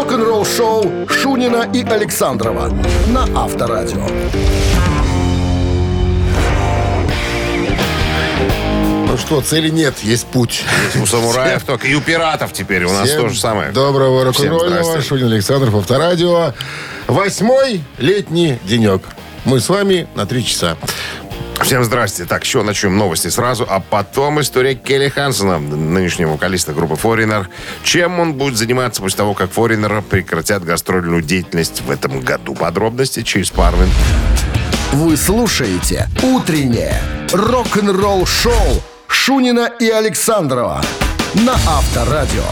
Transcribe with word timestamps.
Рок-н-ролл-шоу 0.00 1.06
Шунина 1.10 1.68
и 1.74 1.84
Александрова 1.84 2.72
на 3.08 3.24
Авторадио. 3.38 4.06
Ну 9.06 9.18
что, 9.18 9.42
цели 9.42 9.68
нет, 9.68 9.98
есть 10.02 10.26
путь. 10.28 10.64
У 10.98 11.04
самураев 11.04 11.64
только. 11.64 11.86
И 11.86 11.94
у 11.94 12.00
пиратов 12.00 12.54
теперь 12.54 12.84
у 12.84 12.92
нас 12.94 13.10
Всем 13.10 13.20
то 13.20 13.28
же 13.28 13.38
самое. 13.38 13.72
Доброго 13.72 14.32
здрасте. 14.32 15.02
Шунин 15.02 15.26
Александров, 15.26 15.74
Авторадио. 15.74 16.54
Восьмой 17.06 17.82
летний 17.98 18.58
денек. 18.64 19.02
Мы 19.44 19.60
с 19.60 19.68
вами 19.68 20.08
на 20.14 20.24
три 20.24 20.46
часа. 20.46 20.78
Всем 21.62 21.84
здрасте. 21.84 22.24
Так, 22.24 22.44
еще 22.44 22.62
начнем 22.62 22.96
новости 22.96 23.28
сразу, 23.28 23.66
а 23.68 23.80
потом 23.80 24.40
история 24.40 24.74
Келли 24.74 25.08
Хансона, 25.08 25.58
нынешнего 25.58 26.32
вокалиста 26.32 26.72
группы 26.72 26.94
Foreigner. 26.94 27.46
Чем 27.84 28.18
он 28.18 28.34
будет 28.34 28.56
заниматься 28.56 29.02
после 29.02 29.18
того, 29.18 29.34
как 29.34 29.50
Foreigner 29.50 30.02
прекратят 30.02 30.64
гастрольную 30.64 31.22
деятельность 31.22 31.82
в 31.82 31.90
этом 31.90 32.20
году? 32.20 32.54
Подробности 32.54 33.22
через 33.22 33.50
пару 33.50 33.76
минут. 33.76 33.92
Вы 34.92 35.16
слушаете 35.16 36.08
«Утреннее 36.22 37.00
рок-н-ролл-шоу» 37.32 38.82
Шунина 39.06 39.70
и 39.78 39.88
Александрова 39.88 40.82
на 41.34 41.52
Авторадио. 41.52 42.42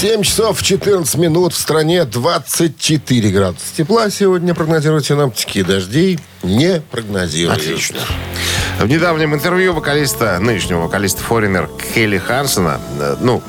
7 0.00 0.22
часов 0.22 0.62
14 0.62 1.14
минут 1.16 1.52
в 1.52 1.58
стране 1.58 2.06
24 2.06 3.28
градуса 3.28 3.66
тепла. 3.76 4.08
Сегодня 4.08 4.54
прогнозируют 4.54 5.04
синаптики. 5.04 5.62
Дождей 5.62 6.18
не 6.42 6.80
прогнозируют. 6.80 7.60
Отлично. 7.60 7.98
В 8.78 8.86
недавнем 8.88 9.34
интервью 9.34 9.74
вокалиста, 9.74 10.38
нынешнего 10.40 10.80
вокалиста 10.80 11.22
Foreigner 11.28 11.68
Келли 11.92 12.16
Хансона, 12.16 12.80
э, 12.98 13.16
ну, 13.20 13.42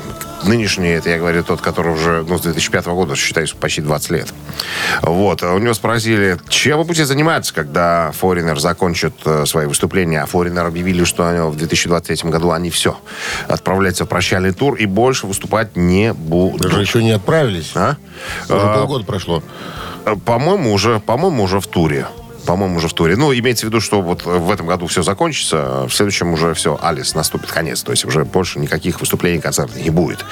нынешний, 0.44 0.88
это 0.90 1.10
я 1.10 1.18
говорю, 1.18 1.42
тот, 1.44 1.60
который 1.60 1.92
уже 1.92 2.24
ну, 2.28 2.38
с 2.38 2.42
2005 2.42 2.86
года, 2.86 3.16
считаю, 3.16 3.46
почти 3.60 3.80
20 3.80 4.10
лет. 4.10 4.34
Вот. 5.02 5.42
У 5.42 5.58
него 5.58 5.74
спросили, 5.74 6.38
чем 6.48 6.78
вы 6.78 6.84
будете 6.84 7.04
заниматься, 7.06 7.54
когда 7.54 8.12
Foreigner 8.20 8.58
закончит 8.58 9.14
э, 9.24 9.46
свои 9.46 9.66
выступления. 9.66 10.22
А 10.22 10.26
Foreigner 10.26 10.66
объявили, 10.66 11.04
что 11.04 11.26
они 11.28 11.40
в 11.50 11.56
2023 11.56 12.30
году 12.30 12.50
они 12.50 12.70
все 12.70 12.96
отправляются 13.48 14.04
в 14.04 14.08
прощальный 14.08 14.52
тур 14.52 14.74
и 14.74 14.86
больше 14.86 15.26
выступать 15.26 15.76
не 15.76 16.12
будут. 16.12 16.62
Даже 16.62 16.80
еще 16.80 17.02
не 17.02 17.12
отправились. 17.12 17.72
А? 17.74 17.96
Уже 18.48 18.58
А, 18.58 18.78
полгода 18.78 19.04
прошло. 19.04 19.42
Э, 20.04 20.16
По-моему, 20.16 20.72
уже, 20.72 21.00
по-моему, 21.00 21.44
уже 21.44 21.60
в 21.60 21.66
туре. 21.66 22.06
По-моему, 22.46 22.76
уже 22.76 22.88
в 22.88 22.92
туре. 22.92 23.16
Ну, 23.16 23.32
имеется 23.32 23.66
в 23.66 23.68
виду, 23.68 23.80
что 23.80 24.02
вот 24.02 24.24
в 24.24 24.50
этом 24.50 24.66
году 24.66 24.86
все 24.86 25.02
закончится, 25.02 25.56
а 25.60 25.88
в 25.88 25.94
следующем 25.94 26.32
уже 26.32 26.54
все, 26.54 26.78
Алис, 26.80 27.14
наступит 27.14 27.50
конец. 27.50 27.82
То 27.82 27.92
есть 27.92 28.04
уже 28.04 28.24
больше 28.24 28.58
никаких 28.58 29.00
выступлений, 29.00 29.40
концертов 29.40 29.76
не 29.76 29.90
будет. 29.90 30.24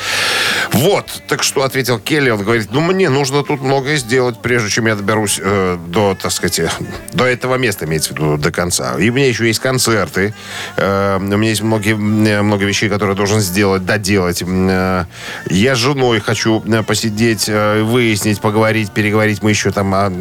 Вот. 0.72 1.06
Так 1.28 1.42
что 1.42 1.62
ответил 1.62 1.98
Келли, 1.98 2.30
он 2.30 2.42
говорит, 2.42 2.68
ну, 2.72 2.80
мне 2.80 3.08
нужно 3.08 3.42
тут 3.42 3.60
многое 3.60 3.96
сделать, 3.96 4.40
прежде 4.42 4.70
чем 4.70 4.86
я 4.86 4.96
доберусь 4.96 5.40
э, 5.42 5.78
до, 5.88 6.16
так 6.20 6.32
сказать, 6.32 6.58
э, 6.58 6.70
до 7.12 7.26
этого 7.26 7.56
места, 7.56 7.84
имеется 7.84 8.12
в 8.12 8.16
виду, 8.16 8.36
до 8.36 8.50
конца. 8.50 8.98
И 8.98 9.10
у 9.10 9.12
меня 9.12 9.28
еще 9.28 9.46
есть 9.46 9.60
концерты. 9.60 10.34
Э, 10.76 11.18
у 11.18 11.22
меня 11.22 11.48
есть 11.48 11.62
многие, 11.62 11.94
м, 11.94 12.46
много 12.46 12.64
вещей, 12.64 12.88
которые 12.88 13.14
я 13.14 13.16
должен 13.16 13.40
сделать, 13.40 13.84
доделать. 13.84 14.42
Э, 14.46 15.04
я 15.48 15.74
с 15.74 15.78
женой 15.78 16.20
хочу 16.20 16.62
э, 16.66 16.82
посидеть, 16.82 17.48
э, 17.48 17.82
выяснить, 17.82 18.40
поговорить, 18.40 18.90
переговорить. 18.90 19.42
Мы 19.42 19.50
еще 19.50 19.70
там 19.70 19.92
а, 19.94 20.12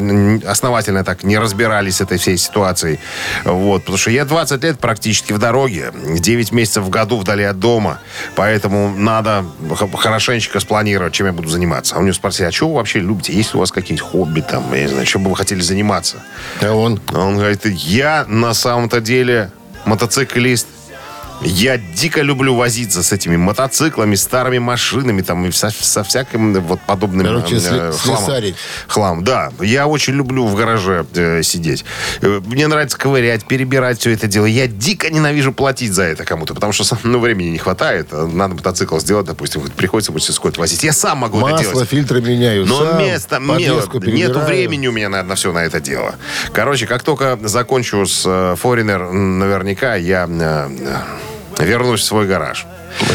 основательно 0.45 1.03
так 1.03 1.23
не 1.23 1.37
разбирались 1.79 1.97
с 1.97 2.01
этой 2.01 2.17
всей 2.17 2.37
ситуацией. 2.37 2.99
Вот. 3.45 3.79
Потому 3.79 3.97
что 3.97 4.11
я 4.11 4.25
20 4.25 4.63
лет 4.63 4.79
практически 4.79 5.33
в 5.33 5.39
дороге, 5.39 5.91
9 5.93 6.51
месяцев 6.51 6.83
в 6.83 6.89
году 6.89 7.17
вдали 7.17 7.43
от 7.43 7.59
дома. 7.59 7.99
Поэтому 8.35 8.93
надо 8.95 9.45
хорошенечко 9.97 10.59
спланировать, 10.59 11.13
чем 11.13 11.27
я 11.27 11.33
буду 11.33 11.49
заниматься. 11.49 11.95
А 11.95 11.99
у 11.99 12.01
него 12.01 12.13
спросили, 12.13 12.47
а 12.47 12.51
что 12.51 12.67
вы 12.69 12.75
вообще 12.75 12.99
любите? 12.99 13.33
Есть 13.33 13.53
ли 13.53 13.57
у 13.57 13.59
вас 13.59 13.71
какие-то 13.71 14.03
хобби 14.03 14.41
там? 14.41 14.73
Я 14.73 14.83
не 14.83 14.87
знаю, 14.87 15.05
чем 15.05 15.23
бы 15.23 15.29
вы 15.29 15.35
хотели 15.35 15.61
заниматься? 15.61 16.17
А 16.61 16.71
он? 16.71 16.99
Он 17.13 17.37
говорит, 17.37 17.65
я 17.65 18.25
на 18.27 18.53
самом-то 18.53 19.01
деле 19.01 19.51
мотоциклист. 19.85 20.67
Я 21.41 21.77
дико 21.77 22.21
люблю 22.21 22.53
возиться 22.55 23.01
с 23.01 23.11
этими 23.13 23.37
мотоциклами, 23.37 24.15
старыми 24.15 24.59
машинами 24.59 25.21
там 25.21 25.45
и 25.45 25.51
со, 25.51 25.69
со 25.69 26.03
всяким 26.03 26.53
вот 26.61 26.81
подобным 26.81 27.25
Короче, 27.25 27.55
э, 27.55 27.59
сли- 27.59 27.91
хламом. 27.91 27.93
слесарить. 28.25 28.55
Хлам, 28.87 29.23
да. 29.23 29.51
Я 29.61 29.87
очень 29.87 30.15
люблю 30.15 30.45
в 30.47 30.55
гараже 30.55 31.05
э, 31.15 31.41
сидеть. 31.43 31.85
Э, 32.21 32.41
Мне 32.45 32.67
нравится 32.67 32.97
ковырять, 32.97 33.45
перебирать 33.45 33.99
все 33.99 34.11
это 34.11 34.27
дело. 34.27 34.45
Я 34.45 34.67
дико 34.67 35.09
ненавижу 35.09 35.53
платить 35.53 35.93
за 35.93 36.03
это 36.03 36.25
кому-то, 36.25 36.53
потому 36.53 36.73
что 36.73 36.83
ну, 37.03 37.19
времени 37.19 37.49
не 37.51 37.57
хватает. 37.57 38.07
А 38.11 38.27
Надо 38.27 38.55
мотоцикл 38.55 38.99
сделать, 38.99 39.25
допустим, 39.25 39.61
вот 39.61 39.71
приходится 39.71 40.11
мастерской 40.11 40.51
возить. 40.57 40.83
Я 40.83 40.91
сам 40.93 41.19
могу 41.19 41.39
это 41.39 41.51
Масло, 41.51 41.71
делать. 41.71 41.89
фильтры 41.89 42.21
меняю 42.21 42.65
Но 42.65 42.85
сам, 42.85 42.99
места, 42.99 43.39
нету 43.39 44.39
времени 44.39 44.87
у 44.87 44.91
меня 44.91 45.09
на, 45.09 45.23
на 45.23 45.35
все 45.35 45.51
на 45.53 45.59
это 45.59 45.79
дело. 45.79 46.15
Короче, 46.53 46.85
как 46.85 47.03
только 47.03 47.39
закончу 47.43 48.05
с 48.05 48.23
э, 48.25 48.55
Foreigner, 48.61 49.11
наверняка 49.11 49.95
я 49.95 50.27
э, 50.29 50.69
э, 50.79 50.97
вернусь 51.59 52.01
в 52.01 52.03
свой 52.03 52.27
гараж. 52.27 52.65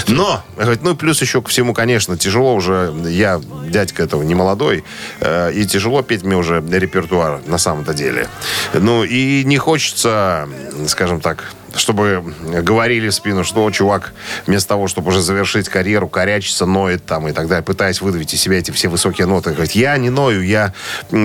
Но, 0.07 0.43
ну 0.83 0.93
и 0.93 0.95
плюс 0.95 1.21
еще 1.21 1.43
ко 1.43 1.49
всему, 1.49 1.75
конечно, 1.75 2.17
тяжело 2.17 2.55
уже, 2.55 2.95
я 3.07 3.41
дядька 3.69 4.03
этого 4.03 4.23
не 4.23 4.35
молодой, 4.35 4.85
э, 5.21 5.53
и 5.53 5.67
тяжело 5.67 6.03
петь 6.03 6.23
мне 6.23 6.37
уже 6.37 6.63
репертуар 6.71 7.41
на 7.47 7.59
самом-то 7.59 7.95
деле. 7.95 8.29
Ну 8.73 9.05
и 9.05 9.45
не 9.45 9.59
хочется, 9.59 10.49
скажем 10.87 11.21
так, 11.21 11.53
чтобы 11.77 12.23
говорили 12.63 13.09
в 13.09 13.15
спину, 13.15 13.45
что, 13.45 13.65
«О, 13.65 13.71
чувак, 13.71 14.13
вместо 14.47 14.69
того, 14.71 14.89
чтобы 14.89 15.09
уже 15.09 15.21
завершить 15.21 15.69
карьеру, 15.69 16.09
корячится, 16.09 16.67
ноет 16.67 17.05
там 17.07 17.29
и 17.29 17.33
так 17.33 17.49
далее, 17.49 17.63
пытаясь 17.65 18.01
выдавить 18.01 18.33
из 18.35 18.41
себя 18.41 18.59
эти 18.59 18.71
все 18.71 18.89
высокие 18.89 19.27
ноты. 19.27 19.51
Говорит, 19.51 19.73
я 19.73 19.97
не 19.97 20.11
ною, 20.11 20.43
я 20.45 20.73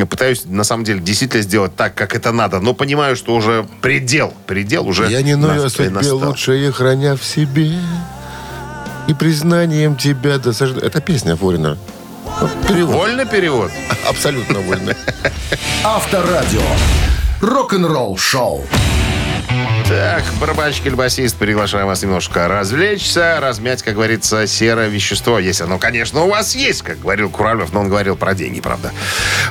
пытаюсь, 0.10 0.44
на 0.46 0.64
самом 0.64 0.84
деле, 0.84 1.00
действительно 1.00 1.44
сделать 1.44 1.76
так, 1.76 1.96
как 1.96 2.16
это 2.16 2.32
надо, 2.32 2.60
но 2.60 2.74
понимаю, 2.74 3.16
что 3.16 3.36
уже 3.36 3.66
предел, 3.82 4.34
предел 4.48 4.88
уже 4.88 5.08
Я 5.10 5.22
не 5.22 5.36
ною 5.36 5.64
нас- 5.64 5.74
судьбе, 5.74 5.90
настал. 5.92 6.18
лучше 6.18 6.54
ее 6.54 6.72
храня 6.72 7.16
в 7.16 7.24
себе. 7.24 7.72
И 9.08 9.14
признанием 9.14 9.96
тебя 9.96 10.38
досаждаю. 10.38 10.86
Это 10.86 11.02
песня 11.02 11.36
Форина. 11.36 11.78
Перевод. 12.68 12.96
Вольно 12.96 13.26
перевод? 13.26 13.72
Абсолютно 14.08 14.60
вольно. 14.60 14.96
Авторадио. 15.84 16.62
Рок-н-ролл-шоу. 17.42 18.66
Так, 19.90 20.24
барабанщик 20.40 20.86
или 20.86 20.94
басист, 20.94 21.36
приглашаем 21.38 21.88
вас 21.88 22.04
немножко 22.04 22.48
развлечься, 22.48 23.40
размять, 23.42 23.82
как 23.82 23.96
говорится, 23.96 24.46
серое 24.46 24.88
вещество. 24.88 25.40
Если 25.40 25.64
оно, 25.64 25.80
конечно, 25.80 26.22
у 26.22 26.30
вас 26.30 26.54
есть, 26.54 26.84
как 26.84 27.00
говорил 27.00 27.32
Куралев, 27.32 27.74
но 27.74 27.80
он 27.80 27.90
говорил 27.90 28.16
про 28.16 28.36
деньги, 28.36 28.62
правда. 28.62 28.92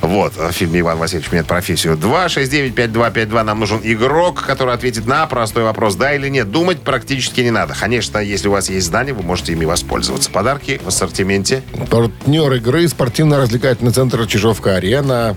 Вот, 0.01 0.37
в 0.37 0.53
фильме 0.53 0.79
«Иван 0.79 0.99
Васильевич 0.99 1.33
меняет 1.33 1.49
профессию». 1.49 1.97
269-5252 1.97 3.43
нам 3.43 3.59
нужен 3.59 3.81
игрок, 3.83 4.45
который 4.47 4.75
ответит 4.75 5.07
на 5.07 5.27
простой 5.27 5.65
вопрос, 5.65 5.97
да 5.97 6.15
или 6.15 6.29
нет. 6.29 6.53
Думать 6.53 6.83
практически 6.83 7.41
не 7.41 7.51
надо. 7.51 7.75
Конечно, 7.75 8.19
если 8.19 8.47
у 8.47 8.53
вас 8.53 8.71
есть 8.71 8.87
знания, 8.87 9.15
вы 9.15 9.25
можете 9.25 9.55
ими 9.55 9.65
воспользоваться. 9.65 10.31
Подарки 10.31 10.81
в 10.85 10.87
ассортименте. 10.87 11.65
Партнер 11.91 12.53
игры 12.53 12.87
спортивно-развлекательный 12.87 13.91
центр 13.91 14.25
Чижовка-Арена. 14.25 15.37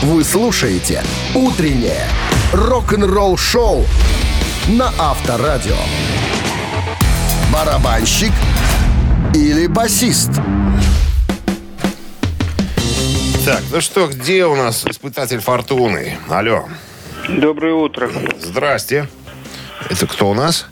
Вы 0.00 0.24
слушаете 0.24 1.02
«Утреннее 1.34 2.06
рок-н-ролл-шоу» 2.52 3.84
на 4.68 4.92
Авторадио. 4.98 5.76
Барабанщик 7.52 8.32
или 9.34 9.66
басист? 9.66 10.30
Так, 13.44 13.62
ну 13.72 13.80
что, 13.80 14.06
где 14.08 14.44
у 14.44 14.54
нас 14.54 14.84
испытатель 14.86 15.40
фортуны? 15.40 16.18
Алло. 16.28 16.68
Доброе 17.28 17.74
утро. 17.74 18.10
Здрасте. 18.38 19.08
Это 19.88 20.06
кто 20.06 20.30
у 20.30 20.34
нас? 20.34 20.68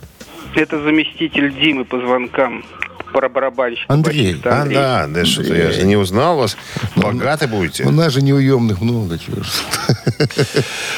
Это 0.54 0.82
заместитель 0.82 1.54
Димы 1.54 1.84
по 1.84 1.98
звонкам. 1.98 2.64
Про 3.12 3.28
барабанщика. 3.28 3.93
Андрей. 3.93 4.35
басиста 4.35 4.62
А, 4.62 4.64
да, 4.67 5.06
да 5.06 5.25
что-то 5.25 5.55
я 5.55 5.73
же 5.73 5.82
не 5.85 5.97
узнал 5.97 6.38
вас. 6.38 6.56
Богаты 6.97 7.47
будете. 7.47 7.85
У 7.85 7.91
нас 7.91 8.12
же 8.12 8.23
неуемных 8.23 8.81
много 8.81 9.19
чего. 9.19 9.43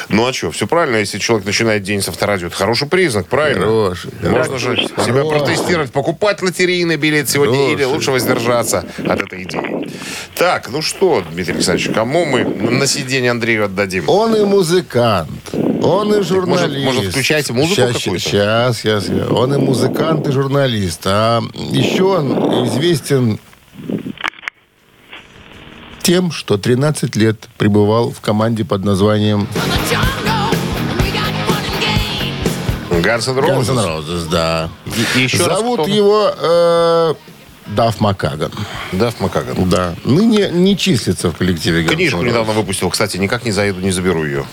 Ну 0.09 0.27
а 0.27 0.33
что, 0.33 0.51
все 0.51 0.67
правильно, 0.67 0.97
если 0.97 1.17
человек 1.17 1.45
начинает 1.45 1.83
день 1.83 2.01
с 2.01 2.09
авторадио, 2.09 2.47
это 2.47 2.55
хороший 2.55 2.87
признак, 2.87 3.27
правильно? 3.27 3.65
Хороший. 3.65 4.11
Можно 4.21 4.57
же 4.57 4.77
себя 4.77 5.23
протестировать, 5.23 5.91
покупать 5.91 6.41
лотерейный 6.41 6.97
билет 6.97 7.29
сегодня 7.29 7.73
или 7.73 7.83
лучше 7.83 8.11
воздержаться 8.11 8.85
от 8.97 9.21
этой 9.21 9.43
идеи. 9.43 9.89
Так, 10.35 10.69
ну 10.71 10.81
что, 10.81 11.23
Дмитрий 11.31 11.55
Александрович, 11.55 11.93
кому 11.93 12.25
мы 12.25 12.43
на 12.43 12.87
сиденье 12.87 13.31
Андрею 13.31 13.65
отдадим? 13.65 14.05
Он 14.07 14.35
и 14.35 14.43
музыкант. 14.43 15.29
Он 15.81 16.13
и 16.13 16.21
журналист. 16.23 16.83
может, 16.85 17.11
включайте 17.11 17.53
музыку 17.53 17.75
сейчас, 17.75 17.93
какую-то? 18.03 18.25
Сейчас, 18.25 18.77
сейчас. 18.77 19.09
Он 19.29 19.53
и 19.53 19.57
музыкант, 19.57 20.27
и 20.27 20.31
журналист. 20.31 21.01
А 21.05 21.41
еще 21.53 22.03
он 22.17 22.67
известен 22.67 23.39
тем, 26.01 26.31
что 26.31 26.57
13 26.57 27.15
лет 27.15 27.47
пребывал 27.57 28.11
в 28.11 28.19
команде 28.19 28.65
под 28.65 28.83
названием 28.83 29.47
Guns 32.89 33.27
N' 33.29 33.37
Roses. 33.37 33.85
Roses, 33.85 34.29
да. 34.29 34.69
И- 35.15 35.19
еще 35.21 35.37
Зовут 35.37 35.87
его 35.87 36.33
э, 36.37 37.13
Даф 37.67 38.01
Макаган. 38.01 38.51
Даф 38.91 39.19
Макаган. 39.19 39.69
Да. 39.69 39.95
Ныне 40.03 40.49
не 40.51 40.75
числится 40.77 41.29
в 41.31 41.37
коллективе 41.37 41.83
Книжку 41.85 42.17
Guns 42.17 42.21
N' 42.21 42.27
недавно 42.27 42.53
выпустил. 42.53 42.89
Кстати, 42.89 43.17
никак 43.17 43.45
не 43.45 43.51
заеду, 43.51 43.79
не 43.79 43.91
заберу 43.91 44.25
ее. 44.25 44.45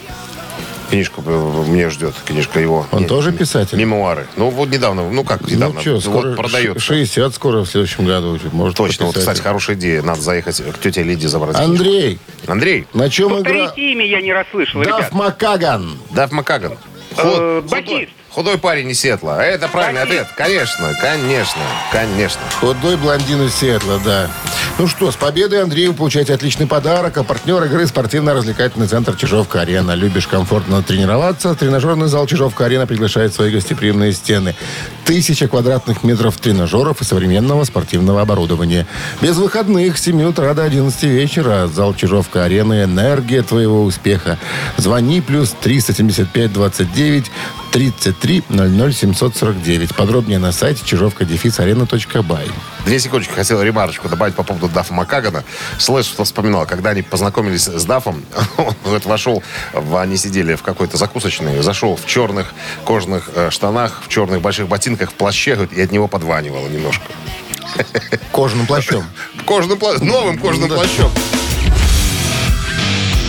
Книжку 0.88 1.23
э, 1.27 1.31
мне 1.67 1.88
ждет. 1.91 2.15
Книжка 2.25 2.61
его. 2.61 2.87
Он 2.93 3.00
Нет, 3.00 3.09
тоже 3.09 3.33
писатель? 3.33 3.77
Мемуары. 3.79 4.27
Ну, 4.37 4.50
вот 4.50 4.69
недавно. 4.71 5.09
Ну, 5.11 5.25
как 5.25 5.43
недавно. 5.49 5.75
Ну 5.75 5.81
что, 5.81 5.93
вот 5.94 6.03
скоро 6.05 6.35
продается. 6.37 6.81
ш- 6.81 6.94
60 6.94 7.35
скоро 7.35 7.61
в 7.61 7.67
следующем 7.67 8.05
году. 8.06 8.38
Может, 8.53 8.77
Точно. 8.77 9.06
Вот, 9.06 9.17
кстати, 9.19 9.41
хорошая 9.41 9.77
идея. 9.77 10.03
Надо 10.03 10.21
заехать 10.21 10.62
к 10.73 10.79
тете 10.81 11.03
Лиде 11.03 11.29
забрать. 11.29 11.56
книжку. 11.56 11.73
Андрей, 11.73 12.19
Андрей. 12.47 12.87
на 12.94 13.11
чем 13.11 13.29
игра? 13.41 13.67
Повторите 13.67 13.93
имя, 13.93 14.06
я 14.06 14.21
не 14.21 14.33
расслышал, 14.33 14.83
Даф 14.83 14.99
ребят. 14.99 15.12
Макаган. 15.12 15.99
Даф 16.11 16.33
Макаган. 16.33 16.73
Э, 17.19 17.23
худой, 17.23 17.62
басист. 17.62 18.12
худой 18.31 18.59
парень 18.59 18.91
из 18.91 19.00
Сетла. 19.00 19.41
Это 19.43 19.69
правильный 19.69 20.03
Басист. 20.05 20.21
ответ. 20.23 20.35
Конечно, 20.37 20.94
конечно, 21.00 21.62
конечно. 21.91 22.41
Худой 22.61 22.97
блондин 22.97 23.43
из 23.47 23.55
Сиэтла, 23.55 23.99
да. 24.05 24.31
Ну 24.78 24.87
что, 24.87 25.11
с 25.11 25.17
победой, 25.17 25.62
Андрей, 25.62 25.88
вы 25.88 25.94
получаете 25.94 26.34
отличный 26.34 26.67
подарок. 26.67 27.17
А 27.17 27.25
партнер 27.25 27.64
игры 27.64 27.87
спортивно-развлекательный 27.87 28.87
центр 28.87 29.17
Чижовка-Арена. 29.17 29.93
Любишь 29.93 30.26
комфортно 30.26 30.82
тренироваться? 30.82 31.55
Тренажерный 31.55 32.08
зал 32.08 32.26
Чижовка-Арена 32.26 32.87
приглашает 32.87 33.32
свои 33.32 33.50
гостеприимные 33.50 34.12
стены. 34.12 34.55
Тысяча 35.06 35.49
квадратных 35.49 36.05
метров 36.05 36.37
тренажеров 36.37 37.00
и 37.00 37.05
современного 37.05 37.64
спортивного 37.64 38.20
оборудования. 38.20 38.87
Без 39.23 39.38
выходных 39.38 39.96
с 39.96 40.02
7 40.02 40.23
утра 40.25 40.52
до 40.52 40.64
11 40.64 41.05
вечера. 41.05 41.69
Зал 41.69 41.94
Чижовка-Арена. 41.94 42.84
Энергия 42.84 43.43
твоего 43.43 43.82
успеха. 43.82 44.38
Звони 44.76 45.22
плюс 45.22 45.55
375 45.58 46.52
29 46.52 47.31
33 47.76 48.44
00 48.49 48.93
749. 48.93 49.94
Подробнее 49.94 50.38
на 50.38 50.50
сайте 50.50 50.82
чижовка-арена.бай. 50.82 52.46
Две 52.87 52.99
секундочки 52.99 53.34
хотел 53.34 53.61
ремарочку 53.61 54.08
добавить 54.08 54.34
по 54.34 54.43
поводу 54.43 54.70
Дафа 54.70 54.94
Макагана. 54.94 55.44
Слэш 55.76 56.06
что 56.06 56.25
вспоминал, 56.25 56.64
когда 56.64 56.90
они 56.90 57.02
познакомились 57.02 57.67
с 57.67 57.84
Дафом, 57.84 58.25
он 58.56 58.75
вошел, 59.05 59.43
в, 59.75 59.94
они 59.96 60.17
сидели 60.17 60.55
в 60.55 60.62
какой-то 60.62 60.96
закусочной, 60.96 61.61
зашел 61.61 61.96
в 61.96 62.06
черных 62.06 62.55
кожаных 62.87 63.28
э, 63.34 63.50
штанах, 63.50 64.00
в 64.06 64.08
черных 64.08 64.40
больших 64.40 64.69
ботинках, 64.69 65.11
в 65.11 65.14
плаще, 65.14 65.56
говорит, 65.56 65.75
и 65.75 65.82
от 65.82 65.93
него 65.93 66.08
подванивало 66.08 66.69
немножко. 66.69 67.05
Кожаным 68.32 68.67
плащом. 68.67 69.05
Кожаным 69.46 69.76
пла- 69.76 70.02
новым 70.02 70.38
кожаным 70.38 70.70
плащом. 70.70 71.11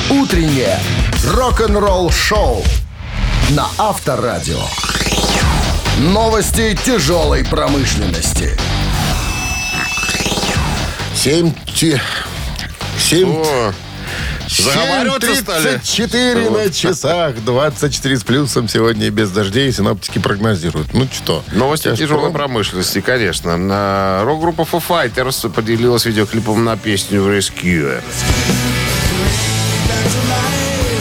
Утреннее 0.09 0.79
рок-н-ролл-шоу 1.25 2.63
на 3.51 3.67
Авторадио. 3.77 4.59
Новости 5.99 6.77
тяжелой 6.85 7.45
промышленности. 7.45 8.57
7... 11.15 11.53
ти- 11.75 11.99
7... 12.99 13.29
О, 13.29 13.73
заговариваться 14.49 15.35
стали. 15.35 15.63
34 15.63 16.49
на 16.49 16.69
часах, 16.71 17.43
24 17.43 18.17
с 18.17 18.23
плюсом 18.23 18.67
сегодня 18.67 19.07
и 19.07 19.09
без 19.09 19.31
дождей 19.31 19.71
синоптики 19.71 20.19
прогнозируют. 20.19 20.93
Ну 20.93 21.07
что? 21.11 21.43
Новости 21.51 21.95
тяжелой 21.95 22.31
промышленности, 22.31 23.01
конечно. 23.01 23.57
На- 23.57 24.23
Рок-группа 24.23 24.61
Foo 24.61 24.83
Fighters 24.87 25.49
поделилась 25.49 26.05
видеоклипом 26.05 26.63
на 26.63 26.77
песню 26.77 27.21
Rescue. 27.21 28.01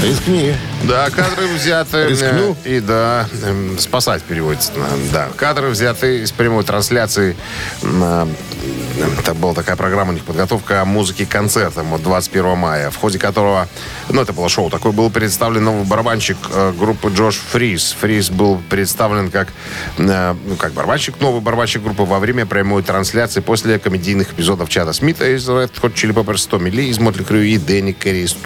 Рискни. 0.06 0.54
Да, 0.84 1.10
кадры 1.10 1.48
взяты... 1.48 1.96
э, 1.98 2.08
Рискну. 2.08 2.56
И 2.64 2.78
да, 2.78 3.28
эм, 3.42 3.76
спасать 3.78 4.22
переводится. 4.22 4.70
Да, 5.12 5.28
кадры 5.36 5.68
взяты 5.68 6.22
из 6.22 6.30
прямой 6.30 6.62
трансляции. 6.62 7.36
Это 9.18 9.34
была 9.34 9.54
такая 9.54 9.76
программа 9.76 10.10
у 10.10 10.14
них 10.14 10.24
подготовка 10.24 10.84
музыки 10.84 11.24
к 11.24 11.28
концертам 11.28 11.86
вот 11.88 12.02
21 12.02 12.56
мая, 12.56 12.90
в 12.90 12.96
ходе 12.96 13.18
которого, 13.18 13.68
ну, 14.08 14.22
это 14.22 14.32
было 14.32 14.48
шоу, 14.48 14.70
такой 14.70 14.92
был 14.92 15.10
представлен 15.10 15.64
новый 15.64 15.84
барабанщик 15.84 16.36
э, 16.50 16.72
группы 16.78 17.10
Джош 17.10 17.36
Фриз. 17.36 17.96
Фриз 18.00 18.30
был 18.30 18.60
представлен 18.68 19.30
как, 19.30 19.48
э, 19.98 20.34
ну, 20.44 20.56
как 20.56 20.72
барабанщик, 20.72 21.20
новый 21.20 21.40
барабанщик 21.40 21.82
группы 21.82 22.04
во 22.04 22.18
время 22.18 22.46
прямой 22.46 22.82
трансляции 22.82 23.40
после 23.40 23.78
комедийных 23.78 24.32
эпизодов 24.32 24.68
Чада 24.68 24.92
Смита 24.92 25.28
из 25.28 25.48
Red 25.48 25.72
Hot 25.82 25.94
Chili 25.94 26.12
Peppers, 26.12 26.48
Томми 26.48 26.70
Ли 26.70 26.88
из 26.88 26.98
Мотли 26.98 27.24
Крю 27.24 27.42
и 27.42 27.58
Дэнни 27.58 27.92
Керри 27.92 28.24
из. 28.24 28.36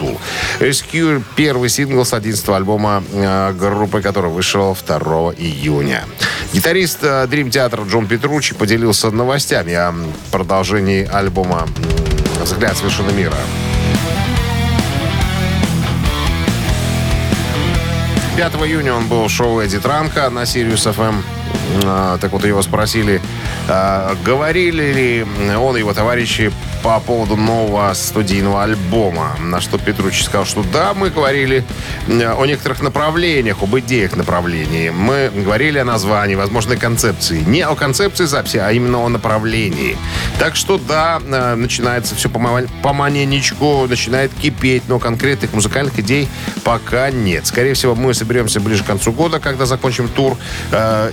Rescue– 0.58 1.22
первый 1.37 1.69
сингл 1.69 2.05
с 2.05 2.12
11 2.12 2.49
альбома 2.49 3.02
э, 3.12 3.52
группы, 3.52 4.00
который 4.00 4.31
вышел 4.31 4.76
2 4.87 4.99
июня. 5.37 6.05
Гитарист 6.52 7.05
э, 7.05 7.26
Dream 7.26 7.49
Theater 7.49 7.88
Джон 7.88 8.06
Петручи 8.06 8.55
поделился 8.55 9.11
новостями 9.11 9.73
о 9.75 9.94
продолжении 10.32 11.06
альбома 11.06 11.69
«Взгляд 12.43 12.76
с 12.76 12.82
вершины 12.82 13.12
мира». 13.12 13.37
5 18.37 18.55
июня 18.67 18.94
он 18.94 19.06
был 19.06 19.25
в 19.25 19.31
шоу 19.31 19.61
Эдди 19.61 19.79
Транка 19.79 20.29
на 20.31 20.43
Sirius 20.43 20.93
FM. 20.93 21.40
А, 21.85 22.19
Так 22.19 22.32
вот, 22.32 22.44
его 22.44 22.62
спросили, 22.62 23.20
а, 23.69 24.17
говорили 24.25 24.93
ли 24.93 25.26
он 25.56 25.76
и 25.76 25.81
его 25.81 25.93
товарищи 25.94 26.52
по 26.82 26.99
поводу 27.00 27.37
нового 27.37 27.93
студийного 27.94 28.62
альбома. 28.62 29.37
На 29.38 29.61
что 29.61 29.79
Петручи 29.79 30.23
сказал, 30.23 30.47
что 30.47 30.64
да, 30.73 30.94
мы 30.94 31.11
говорили 31.11 31.62
э, 32.08 32.32
о 32.32 32.47
некоторых 32.47 32.81
направлениях, 32.81 33.62
об 33.62 33.79
идеях 33.79 34.17
направлений. 34.17 34.91
Мы 34.91 35.31
говорили 35.35 35.79
о 35.79 35.85
названии, 35.85 36.37
возможной 36.37 36.79
концепции. 36.79 37.41
Не 37.41 37.62
о 37.62 37.75
концепции 37.75 38.25
записи, 38.25 38.56
а 38.56 38.73
именно 38.73 39.05
о 39.05 39.08
направлении. 39.08 39.96
Так 40.38 40.56
что 40.56 40.79
да, 40.79 41.20
начинается 41.56 42.14
все 42.14 42.31
пома- 42.31 42.69
поманенечку, 42.82 43.87
начинает 43.87 44.32
кипеть, 44.32 44.85
но 44.88 44.99
конкретных 44.99 45.53
музыкальных 45.53 45.99
идей 45.99 46.29
пока 46.64 47.11
нет. 47.11 47.46
Скорее 47.46 47.75
всего, 47.75 47.94
мы 47.94 48.14
соберемся 48.14 48.58
ближе 48.58 48.85
к 48.85 48.87
концу 48.87 49.12
года, 49.12 49.38
когда 49.38 49.67
закончим 49.67 50.08
тур, 50.08 50.37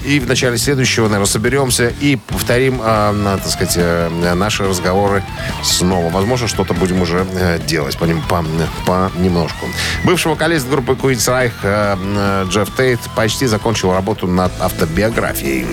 и 0.06 0.20
в 0.28 0.30
начале 0.30 0.58
следующего, 0.58 1.06
наверное, 1.06 1.26
соберемся 1.26 1.88
и 2.02 2.18
повторим, 2.18 2.82
э, 2.84 3.38
так 3.42 3.48
сказать, 3.48 3.76
э, 3.78 4.34
наши 4.34 4.68
разговоры 4.68 5.24
снова. 5.64 6.10
Возможно, 6.10 6.50
что-то 6.50 6.74
будем 6.74 7.02
уже 7.02 7.26
э, 7.34 7.60
делать 7.66 7.98
по 7.98 8.04
ним 8.04 8.22
по, 8.28 8.44
понемножку. 8.86 9.68
Бывший 10.04 10.28
вокалист 10.28 10.68
группы 10.70 10.94
Queen's 11.02 11.30
Reich 11.30 11.54
э, 11.64 11.96
э, 11.98 12.46
Джефф 12.50 12.76
Тейт 12.76 13.00
почти 13.16 13.48
закончил 13.48 13.94
работу 13.94 14.28
над 14.28 14.52
автобиографией. 14.60 15.66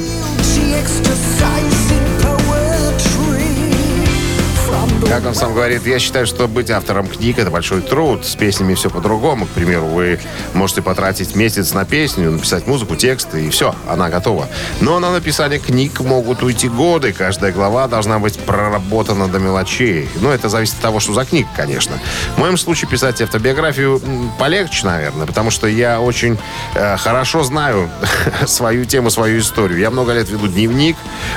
Как 5.08 5.24
он 5.26 5.34
сам 5.34 5.54
говорит, 5.54 5.86
я 5.86 5.98
считаю, 5.98 6.26
что 6.26 6.48
быть 6.48 6.70
автором 6.70 7.06
книг 7.06 7.38
это 7.38 7.50
большой 7.50 7.82
труд. 7.82 8.24
С 8.24 8.34
песнями 8.34 8.74
все 8.74 8.90
по-другому. 8.90 9.46
К 9.46 9.50
примеру, 9.50 9.86
вы 9.86 10.18
можете 10.54 10.82
потратить 10.82 11.36
месяц 11.36 11.72
на 11.72 11.84
песню, 11.84 12.30
написать 12.30 12.66
музыку, 12.66 12.96
тексты, 12.96 13.46
и 13.46 13.50
все, 13.50 13.74
она 13.88 14.08
готова. 14.08 14.48
Но 14.80 14.98
на 14.98 15.12
написание 15.12 15.58
книг 15.58 16.00
могут 16.00 16.42
уйти 16.42 16.68
годы. 16.68 17.12
Каждая 17.12 17.52
глава 17.52 17.86
должна 17.88 18.18
быть 18.18 18.38
проработана 18.38 19.28
до 19.28 19.38
мелочей. 19.38 20.08
Но 20.20 20.32
это 20.32 20.48
зависит 20.48 20.74
от 20.76 20.80
того, 20.80 21.00
что 21.00 21.12
за 21.12 21.24
книга, 21.24 21.48
конечно. 21.56 21.98
В 22.36 22.38
моем 22.38 22.56
случае 22.56 22.88
писать 22.88 23.20
автобиографию 23.20 24.00
полегче, 24.38 24.86
наверное, 24.86 25.26
потому 25.26 25.50
что 25.50 25.66
я 25.66 26.00
очень 26.00 26.38
э, 26.74 26.96
хорошо 26.96 27.44
знаю 27.44 27.90
свою 28.46 28.84
тему, 28.84 29.10
свою 29.10 29.40
историю. 29.40 29.78
Я 29.78 29.90
много 29.90 30.12
лет 30.12 30.28
веду 30.28 30.48
дневник 30.48 30.96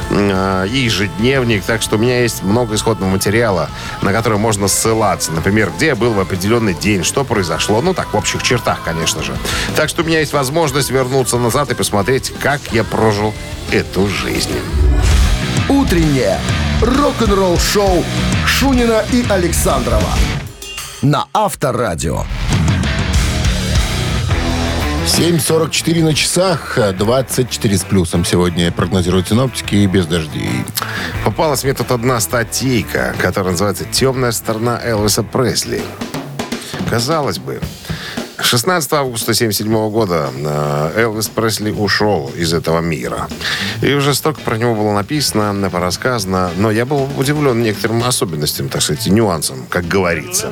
э, 0.10 0.66
ежедневник, 0.70 1.64
так 1.64 1.82
что 1.82 1.96
у 1.96 2.00
меня 2.00 2.22
есть 2.22 2.44
много 2.44 2.76
исходного 2.76 3.10
материала, 3.10 3.57
на 4.02 4.12
который 4.14 4.38
можно 4.38 4.68
ссылаться. 4.68 5.32
Например, 5.32 5.72
где 5.76 5.88
я 5.88 5.96
был 5.96 6.14
в 6.14 6.20
определенный 6.20 6.74
день, 6.74 7.04
что 7.04 7.24
произошло. 7.24 7.82
Ну, 7.82 7.94
так, 7.94 8.14
в 8.14 8.18
общих 8.18 8.44
чертах, 8.44 8.80
конечно 8.84 9.24
же. 9.24 9.36
Так 9.76 9.90
что 9.90 10.04
у 10.04 10.06
меня 10.06 10.20
есть 10.20 10.34
возможность 10.34 10.90
вернуться 10.90 11.38
назад 11.38 11.72
и 11.72 11.76
посмотреть, 11.76 12.34
как 12.42 12.62
я 12.72 12.84
прожил 12.84 13.34
эту 13.72 14.08
жизнь. 14.08 14.52
Утреннее 15.70 16.40
рок-н-ролл-шоу 16.82 18.04
Шунина 18.46 19.04
и 19.12 19.26
Александрова 19.30 20.12
на 21.02 21.26
Авторадио. 21.34 22.24
7.44 25.08 26.04
на 26.04 26.14
часах, 26.14 26.78
24 26.98 27.78
с 27.78 27.84
плюсом 27.86 28.26
сегодня 28.26 28.72
прогнозируют 28.72 29.30
синоптики 29.30 29.76
и 29.76 29.88
без 29.88 30.06
дождей. 30.06 30.66
Попалась 31.24 31.64
мне 31.64 31.74
тут 31.74 31.92
одна 31.92 32.20
статейка, 32.20 33.16
которая 33.18 33.52
называется 33.52 33.86
«Темная 33.86 34.32
сторона 34.32 34.80
Элвиса 34.84 35.24
Пресли». 35.24 35.82
Казалось 36.90 37.40
бы, 37.40 37.62
16 38.40 38.94
августа 38.94 39.32
1977 39.32 39.90
года 39.90 40.30
э, 40.36 41.02
Элвис 41.02 41.30
Пресли 41.30 41.72
ушел 41.72 42.32
из 42.36 42.54
этого 42.54 42.82
мира. 42.82 43.28
И 43.82 43.92
уже 43.94 44.14
столько 44.14 44.42
про 44.42 44.58
него 44.58 44.76
было 44.76 44.94
написано, 44.94 45.70
порассказано, 45.70 46.52
но 46.58 46.70
я 46.70 46.86
был 46.86 47.10
удивлен 47.18 47.64
некоторым 47.64 48.04
особенностям, 48.04 48.70
так 48.70 48.82
сказать, 48.82 49.08
нюансам, 49.08 49.66
как 49.70 49.88
говорится. 49.88 50.52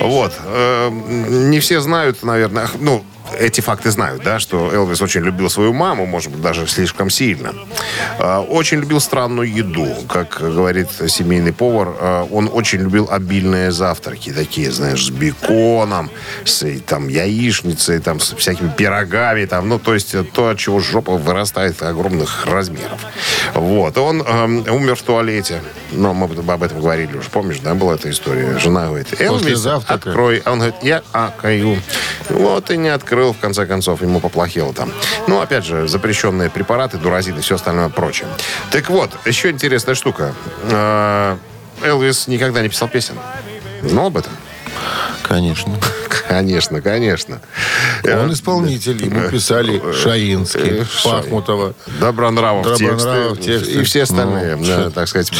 Вот. 0.00 0.32
Э, 0.44 0.90
Не 0.90 1.60
все 1.60 1.80
знают, 1.80 2.22
наверное, 2.22 2.68
ну, 2.80 3.04
эти 3.38 3.60
факты 3.60 3.90
знают, 3.90 4.22
да, 4.22 4.38
что 4.38 4.72
Элвис 4.72 5.00
очень 5.00 5.22
любил 5.22 5.50
свою 5.50 5.72
маму, 5.72 6.06
может 6.06 6.30
быть, 6.32 6.42
даже 6.42 6.66
слишком 6.66 7.10
сильно. 7.10 7.54
Э, 8.18 8.38
очень 8.38 8.78
любил 8.78 9.00
странную 9.00 9.52
еду. 9.52 9.88
Как 10.08 10.40
говорит 10.40 10.88
семейный 11.08 11.52
повар, 11.52 11.94
э, 11.98 12.26
он 12.30 12.50
очень 12.52 12.80
любил 12.80 13.08
обильные 13.10 13.72
завтраки. 13.72 14.32
Такие, 14.32 14.70
знаешь, 14.70 15.06
с 15.06 15.10
беконом, 15.10 16.10
с 16.44 16.62
э, 16.62 16.80
там, 16.80 17.08
яичницей, 17.08 18.00
там, 18.00 18.20
с 18.20 18.34
всякими 18.34 18.70
пирогами. 18.70 19.44
Там, 19.44 19.68
ну, 19.68 19.78
то 19.78 19.94
есть 19.94 20.14
то, 20.32 20.48
от 20.48 20.58
чего 20.58 20.80
жопа 20.80 21.12
вырастает 21.12 21.82
огромных 21.82 22.46
размеров. 22.46 23.00
Вот. 23.54 23.96
Он 23.98 24.22
э, 24.22 24.70
умер 24.70 24.96
в 24.96 25.02
туалете. 25.02 25.62
Но 25.92 26.14
мы 26.14 26.26
об 26.26 26.62
этом 26.62 26.80
говорили 26.80 27.16
уже. 27.16 27.28
Помнишь, 27.30 27.60
да, 27.60 27.74
была 27.74 27.94
эта 27.94 28.10
история? 28.10 28.58
Жена 28.58 28.86
говорит, 28.86 29.20
Элвис, 29.20 29.58
завтрака. 29.58 30.10
открой. 30.10 30.42
А 30.44 30.52
он 30.52 30.58
говорит, 30.58 30.76
я 30.82 31.02
акаю. 31.12 31.78
Вот 32.30 32.70
и 32.70 32.76
не 32.76 32.88
открыл, 33.22 33.32
в 33.32 33.38
конце 33.38 33.66
концов, 33.66 34.02
ему 34.02 34.20
поплохело 34.20 34.72
там. 34.72 34.92
Ну, 35.28 35.40
опять 35.40 35.64
же, 35.64 35.86
запрещенные 35.86 36.50
препараты, 36.50 36.98
дуразины, 36.98 37.40
все 37.40 37.54
остальное 37.54 37.88
прочее. 37.88 38.28
Так 38.70 38.90
вот, 38.90 39.10
еще 39.24 39.50
интересная 39.50 39.94
штука. 39.94 40.34
Э, 40.64 41.36
Элвис 41.82 42.26
никогда 42.26 42.62
не 42.62 42.68
писал 42.68 42.88
песен. 42.88 43.14
Знал 43.82 44.06
об 44.06 44.16
этом? 44.16 44.32
Конечно. 45.22 45.72
Конечно, 46.28 46.80
конечно. 46.80 47.40
Он 48.04 48.32
исполнитель. 48.32 49.04
Ему 49.04 49.28
писали 49.30 49.80
Шаинский, 49.92 50.80
Э, 50.80 50.84
Пахмутова. 51.04 51.74
Добронравов, 52.00 52.64
Добронравов 52.66 53.38
тексты, 53.38 53.58
тексты. 53.58 53.80
и 53.80 53.82
все 53.84 54.02
остальные, 54.02 54.56
Ну, 54.56 54.64
да, 54.66 54.90
так 54.90 55.08
сказать, 55.08 55.30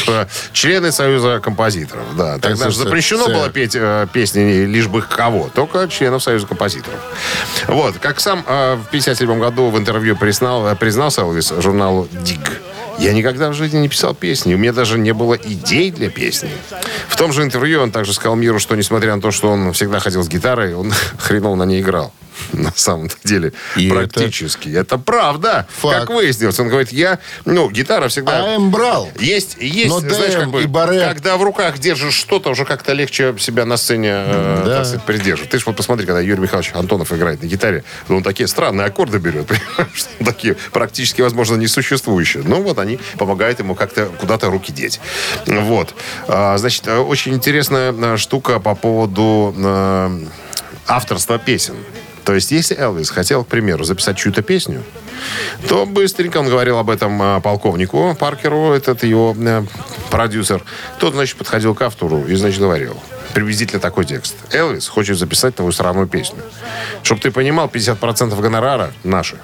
члены 0.51 0.91
Союза 0.91 1.39
композиторов. 1.41 2.03
Да, 2.17 2.37
тогда 2.39 2.69
же 2.69 2.77
запрещено 2.77 3.27
было 3.27 3.49
петь 3.49 3.75
э, 3.75 4.07
песни 4.11 4.65
лишь 4.65 4.87
бы 4.87 5.01
кого, 5.01 5.49
только 5.53 5.87
членов 5.87 6.21
Союза 6.23 6.47
композиторов. 6.47 6.99
Вот, 7.67 7.97
как 7.99 8.19
сам 8.19 8.43
э, 8.47 8.75
в 8.75 8.89
57 8.91 9.39
году 9.39 9.69
в 9.69 9.77
интервью 9.77 10.15
признал, 10.15 10.67
э, 10.67 10.75
признался 10.75 11.21
Элвис 11.21 11.53
журналу 11.59 12.07
«Дик», 12.11 12.61
я 12.99 13.13
никогда 13.13 13.49
в 13.49 13.53
жизни 13.53 13.79
не 13.79 13.89
писал 13.89 14.13
песни. 14.13 14.53
У 14.53 14.57
меня 14.57 14.73
даже 14.73 14.97
не 14.97 15.13
было 15.13 15.35
идей 15.35 15.91
для 15.91 16.09
песни. 16.09 16.49
В 17.07 17.17
том 17.17 17.33
же 17.33 17.43
интервью 17.43 17.81
он 17.81 17.91
также 17.91 18.13
сказал 18.13 18.35
миру, 18.35 18.59
что 18.59 18.75
несмотря 18.75 19.15
на 19.15 19.21
то, 19.21 19.31
что 19.31 19.49
он 19.49 19.73
всегда 19.73 19.99
ходил 19.99 20.23
с 20.23 20.27
гитарой, 20.27 20.73
он 20.73 20.91
хреново 21.17 21.55
на 21.55 21.63
ней 21.63 21.81
играл. 21.81 22.13
На 22.53 22.71
самом 22.75 23.09
деле. 23.23 23.53
И 23.75 23.89
практически. 23.89 24.69
Это, 24.69 24.97
правда. 24.97 25.67
Факт. 25.79 25.99
Как 25.99 26.09
выяснилось. 26.09 26.59
Он 26.59 26.69
говорит, 26.69 26.91
я... 26.91 27.19
Ну, 27.45 27.69
гитара 27.69 28.07
всегда... 28.07 28.55
АМ 28.55 28.71
брал. 28.71 29.09
Есть, 29.19 29.57
есть, 29.59 29.89
Но 29.89 29.99
знаешь, 29.99 30.33
как 30.33 30.51
бы, 30.51 30.63
и 30.63 30.65
баре. 30.65 31.01
когда 31.01 31.37
в 31.37 31.43
руках 31.43 31.79
держишь 31.79 32.13
что-то, 32.13 32.49
уже 32.49 32.65
как-то 32.65 32.93
легче 32.93 33.35
себя 33.39 33.65
на 33.65 33.77
сцене 33.77 34.09
э, 34.11 34.61
Да. 34.65 34.77
так 34.77 34.85
сказать, 34.85 35.05
придерживать. 35.05 35.51
Ты 35.51 35.59
же 35.59 35.63
вот 35.65 35.75
посмотри, 35.75 36.05
когда 36.05 36.21
Юрий 36.21 36.41
Михайлович 36.41 36.71
Антонов 36.73 37.11
играет 37.11 37.41
на 37.41 37.47
гитаре, 37.47 37.83
он 38.09 38.23
такие 38.23 38.47
странные 38.47 38.85
аккорды 38.87 39.17
берет, 39.19 39.47
понимаешь? 39.47 40.05
такие 40.23 40.55
практически, 40.71 41.21
возможно, 41.21 41.55
несуществующие. 41.55 42.43
Ну, 42.45 42.61
вот 42.61 42.79
они 42.79 42.99
помогают 43.17 43.59
ему 43.59 43.75
как-то 43.75 44.05
куда-то 44.19 44.49
руки 44.49 44.71
деть. 44.71 44.99
Вот. 45.45 45.93
А, 46.27 46.57
значит, 46.57 46.87
э, 46.87 46.97
очень 46.97 47.33
интересная 47.33 47.93
э, 47.93 48.17
штука 48.17 48.59
по 48.59 48.75
поводу 48.75 49.53
э, 49.57 50.19
авторства 50.87 51.37
песен. 51.39 51.75
То 52.25 52.33
есть, 52.33 52.51
если 52.51 52.77
Элвис 52.77 53.09
хотел, 53.09 53.43
к 53.43 53.47
примеру, 53.47 53.83
записать 53.83 54.17
чью-то 54.17 54.41
песню, 54.41 54.83
то 55.67 55.85
быстренько 55.85 56.37
он 56.37 56.47
говорил 56.47 56.77
об 56.77 56.89
этом 56.89 57.21
э, 57.21 57.41
полковнику 57.41 58.15
Паркеру, 58.19 58.71
этот 58.71 59.03
его 59.03 59.35
э, 59.37 59.63
продюсер. 60.09 60.63
Тот, 60.99 61.13
значит, 61.13 61.37
подходил 61.37 61.75
к 61.75 61.81
автору 61.81 62.25
и, 62.25 62.35
значит, 62.35 62.59
говорил 62.59 62.97
приблизительно 63.33 63.79
такой 63.79 64.05
текст. 64.05 64.35
Элвис 64.51 64.87
хочет 64.87 65.17
записать 65.17 65.55
твою 65.55 65.71
сраную 65.71 66.07
песню. 66.07 66.39
Чтобы 67.01 67.21
ты 67.21 67.31
понимал, 67.31 67.67
50% 67.67 68.39
гонорара 68.39 68.93
наши. 69.03 69.37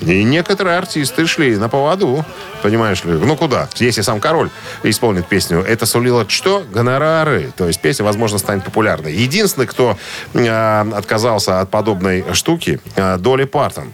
И 0.00 0.24
некоторые 0.24 0.78
артисты 0.78 1.26
шли 1.26 1.56
на 1.56 1.68
поводу, 1.68 2.24
понимаешь 2.62 3.04
ли. 3.04 3.12
Ну 3.12 3.36
куда? 3.36 3.68
Если 3.76 4.02
сам 4.02 4.20
король 4.20 4.50
исполнит 4.82 5.26
песню, 5.26 5.60
это 5.60 5.86
сулило 5.86 6.28
что? 6.28 6.64
Гонорары. 6.72 7.52
То 7.56 7.66
есть 7.66 7.80
песня, 7.80 8.04
возможно, 8.04 8.38
станет 8.38 8.64
популярной. 8.64 9.12
Единственный, 9.14 9.66
кто 9.66 9.96
э, 10.34 10.90
отказался 10.94 11.60
от 11.60 11.70
подобной 11.70 12.24
штуки, 12.32 12.80
э, 12.96 13.18
Долли 13.18 13.44
Партон 13.44 13.92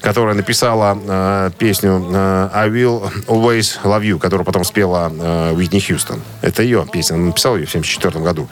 которая 0.00 0.34
написала 0.34 0.98
э, 1.00 1.50
песню 1.58 2.04
э, 2.12 2.48
«I 2.52 2.68
will 2.68 3.10
always 3.26 3.78
love 3.84 4.02
you», 4.02 4.18
которую 4.18 4.44
потом 4.44 4.64
спела 4.64 5.12
э, 5.12 5.52
Уитни 5.54 5.80
Хьюстон. 5.80 6.22
Это 6.42 6.62
ее 6.62 6.86
песня. 6.90 7.14
Она 7.14 7.26
написала 7.26 7.56
ее 7.56 7.66
в 7.66 7.70
1974 7.70 8.24
году. 8.24 8.48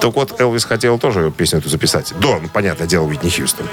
Так 0.00 0.14
вот, 0.14 0.40
Элвис 0.40 0.64
хотел 0.64 0.98
тоже 0.98 1.30
песню 1.30 1.58
эту 1.58 1.68
записать. 1.68 2.12
До, 2.18 2.38
ну, 2.40 2.48
понятное 2.48 2.86
дело, 2.86 3.04
Уитни 3.04 3.30
Хьюстон. 3.30 3.66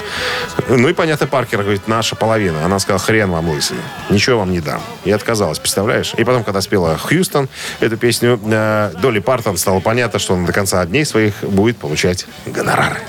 Ну 0.68 0.88
и, 0.88 0.92
понятно, 0.92 1.26
Паркер 1.26 1.62
говорит, 1.62 1.88
наша 1.88 2.16
половина. 2.16 2.64
Она 2.64 2.78
сказала, 2.78 3.00
хрен 3.00 3.30
вам 3.30 3.48
лысый. 3.48 3.78
Ничего 4.10 4.38
вам 4.38 4.52
не 4.52 4.60
дам. 4.60 4.80
И 5.04 5.10
отказалась, 5.10 5.58
представляешь? 5.58 6.14
И 6.16 6.24
потом, 6.24 6.44
когда 6.44 6.60
спела 6.60 6.96
Хьюстон 6.98 7.48
эту 7.80 7.96
песню, 7.96 8.40
э, 8.44 8.92
Долли 9.00 9.20
Партон 9.20 9.56
стало 9.56 9.80
понятно, 9.80 10.18
что 10.18 10.34
она 10.34 10.46
до 10.46 10.52
конца 10.52 10.84
дней 10.86 11.04
своих 11.04 11.34
будет 11.42 11.76
получать 11.78 12.26
гонорары. 12.46 13.00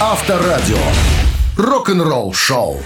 Авторадио. 0.00 0.78
Рок-н-ролл 1.56 2.32
шоу. 2.32 2.78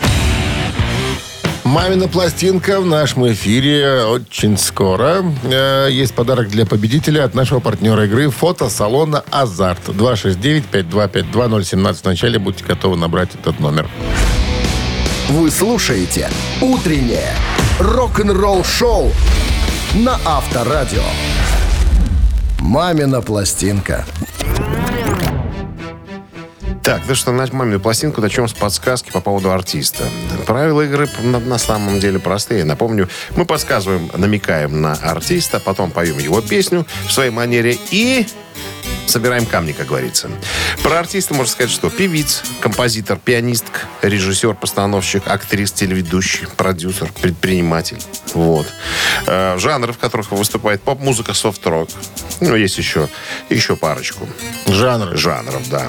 Мамина 1.65 2.09
пластинка 2.09 2.81
в 2.81 2.87
нашем 2.87 3.31
эфире 3.33 4.05
очень 4.05 4.57
скоро. 4.59 5.25
Э, 5.45 5.89
Есть 5.91 6.15
подарок 6.15 6.49
для 6.49 6.67
победителя 6.67 7.25
от 7.25 7.35
нашего 7.35 7.61
партнера 7.61 8.05
игры 8.05 8.29
фотосалона 8.31 9.25
«Азарт». 9.31 9.89
269-5252-017. 9.89 12.01
Вначале 12.05 12.39
будьте 12.39 12.65
готовы 12.65 12.97
набрать 12.97 13.31
этот 13.35 13.61
номер. 13.61 13.89
Вы 15.31 15.51
слушаете 15.51 16.29
«Утреннее 16.61 17.33
рок-н-ролл 17.81 18.63
шоу» 18.65 19.11
на 19.95 20.19
Авторадио. 20.25 21.03
«Мамина 22.61 23.21
пластинка». 23.23 24.05
Так, 26.85 27.01
ну 27.09 27.15
что, 27.15 27.33
на 27.33 27.47
мамину 27.51 27.81
пластинку 27.81 28.21
начнем 28.21 28.47
с 28.47 28.53
подсказки 28.53 29.11
по 29.11 29.23
поводу 29.23 29.51
артиста. 29.51 30.05
Правила 30.45 30.83
игры 30.83 31.09
на, 31.23 31.41
на 31.41 31.57
самом 31.57 31.99
деле 31.99 32.19
простые. 32.19 32.65
Напомню, 32.65 33.09
мы 33.37 33.47
подсказываем, 33.47 34.11
намекаем 34.15 34.83
на 34.83 34.93
артиста, 34.93 35.61
потом 35.61 35.91
поем 35.91 36.19
его 36.19 36.43
песню 36.43 36.87
в 37.09 37.11
своей 37.11 37.31
манере 37.31 37.79
и 37.91 38.27
собираем 39.07 39.47
камни, 39.47 39.73
как 39.73 39.87
говорится. 39.87 40.31
Про 40.83 40.99
артиста 40.99 41.33
можно 41.33 41.51
сказать, 41.51 41.73
что 41.73 41.89
певиц, 41.89 42.43
композитор, 42.61 43.19
пианистка, 43.19 43.81
режиссер, 44.03 44.55
постановщик, 44.55 45.27
актрис, 45.27 45.73
телеведущий, 45.73 46.47
продюсер, 46.55 47.11
предприниматель. 47.23 47.99
Вот. 48.35 48.67
Э, 49.27 49.57
жанры, 49.59 49.95
в 49.95 49.99
которых 49.99 50.33
выступает 50.33 50.83
поп-музыка, 50.83 51.33
софт-рок. 51.33 51.89
Ну, 52.41 52.55
есть 52.57 52.77
еще, 52.77 53.09
еще 53.49 53.75
парочку 53.75 54.29
Жанр. 54.67 55.17
жанров, 55.17 55.69
да. 55.71 55.89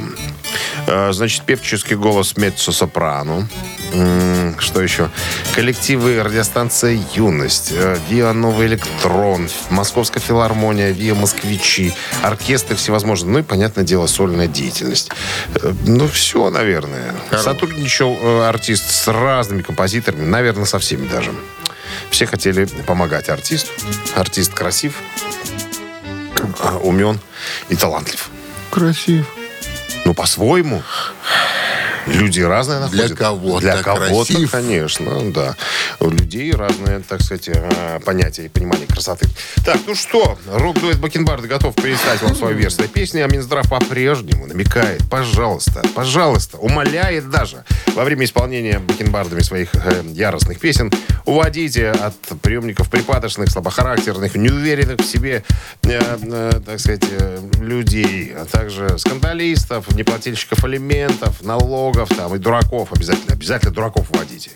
Э, 0.88 1.12
Значит, 1.14 1.44
певческий 1.44 1.96
голос 1.96 2.34
меццо-сопрано. 2.36 3.48
Что 4.60 4.82
еще? 4.82 5.10
Коллективы 5.54 6.22
радиостанция 6.22 7.00
«Юность», 7.14 7.72
э, 7.72 7.98
ВИА 8.10 8.34
«Новый 8.34 8.68
электрон», 8.68 9.50
Московская 9.70 10.20
филармония, 10.20 10.92
ВИА 10.92 11.16
«Москвичи», 11.16 11.94
оркестры 12.22 12.76
всевозможные. 12.76 13.32
Ну 13.32 13.40
и, 13.40 13.44
понятное 13.44 13.84
дело, 13.84 14.08
сольная 14.08 14.48
деятельность. 14.48 15.12
Э, 15.56 15.74
Ну, 15.86 16.08
все, 16.08 16.50
наверное. 16.50 17.16
Сотрудничал 17.42 18.18
э, 18.20 18.48
артист 18.48 18.90
с 18.90 19.08
разными 19.08 19.62
композиторами, 19.62 20.26
наверное, 20.26 20.66
со 20.66 20.80
всеми 20.80 21.08
даже. 21.08 21.32
Все 22.10 22.26
хотели 22.26 22.66
помогать 22.86 23.30
артисту. 23.30 23.72
Артист 24.16 24.54
красив, 24.54 24.96
умен 26.82 27.20
и 27.70 27.76
талантлив. 27.76 28.30
Красив. 28.72 29.26
Ну, 30.06 30.14
по-своему. 30.14 30.84
Люди 32.08 32.42
разные 32.42 32.80
находят. 32.80 33.08
Для 33.08 33.16
кого-то 33.16 33.62
Для 33.62 33.82
кого-то, 33.82 34.32
красив. 34.34 34.52
конечно, 34.52 35.32
да. 35.32 35.56
У 36.00 36.10
людей 36.10 36.52
разные, 36.52 37.00
так 37.00 37.22
сказать, 37.22 37.50
э, 37.50 38.00
понятия 38.06 38.46
и 38.46 38.50
понимание 38.50 38.88
красоты. 38.88 39.28
Так, 39.66 39.80
ну 39.88 39.96
что, 39.96 40.38
рок-дуэт 40.48 41.00
Бакенбарды 41.00 41.48
готов 41.48 41.76
перестать 41.76 42.22
вам 42.22 42.36
свою 42.36 42.56
версию 42.56 42.90
песни, 42.90 43.20
а 43.22 43.28
Минздрав 43.28 43.70
по-прежнему 43.70 44.46
намекает, 44.46 45.02
пожалуйста, 45.10 45.82
пожалуйста, 45.96 46.58
умоляет 46.58 47.30
даже 47.30 47.64
во 47.96 48.04
время 48.04 48.26
исполнения 48.26 48.80
Бакенбардами 48.80 49.42
своих 49.42 49.74
э, 49.74 50.04
яростных 50.14 50.60
песен 50.60 50.92
уводите 51.26 51.90
от 51.90 52.16
приемников 52.42 52.90
припадочных, 52.90 53.50
слабохарактерных, 53.50 54.36
неуверенных 54.36 55.00
в 55.00 55.06
себе, 55.06 55.44
э, 55.84 56.00
э, 56.22 56.52
так 56.66 56.80
сказать, 56.80 57.04
э, 57.10 57.40
людей, 57.60 58.34
а 58.36 58.46
также 58.46 58.98
скандалистов, 59.00 59.94
неплательщиков 59.96 60.64
алиментов, 60.64 61.42
налогов 61.42 61.95
там 62.10 62.36
и 62.36 62.38
дураков 62.40 62.92
обязательно. 62.92 63.34
Обязательно 63.34 63.72
дураков 63.72 64.08
вводите. 64.10 64.52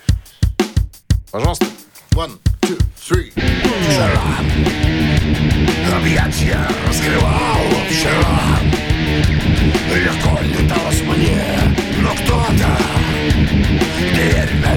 Пожалуйста. 1.32 1.66
One, 2.12 2.38
two, 2.62 2.78
three. 2.98 3.32
Объятья 5.96 6.68
раскрывал 6.88 7.60
вчера 7.90 8.60
Легко 9.94 10.40
не 10.44 10.68
мне 11.04 11.44
Но 12.02 12.14
кто-то 12.14 12.70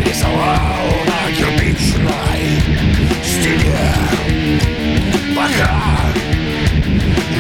рисовал 0.04 0.90
на 1.07 1.33
кирпичной 1.33 2.61
стене 3.25 3.95
Пока 5.35 6.12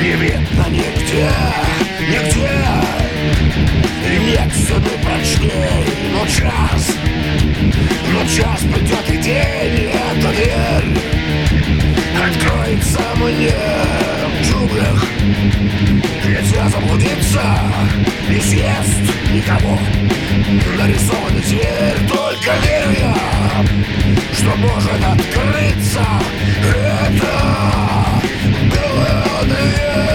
не 0.00 0.12
видно 0.12 0.66
нигде, 0.68 1.30
нигде 2.00 2.71
И 4.52 4.54
стены 4.54 4.90
прочней, 5.02 5.84
но 6.12 6.26
час 6.26 6.96
Но 8.12 8.26
час 8.26 8.60
придет 8.60 9.08
и 9.08 9.16
день, 9.16 9.74
и 9.74 9.90
эта 9.92 10.28
дверь 10.28 10.98
Откроется 12.22 13.00
мне 13.16 13.54
в 14.28 14.46
джунглях. 14.46 15.04
Нельзя 16.24 16.68
заблудиться, 16.68 17.42
не 18.28 18.40
съест 18.40 19.00
никого. 19.32 19.78
Нарисована 20.78 21.40
дверь, 21.40 22.08
только 22.08 22.52
верю 22.62 22.98
я 23.00 23.16
Что 24.32 24.54
может 24.56 25.04
открыться 25.04 26.06
Это 26.68 28.22
белая 28.70 29.44
дверь 29.44 30.11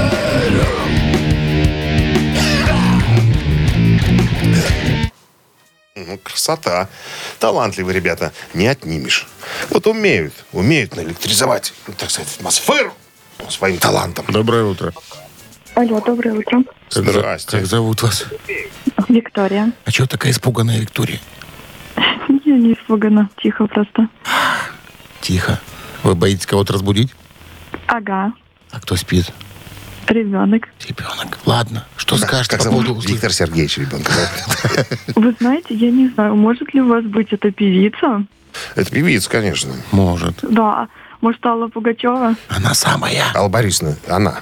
Ну, 6.08 6.18
красота. 6.18 6.88
Талантливые 7.40 7.94
ребята. 7.94 8.32
Не 8.54 8.68
отнимешь. 8.68 9.28
Вот 9.70 9.88
умеют. 9.88 10.34
Умеют 10.54 10.96
наэлектризовать, 10.96 11.74
так 11.98 12.10
сказать, 12.10 12.34
атмосферу 12.38 12.94
своим 13.50 13.78
талантом. 13.78 14.26
Доброе 14.30 14.64
утро. 14.64 14.94
Алло, 15.76 16.00
доброе 16.00 16.34
утро. 16.34 16.64
Как, 16.90 17.04
Здрасте. 17.04 17.52
как 17.58 17.66
зовут 17.66 18.02
вас? 18.04 18.26
Виктория. 19.10 19.74
А 19.84 19.92
чего 19.92 20.08
такая 20.08 20.32
испуганная, 20.32 20.80
Виктория? 20.80 21.20
Я 22.46 22.56
не 22.56 22.74
испугана. 22.74 23.30
Тихо 23.44 23.68
просто. 23.68 24.08
Тихо. 25.22 25.60
Вы 26.04 26.16
боитесь 26.16 26.46
кого-то 26.46 26.72
разбудить? 26.74 27.14
Ага. 27.88 28.32
А 28.72 28.80
кто 28.80 28.96
спит? 28.96 29.26
Ребенок. 30.08 30.68
Ребенок. 30.88 31.38
Ладно. 31.46 31.86
Что 31.98 32.18
скажете 32.18 32.56
Как 32.58 32.66
по 32.66 32.72
поводу 32.72 32.88
зовут? 32.88 33.00
услышанного? 33.06 33.14
Виктор 33.16 33.34
Сергеевич 33.34 33.78
ребенка. 33.78 34.12
Вы 35.16 35.36
знаете, 35.40 35.76
я 35.76 35.92
не 35.92 36.08
знаю, 36.10 36.36
может 36.36 36.74
ли 36.74 36.82
у 36.82 36.88
вас 36.88 37.04
быть 37.04 37.32
эта 37.34 37.52
певица? 37.52 38.24
Это 38.76 38.90
певица, 38.90 39.30
конечно. 39.30 39.74
Может. 39.92 40.36
Да. 40.42 40.88
Может, 41.22 41.46
Алла 41.46 41.68
Пугачева? 41.68 42.36
Она 42.48 42.74
самая. 42.74 43.24
Алла 43.36 43.50
Борисовна, 43.50 43.96
она. 44.08 44.40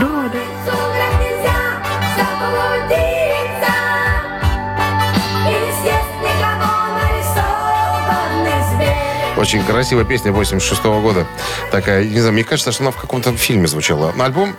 Да, 0.00 0.15
Очень 9.46 9.62
красивая 9.62 10.04
песня 10.04 10.32
86 10.32 10.82
года. 10.82 11.24
Такая, 11.70 12.02
не 12.02 12.18
знаю, 12.18 12.32
мне 12.32 12.42
кажется, 12.42 12.72
что 12.72 12.82
она 12.82 12.90
в 12.90 12.96
каком-то 12.96 13.30
фильме 13.36 13.68
звучала. 13.68 14.12
Альбом 14.18 14.56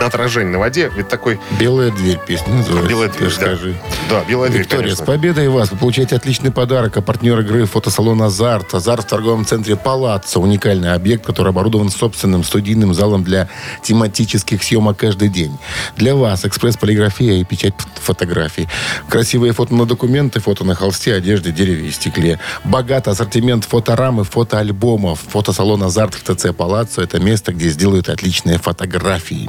«Отражение 0.00 0.52
на 0.52 0.58
воде». 0.58 0.90
Ведь 0.96 1.08
такой... 1.08 1.38
Белая 1.58 1.90
дверь 1.90 2.18
песня 2.26 2.52
называется. 2.54 2.88
Белая 2.88 3.08
дверь, 3.08 3.28
да. 3.28 3.34
скажи. 3.34 3.74
Да, 4.08 4.24
белая 4.28 4.50
дверь, 4.50 4.62
Виктория, 4.62 4.84
конечно. 4.84 5.04
с 5.04 5.06
победой 5.06 5.48
вас! 5.48 5.70
Вы 5.70 5.78
получаете 5.78 6.16
отличный 6.16 6.50
подарок. 6.50 6.96
А 6.96 7.02
партнер 7.02 7.38
игры 7.40 7.66
фотосалон 7.66 8.22
«Азарт». 8.22 8.74
«Азарт» 8.74 9.04
в 9.04 9.08
торговом 9.08 9.44
центре 9.44 9.76
«Палаццо». 9.76 10.40
Уникальный 10.40 10.92
объект, 10.92 11.24
который 11.24 11.50
оборудован 11.50 11.90
собственным 11.90 12.44
студийным 12.44 12.94
залом 12.94 13.24
для 13.24 13.48
тематических 13.82 14.62
съемок 14.62 14.96
каждый 14.96 15.28
день. 15.28 15.56
Для 15.96 16.14
вас 16.14 16.44
экспресс-полиграфия 16.44 17.40
и 17.40 17.44
печать 17.44 17.74
фотографий. 17.94 18.68
Красивые 19.08 19.52
фото 19.52 19.74
на 19.74 19.86
документы, 19.86 20.40
фото 20.40 20.64
на 20.64 20.74
холсте, 20.74 21.14
одежде, 21.14 21.52
дереве 21.52 21.88
и 21.88 21.90
стекле. 21.90 22.38
Богатый 22.64 23.10
ассортимент 23.10 23.64
фоторам 23.64 24.20
и 24.20 24.24
фотоальбомов. 24.24 25.20
Фотосалон 25.28 25.82
«Азарт» 25.82 26.14
в 26.14 26.22
ТЦ 26.22 26.54
«Палаццо»— 26.56 27.02
это 27.02 27.20
место, 27.20 27.52
где 27.52 27.68
сделают 27.68 28.08
отличные 28.08 28.58
фотографии. 28.58 29.48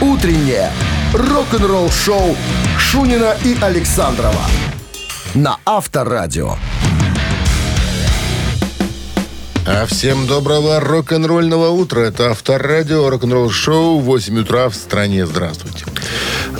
Утреннее 0.00 0.70
рок-н-ролл-шоу 1.12 2.34
Шунина 2.78 3.36
и 3.44 3.54
Александрова 3.60 4.46
на 5.34 5.58
Авторадио. 5.66 6.54
А 9.66 9.84
всем 9.84 10.26
доброго 10.26 10.80
рок-н-ролльного 10.80 11.68
утра. 11.68 12.00
Это 12.00 12.30
Авторадио, 12.30 13.10
рок-н-ролл 13.10 13.50
шоу, 13.50 13.98
8 13.98 14.40
утра 14.40 14.70
в 14.70 14.74
стране. 14.74 15.26
Здравствуйте. 15.26 15.84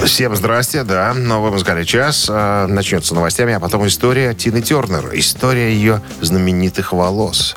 Всем 0.04 0.34
здрасте, 0.34 0.82
да. 0.82 1.12
Новый 1.14 1.50
музыкальный 1.50 1.84
час. 1.84 2.26
э, 2.28 2.66
начнется 2.66 3.14
новостями, 3.14 3.52
а 3.54 3.60
потом 3.60 3.86
история 3.86 4.34
Тины 4.34 4.62
Тернер. 4.62 5.10
История 5.12 5.72
ее 5.72 6.00
знаменитых 6.20 6.92
волос. 6.92 7.54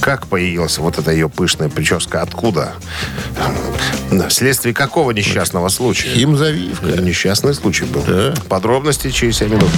Как 0.00 0.26
появилась 0.26 0.78
вот 0.78 0.98
эта 0.98 1.10
ее 1.10 1.28
пышная 1.28 1.68
прическа? 1.68 2.22
Откуда? 2.22 2.74
Эм, 4.10 4.28
Вследствие 4.28 4.74
какого 4.74 5.10
несчастного 5.10 5.68
случая? 5.68 6.10
Химзавивка. 6.10 6.86
Несчастный 7.00 7.54
случай 7.54 7.84
был. 7.84 8.02
Да. 8.06 8.34
Подробности 8.48 9.10
через 9.10 9.38
7 9.38 9.48
минут. 9.50 9.70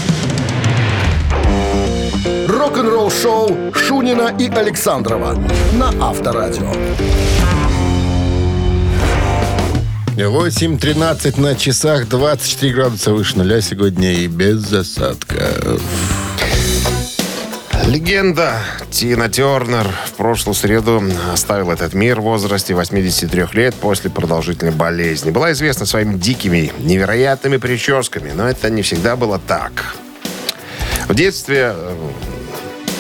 Рок-н-ролл-шоу 2.49 3.73
Шунина 3.75 4.35
и 4.38 4.49
Александрова 4.49 5.35
на 5.73 5.88
Авторадио. 6.01 6.73
8.13 10.16 11.40
на 11.40 11.55
часах, 11.55 12.07
24 12.07 12.72
градуса 12.75 13.12
выше 13.12 13.38
нуля 13.38 13.62
сегодня 13.62 14.12
и 14.12 14.27
без 14.27 14.59
засадка. 14.59 15.79
Легенда 17.87 18.59
Тина 18.90 19.31
Тернер 19.31 19.88
в 20.07 20.12
прошлую 20.12 20.55
среду 20.55 21.03
оставила 21.33 21.72
этот 21.72 21.94
мир 21.94 22.20
в 22.20 22.25
возрасте 22.25 22.75
83 22.75 23.44
лет 23.55 23.75
после 23.75 24.11
продолжительной 24.11 24.72
болезни. 24.72 25.31
Была 25.31 25.53
известна 25.53 25.87
своими 25.87 26.16
дикими, 26.18 26.72
невероятными 26.81 27.57
прическами, 27.57 28.33
но 28.35 28.48
это 28.48 28.68
не 28.68 28.83
всегда 28.83 29.16
было 29.16 29.38
так. 29.38 29.96
В 31.09 31.14
детстве 31.14 31.72
э, 31.75 31.94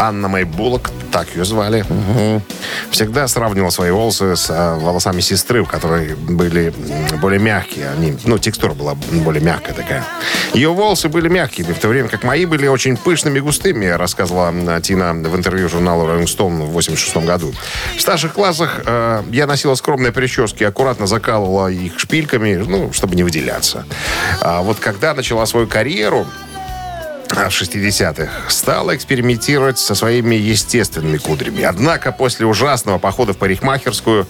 Анна 0.02 0.26
Мэй 0.26 0.42
Буллок, 0.42 0.90
так 1.12 1.28
ее 1.36 1.44
звали, 1.44 1.84
всегда 2.90 3.28
сравнивала 3.28 3.70
свои 3.70 3.92
волосы 3.92 4.34
с 4.34 4.50
э, 4.50 4.78
волосами 4.78 5.20
сестры, 5.20 5.62
у 5.62 5.64
которой 5.64 6.16
были 6.16 6.74
более 7.20 7.38
мягкие. 7.38 7.88
Они, 7.90 8.18
ну, 8.24 8.36
текстура 8.38 8.72
была 8.74 8.94
более 8.94 9.40
мягкая 9.42 9.74
такая. 9.74 10.04
Ее 10.54 10.70
волосы 10.70 11.08
были 11.08 11.28
мягкими, 11.28 11.72
в 11.72 11.78
то 11.78 11.86
время 11.86 12.08
как 12.08 12.24
мои 12.24 12.46
были 12.46 12.66
очень 12.66 12.96
пышными 12.96 13.38
и 13.38 13.40
густыми, 13.40 13.86
рассказывала 13.86 14.80
Тина 14.80 15.12
в 15.12 15.36
интервью 15.36 15.68
журналу 15.68 16.08
Rolling 16.08 16.24
Stone 16.24 16.66
в 16.66 16.72
86 16.72 17.16
году. 17.18 17.54
В 17.96 18.00
старших 18.00 18.32
классах 18.32 18.80
э, 18.84 19.22
я 19.30 19.46
носила 19.46 19.76
скромные 19.76 20.10
прически, 20.10 20.64
аккуратно 20.64 21.06
закалывала 21.06 21.68
их 21.68 21.96
шпильками, 22.00 22.56
ну, 22.56 22.92
чтобы 22.92 23.14
не 23.14 23.22
выделяться. 23.22 23.84
А 24.40 24.62
вот 24.62 24.80
когда 24.80 25.14
начала 25.14 25.46
свою 25.46 25.68
карьеру, 25.68 26.26
в 27.32 27.48
60-х 27.48 28.50
стала 28.50 28.94
экспериментировать 28.94 29.78
со 29.78 29.94
своими 29.94 30.34
естественными 30.34 31.16
кудрями. 31.18 31.62
Однако 31.62 32.12
после 32.12 32.46
ужасного 32.46 32.98
похода 32.98 33.32
в 33.32 33.38
парикмахерскую 33.38 34.26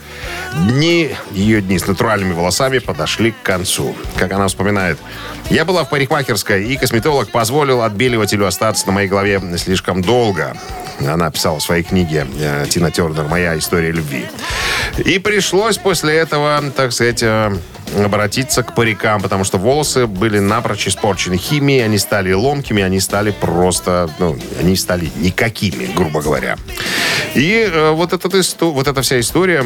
дни, 0.54 1.14
ее 1.32 1.60
дни 1.60 1.78
с 1.78 1.86
натуральными 1.86 2.32
волосами 2.32 2.78
подошли 2.78 3.32
к 3.32 3.42
концу. 3.42 3.96
Как 4.16 4.32
она 4.32 4.46
вспоминает, 4.48 4.98
я 5.50 5.64
была 5.64 5.84
в 5.84 5.90
парикмахерской, 5.90 6.64
и 6.64 6.76
косметолог 6.76 7.30
позволил 7.30 7.82
отбеливателю 7.82 8.46
остаться 8.46 8.86
на 8.86 8.92
моей 8.92 9.08
голове 9.08 9.40
слишком 9.58 10.02
долго. 10.02 10.56
Она 11.00 11.30
писала 11.30 11.58
в 11.58 11.62
своей 11.62 11.82
книге 11.82 12.26
э, 12.38 12.66
Тина 12.68 12.90
Тернер 12.90 13.24
«Моя 13.24 13.58
история 13.58 13.92
любви». 13.92 14.26
И 14.98 15.18
пришлось 15.18 15.78
после 15.78 16.14
этого, 16.16 16.62
так 16.76 16.92
сказать, 16.92 17.22
э, 17.22 17.56
обратиться 18.04 18.62
к 18.62 18.74
парикам, 18.74 19.20
потому 19.20 19.44
что 19.44 19.58
волосы 19.58 20.06
были 20.06 20.38
напрочь 20.38 20.88
испорчены 20.88 21.36
химией, 21.36 21.84
они 21.84 21.98
стали 21.98 22.32
ломкими, 22.32 22.82
они 22.82 23.00
стали 23.00 23.30
просто, 23.30 24.10
ну, 24.18 24.36
они 24.60 24.76
стали 24.76 25.10
никакими, 25.16 25.86
грубо 25.94 26.22
говоря. 26.22 26.56
И 27.34 27.68
э, 27.70 27.90
вот, 27.90 28.12
этот, 28.12 28.34
вот 28.60 28.88
эта 28.88 29.02
вся 29.02 29.20
история, 29.20 29.62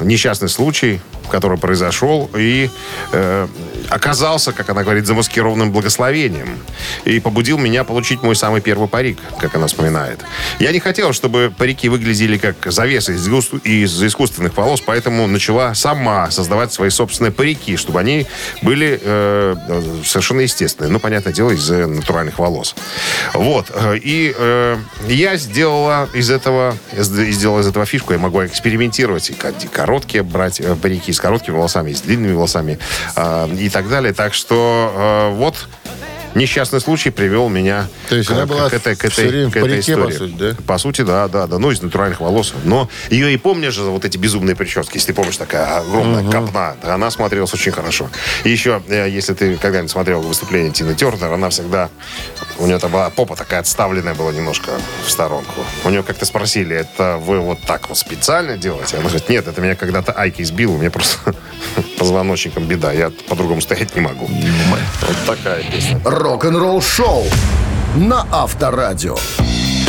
несчастный 0.00 0.48
случай, 0.48 1.00
который 1.30 1.58
произошел, 1.58 2.30
и 2.36 2.70
э, 3.12 3.46
оказался, 3.90 4.52
как 4.52 4.68
она 4.70 4.82
говорит, 4.82 5.06
замаскированным 5.06 5.72
благословением. 5.72 6.58
И 7.04 7.20
побудил 7.20 7.58
меня 7.58 7.84
получить 7.84 8.22
мой 8.22 8.36
самый 8.36 8.60
первый 8.60 8.88
парик, 8.88 9.18
как 9.40 9.54
она 9.54 9.66
вспоминает. 9.66 10.20
Я 10.58 10.72
не 10.72 10.80
хотела, 10.80 11.12
чтобы 11.12 11.52
парики 11.56 11.88
выглядели 11.88 12.38
как 12.38 12.56
завесы 12.70 13.14
из, 13.14 13.28
гус- 13.28 13.60
из 13.64 14.02
искусственных 14.02 14.56
волос, 14.56 14.82
поэтому 14.84 15.26
начала 15.26 15.74
сама 15.74 16.30
создавать 16.30 16.72
свои 16.72 16.90
собственные 16.90 17.32
парики, 17.32 17.76
чтобы 17.76 18.00
они 18.00 18.26
были 18.62 19.00
э, 19.02 19.56
совершенно 20.04 20.40
естественные. 20.40 20.90
Ну, 20.92 20.98
понятное 21.00 21.32
дело, 21.32 21.50
из 21.50 21.68
натуральных 21.68 22.38
волос. 22.38 22.74
Вот. 23.34 23.70
Э, 23.74 23.96
И 23.96 24.34
э, 24.36 24.76
я 25.08 25.36
сделала 25.36 26.08
из 26.14 26.30
этого, 26.30 26.76
сделала 26.96 27.60
из 27.60 27.66
этого 27.66 27.86
фишку. 27.86 28.12
Я 28.12 28.18
могу 28.18 28.44
экспериментировать 28.44 29.30
и 29.30 29.34
ко- 29.34 29.48
и 29.62 29.66
короткие 29.66 30.22
брать 30.22 30.60
э, 30.60 30.74
парики 30.76 31.12
с 31.12 31.20
короткими 31.20 31.54
волосами, 31.56 31.92
с 31.92 32.00
длинными 32.02 32.32
волосами 32.34 32.78
э, 33.16 33.48
и 33.58 33.68
так 33.68 33.77
далее. 33.86 34.14
Так 34.14 34.32
что 34.32 35.28
э, 35.30 35.34
вот 35.34 35.68
несчастный 36.34 36.80
случай 36.80 37.10
привел 37.10 37.48
меня 37.48 37.88
То 38.08 38.16
есть 38.16 38.28
к, 38.28 38.32
она 38.32 38.46
была 38.46 38.70
к 38.70 38.74
этой, 38.74 38.96
к 38.96 39.04
этой, 39.04 39.50
к 39.50 39.56
этой 39.56 39.62
парике, 39.62 39.96
по 39.96 40.10
истории. 40.10 40.16
сути, 40.16 40.34
да? 40.38 40.56
По 40.66 40.78
сути, 40.78 41.02
да, 41.02 41.28
да, 41.28 41.46
да. 41.46 41.58
Ну, 41.58 41.70
из 41.70 41.82
натуральных 41.82 42.20
волос. 42.20 42.54
Но 42.64 42.88
ее 43.10 43.32
и 43.32 43.36
помнишь 43.36 43.74
же, 43.74 43.82
вот 43.82 44.04
эти 44.04 44.16
безумные 44.16 44.56
прически, 44.56 44.96
если 44.96 45.08
ты 45.08 45.14
помнишь, 45.14 45.36
такая 45.36 45.78
огромная 45.78 46.24
копна. 46.24 46.76
Да, 46.82 46.94
Она 46.94 47.10
смотрелась 47.10 47.52
очень 47.52 47.72
хорошо. 47.72 48.10
И 48.44 48.50
еще, 48.50 48.82
э, 48.88 49.08
если 49.10 49.34
ты 49.34 49.56
когда-нибудь 49.56 49.90
смотрел 49.90 50.20
выступление 50.20 50.72
Тины 50.72 50.94
Тернер, 50.94 51.32
она 51.32 51.50
всегда... 51.50 51.90
У 52.58 52.66
нее 52.66 52.78
там 52.78 52.90
была 52.90 53.10
попа 53.10 53.36
такая 53.36 53.60
отставленная 53.60 54.14
была 54.14 54.32
немножко 54.32 54.70
в 55.04 55.10
сторонку. 55.10 55.64
У 55.84 55.90
нее 55.90 56.02
как-то 56.02 56.24
спросили, 56.24 56.76
это 56.76 57.18
вы 57.18 57.40
вот 57.40 57.58
так 57.66 57.88
вот 57.88 57.98
специально 57.98 58.56
делаете? 58.56 58.96
Она 58.96 59.08
говорит, 59.08 59.28
нет, 59.28 59.46
это 59.46 59.60
меня 59.60 59.76
когда-то 59.76 60.12
Айки 60.12 60.42
сбил, 60.42 60.74
у 60.74 60.78
меня 60.78 60.90
просто 60.90 61.34
позвоночником 61.98 62.64
беда, 62.64 62.92
я 62.92 63.10
по-другому 63.28 63.60
стоять 63.60 63.94
не 63.94 64.00
могу. 64.02 64.26
Вот 64.28 65.16
такая 65.36 65.62
песня. 65.70 66.00
Рок-н-ролл 66.04 66.80
шоу 66.82 67.24
на 67.96 68.26
Авторадио. 68.30 69.16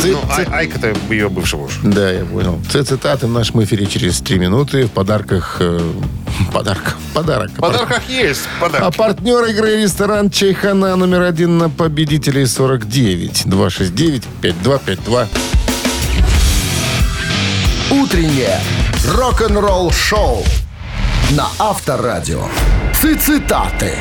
Ци- 0.02 0.12
Ну, 0.14 0.20
Ай- 0.32 0.48
Айка-то 0.52 0.94
ее 1.10 1.28
бывший 1.30 1.60
муж. 1.60 1.74
Да, 1.84 2.10
я 2.10 2.24
понял. 2.24 2.58
Цитаты 2.72 3.28
в 3.28 3.32
нашем 3.32 3.62
эфире 3.66 3.86
через 3.86 4.20
три 4.22 4.40
минуты. 4.40 4.86
В 4.86 4.92
подарках... 4.92 5.58
э, 5.60 5.80
подарок. 6.54 6.96
Подарок. 7.14 7.52
В 7.52 7.56
подарках 7.60 8.02
есть. 8.10 8.44
А 8.60 8.64
Подарки. 8.70 8.98
партнер 8.98 9.44
игры 9.50 9.82
ресторан 9.84 10.30
Чайхана 10.30 10.96
номер 10.96 11.24
один 11.24 11.58
на 11.58 11.70
победителей 11.70 12.46
49 12.46 13.44
269 13.46 14.24
5252. 14.42 15.28
Утреннее 17.92 18.60
рок-н-ролл 19.16 19.92
шоу 19.92 20.44
на 21.32 21.48
Авторадио. 21.60 22.44
Цитаты. 22.94 23.94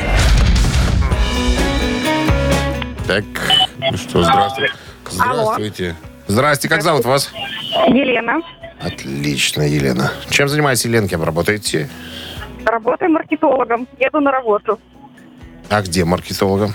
Так, 3.07 3.23
ну 3.77 3.97
что, 3.97 4.23
здравствуйте. 4.23 4.73
Здравствуйте. 5.09 5.95
Здрасте, 6.27 6.69
как 6.69 6.81
зовут 6.83 7.05
вас? 7.05 7.31
Елена. 7.87 8.41
Отлично, 8.81 9.63
Елена. 9.63 10.11
Чем 10.29 10.47
занимаетесь, 10.47 10.85
Елена, 10.85 11.07
кем 11.07 11.23
работаете? 11.23 11.89
Работаю 12.65 13.11
маркетологом. 13.11 13.87
Еду 13.99 14.19
на 14.21 14.31
работу. 14.31 14.79
А 15.69 15.81
где 15.81 16.05
маркетологом? 16.05 16.73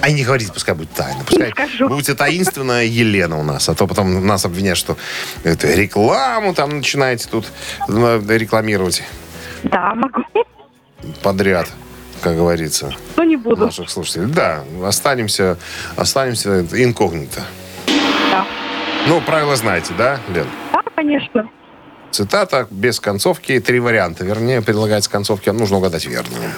А 0.00 0.10
не 0.10 0.22
говорите, 0.24 0.52
пускай 0.52 0.74
будет 0.74 0.90
тайна. 0.90 1.20
Пускай 1.24 1.46
Не 1.46 1.52
скажу. 1.52 1.88
будете 1.88 2.14
таинственная 2.14 2.84
Елена 2.84 3.38
у 3.38 3.42
нас. 3.42 3.68
А 3.68 3.74
то 3.74 3.86
потом 3.86 4.26
нас 4.26 4.44
обвинят, 4.44 4.76
что 4.76 4.96
это 5.44 5.72
рекламу 5.72 6.52
там 6.52 6.76
начинаете 6.76 7.28
тут 7.28 7.46
э, 7.88 8.20
рекламировать 8.28 9.02
Да, 9.64 9.94
могу. 9.94 10.22
подряд, 11.22 11.70
как 12.22 12.36
говорится, 12.36 12.92
Но 13.16 13.24
не 13.24 13.36
буду. 13.36 13.66
наших 13.66 13.90
слушателей. 13.90 14.26
Да, 14.26 14.64
останемся, 14.84 15.58
останемся 15.96 16.60
инкогнито. 16.72 17.42
Да. 18.30 18.46
Ну, 19.08 19.20
правила 19.20 19.56
знаете, 19.56 19.92
да, 19.98 20.18
Лен? 20.28 20.46
Да, 20.72 20.80
конечно. 20.94 21.48
Цитата 22.10 22.66
без 22.70 23.00
концовки. 23.00 23.58
Три 23.60 23.80
варианта. 23.80 24.24
Вернее, 24.24 24.62
предлагается 24.62 25.10
концовки. 25.10 25.50
Нужно 25.50 25.78
угадать 25.78 26.06
верную. 26.06 26.50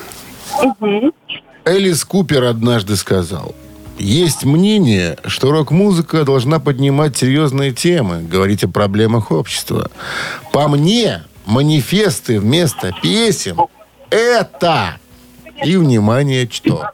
Элис 1.65 2.05
Купер 2.05 2.45
однажды 2.45 2.95
сказал, 2.97 3.55
есть 3.99 4.45
мнение, 4.45 5.17
что 5.25 5.51
рок-музыка 5.51 6.25
должна 6.25 6.61
поднимать 6.61 7.17
серьезные 7.17 7.73
темы, 7.73 8.23
говорить 8.23 8.63
о 8.65 8.69
проблемах 8.69 9.31
общества. 9.33 9.91
По 10.53 10.69
мне, 10.69 11.25
манифесты 11.47 12.41
вместо 12.41 12.93
песен– 13.03 13.59
это... 14.11 14.99
И, 15.65 15.77
внимание, 15.77 16.49
что? 16.51 16.91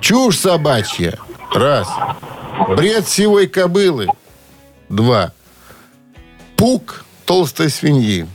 Чушь 0.00 0.38
собачья. 0.38 1.16
Раз. 1.52 1.88
Бред 2.76 3.08
сивой 3.08 3.46
кобылы. 3.46 4.08
Два. 4.88 5.32
Пук 6.56 7.04
толстой 7.24 7.70
свиньи. 7.70 8.26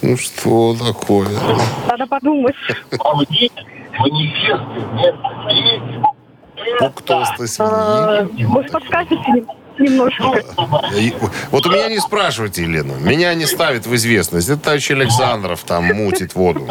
Ну, 0.00 0.16
что 0.16 0.74
такое? 0.78 1.28
Надо 1.86 2.06
подумать. 2.06 2.56
Пук 6.78 7.02
толстой 7.02 7.48
свиньи. 7.48 7.70
А, 7.70 8.28
Может, 8.48 8.72
подскажете 8.72 9.44
немножко? 9.78 10.42
И- 10.96 11.14
Вот 11.50 11.66
у 11.66 11.70
меня 11.70 11.88
не 11.88 11.98
спрашивайте, 11.98 12.62
Елена. 12.62 12.92
Меня 13.00 13.34
не 13.34 13.46
ставят 13.46 13.86
в 13.86 13.94
известность. 13.94 14.48
Это 14.48 14.60
товарищ 14.60 14.90
Александров 14.90 15.62
там 15.64 15.84
мутит 15.86 16.34
воду. 16.34 16.66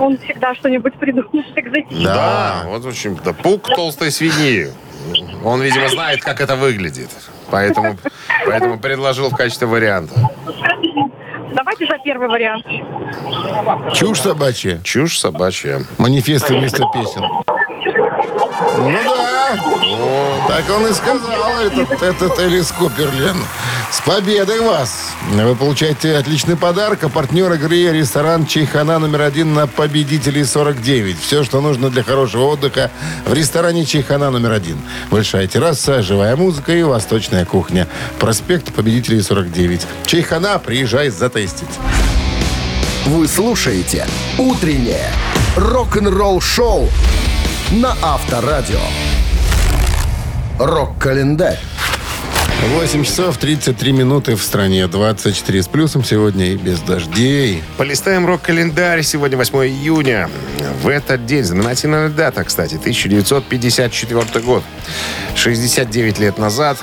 Он 0.00 0.18
всегда 0.18 0.54
что-нибудь 0.54 0.94
придумает 0.94 1.46
экзотическое. 1.56 2.04
Да, 2.04 2.62
вот 2.66 2.84
очень. 2.84 3.16
Да, 3.24 3.32
пук 3.32 3.68
толстой 3.68 4.10
свиньи. 4.10 4.68
Он, 5.44 5.60
видимо, 5.60 5.88
знает, 5.88 6.22
как 6.22 6.40
это 6.40 6.56
выглядит. 6.56 7.10
Поэтому, 7.50 7.96
поэтому 8.46 8.78
предложил 8.78 9.28
в 9.30 9.36
качестве 9.36 9.66
варианта. 9.66 10.14
Давайте 11.54 11.86
за 11.86 11.98
первый 12.02 12.28
вариант. 12.28 12.64
Чушь 13.94 14.20
собачья. 14.20 14.80
Чушь 14.82 15.18
собачья. 15.18 15.82
Манифесты 15.98 16.54
вместо 16.56 16.84
песен. 16.94 17.22
Ну 18.78 18.92
да. 18.92 19.32
Так 20.48 20.64
он 20.70 20.86
и 20.86 20.92
сказал, 20.92 21.60
этот, 21.60 22.02
этот 22.02 22.38
Элис 22.38 22.72
Куперлен. 22.72 23.36
С 23.90 24.00
победой 24.00 24.60
вас! 24.60 25.10
Вы 25.30 25.54
получаете 25.54 26.16
отличный 26.16 26.56
подарок. 26.56 27.04
А 27.04 27.08
партнер 27.08 27.52
игры 27.52 27.92
ресторан 27.92 28.46
Чайхана 28.46 28.98
номер 28.98 29.22
один 29.22 29.54
на 29.54 29.66
победителей 29.66 30.44
49. 30.44 31.18
Все, 31.20 31.44
что 31.44 31.60
нужно 31.60 31.90
для 31.90 32.02
хорошего 32.02 32.44
отдыха 32.44 32.90
в 33.26 33.32
ресторане 33.32 33.84
Чайхана 33.84 34.30
номер 34.30 34.52
один. 34.52 34.78
Большая 35.10 35.46
терраса, 35.46 36.02
живая 36.02 36.36
музыка 36.36 36.72
и 36.72 36.82
восточная 36.82 37.44
кухня. 37.44 37.86
Проспект 38.18 38.72
победителей 38.72 39.20
49. 39.20 39.86
Чайхана, 40.06 40.58
приезжай 40.58 41.10
затестить. 41.10 41.68
Вы 43.06 43.26
слушаете 43.26 44.06
«Утреннее 44.38 45.10
рок-н-ролл-шоу» 45.56 46.88
на 47.72 47.96
Авторадио. 48.02 48.80
Рок-календарь. 50.58 51.58
8 52.76 53.02
часов 53.02 53.38
33 53.38 53.92
минуты 53.92 54.36
в 54.36 54.42
стране. 54.42 54.86
24 54.86 55.62
с 55.62 55.68
плюсом 55.68 56.04
сегодня 56.04 56.52
и 56.52 56.56
без 56.56 56.80
дождей. 56.80 57.62
Полистаем 57.78 58.26
рок-календарь. 58.26 59.02
Сегодня 59.02 59.38
8 59.38 59.58
июня. 59.66 60.28
В 60.82 60.88
этот 60.88 61.24
день, 61.24 61.44
знаменательная 61.44 62.10
дата, 62.10 62.44
кстати, 62.44 62.74
1954 62.74 64.44
год. 64.44 64.62
69 65.34 66.18
лет 66.18 66.36
назад 66.36 66.78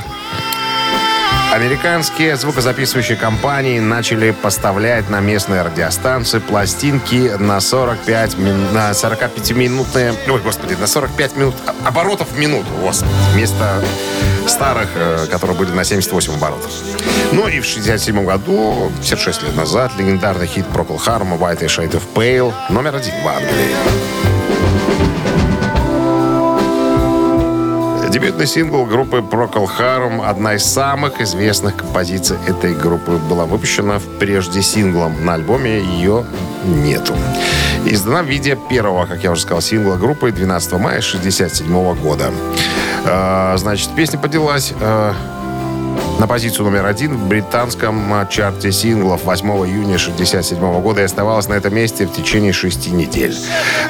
Американские 1.52 2.36
звукозаписывающие 2.38 3.18
компании 3.18 3.80
начали 3.80 4.30
поставлять 4.32 5.10
на 5.10 5.20
местные 5.20 5.64
радиостанции 5.64 6.38
пластинки 6.38 7.32
на 7.40 7.60
45 7.60 8.38
мин- 8.38 8.72
на 8.72 8.94
45 8.94 9.52
минутные, 9.54 10.14
ой, 10.28 10.42
господи, 10.42 10.76
на 10.76 10.86
45 10.86 11.36
минут 11.38 11.56
оборотов 11.84 12.32
в 12.32 12.38
минуту, 12.38 12.68
господи, 12.82 13.12
вместо 13.34 13.84
старых, 14.48 14.90
э, 14.96 15.26
которые 15.32 15.58
были 15.58 15.72
на 15.72 15.84
78 15.84 16.36
оборотов. 16.36 16.72
Ну 17.32 17.48
и 17.48 17.60
в 17.60 17.66
67 17.66 18.24
году, 18.26 18.92
56 19.02 19.42
лет 19.44 19.56
назад, 19.56 19.92
легендарный 19.98 20.46
хит 20.46 20.66
Procol 20.72 20.98
Harum 21.04 21.38
White 21.40 21.62
Shade 21.66 21.92
of 21.94 22.04
Pale 22.14 22.54
номер 22.70 22.96
один 22.96 23.14
в 23.24 23.28
Англии. 23.28 23.76
Дебютный 28.10 28.48
сингл 28.48 28.86
группы 28.86 29.18
Procol 29.18 29.68
Harum, 29.68 30.26
одна 30.26 30.56
из 30.56 30.66
самых 30.66 31.22
известных 31.22 31.76
композиций 31.76 32.38
этой 32.48 32.74
группы, 32.74 33.12
была 33.30 33.46
выпущена 33.46 34.00
прежде 34.20 34.64
синглом. 34.64 35.24
На 35.24 35.36
альбоме 35.36 35.80
ее 35.80 36.26
нету. 36.66 37.16
Издана 37.86 38.24
в 38.24 38.26
виде 38.26 38.58
первого, 38.68 39.06
как 39.06 39.24
я 39.24 39.32
уже 39.32 39.42
сказал, 39.42 39.62
сингла 39.62 39.96
группы 39.96 40.32
12 40.32 40.72
мая 40.74 40.98
1967 41.00 41.96
года. 42.02 42.32
Э, 43.06 43.54
Значит, 43.58 43.92
песня 43.96 44.18
поднялась 44.18 44.74
э, 44.80 45.14
на 46.20 46.28
позицию 46.28 46.66
номер 46.66 46.86
один 46.86 47.16
в 47.16 47.28
британском 47.28 48.14
э, 48.14 48.28
чарте 48.30 48.72
синглов 48.74 49.24
8 49.24 49.48
июня 49.48 49.96
1967 49.96 50.82
года 50.82 51.02
и 51.02 51.06
оставалась 51.06 51.48
на 51.48 51.54
этом 51.54 51.74
месте 51.74 52.06
в 52.06 52.12
течение 52.12 52.52
шести 52.52 52.92
недель. 52.92 53.36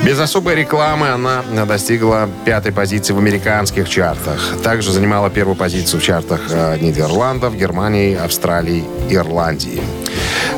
Без 0.03 0.19
особой 0.19 0.55
рекламы 0.55 1.09
она 1.09 1.43
достигла 1.65 2.29
пятой 2.45 2.71
позиции 2.71 3.13
в 3.13 3.17
американских 3.17 3.89
чартах. 3.89 4.57
Также 4.63 4.91
занимала 4.91 5.31
первую 5.31 5.55
позицию 5.55 5.99
в 5.99 6.03
чартах 6.03 6.41
э, 6.51 6.77
Нидерландов, 6.79 7.55
Германии, 7.55 8.15
Австралии, 8.15 8.83
Ирландии. 9.09 9.81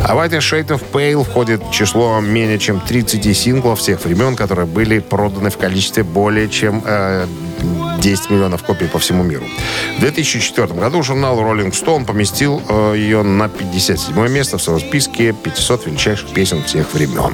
А 0.04 0.16
White 0.16 0.40
Shade 0.40 0.68
of 0.68 0.84
Pale 0.92 1.24
входит 1.24 1.62
в 1.64 1.72
число 1.72 2.20
менее 2.20 2.60
чем 2.60 2.82
30 2.82 3.38
синглов 3.38 3.80
всех 3.80 4.04
времен, 4.04 4.36
которые 4.36 4.66
были 4.66 5.00
проданы 5.00 5.50
в 5.50 5.58
количестве 5.58 6.04
более 6.04 6.50
чем 6.50 6.84
э, 6.86 7.28
10 8.02 8.30
миллионов 8.32 8.64
копий 8.64 8.88
по 8.88 9.00
всему 9.00 9.24
миру. 9.24 9.46
В 9.98 10.00
2004 10.02 10.68
году 10.74 11.04
журнал 11.04 11.40
Rolling 11.40 11.72
Stone 11.72 12.06
поместил 12.06 12.62
э, 12.68 12.96
ее 12.98 13.22
на 13.22 13.48
57 13.48 14.28
место 14.28 14.58
в 14.58 14.62
своем 14.62 14.80
списке 14.80 15.34
500 15.34 15.86
величайших 15.86 16.34
песен 16.34 16.64
всех 16.64 16.94
времен. 16.94 17.34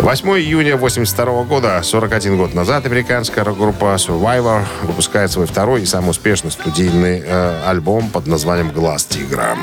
8 0.00 0.28
июня 0.28 0.76
82 0.76 1.44
года, 1.44 1.80
41 1.82 2.36
год 2.36 2.54
назад, 2.54 2.86
американская 2.86 3.44
рок-группа 3.44 3.96
Survivor 3.96 4.64
выпускает 4.82 5.32
свой 5.32 5.46
второй 5.46 5.82
и 5.82 5.86
самый 5.86 6.10
успешный 6.10 6.50
студийный 6.50 7.22
э, 7.24 7.62
альбом 7.66 8.10
под 8.10 8.26
названием 8.26 8.70
«Глаз 8.70 9.04
тигра». 9.06 9.56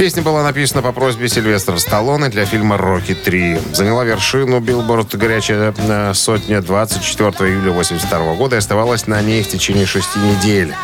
Песня 0.00 0.22
была 0.22 0.42
написана 0.42 0.80
по 0.80 0.92
просьбе 0.92 1.28
Сильвестра 1.28 1.76
Сталлоне 1.76 2.30
для 2.30 2.46
фильма 2.46 2.78
«Рокки 2.78 3.12
3». 3.12 3.74
Заняла 3.74 4.02
вершину 4.04 4.58
Билборд 4.58 5.14
«Горячая 5.14 5.74
э, 5.76 6.14
сотня» 6.14 6.62
24 6.62 7.30
июля 7.50 7.72
82 7.72 8.34
года 8.36 8.56
и 8.56 8.60
оставалась 8.60 9.06
на 9.06 9.20
ней 9.20 9.42
в 9.42 9.48
течение 9.48 9.84
шести 9.84 10.18
недель. 10.18 10.74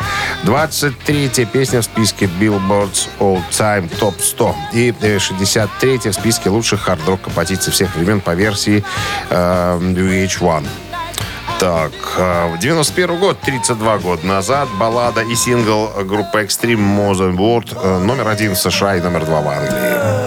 23-я 0.43 1.47
песня 1.47 1.81
в 1.81 1.85
списке 1.85 2.29
Billboard's 2.39 3.09
All 3.17 3.41
Time 3.49 3.89
Top 3.99 4.21
100 4.21 4.55
и 4.73 4.91
63-я 4.91 6.11
в 6.11 6.13
списке 6.13 6.51
лучших 6.51 6.81
хард-рок 6.81 7.19
композиций 7.21 7.73
всех 7.73 7.95
времен 7.95 8.21
по 8.21 8.35
версии 8.35 8.83
э, 9.31 9.79
VH1. 9.79 10.63
Так, 11.59 11.91
э, 12.17 12.55
в 12.55 12.59
91 12.59 13.19
год, 13.19 13.39
32 13.41 13.97
года 13.97 14.27
назад, 14.27 14.67
баллада 14.79 15.21
и 15.21 15.35
сингл 15.35 15.89
группы 16.03 16.43
Extreme 16.43 16.75
Modern 16.75 17.35
World 17.35 17.75
э, 17.81 17.97
номер 17.97 18.27
один 18.27 18.53
в 18.53 18.59
США 18.59 18.97
и 18.97 19.01
номер 19.01 19.25
два 19.25 19.41
в 19.41 19.47
Англии. 19.47 20.17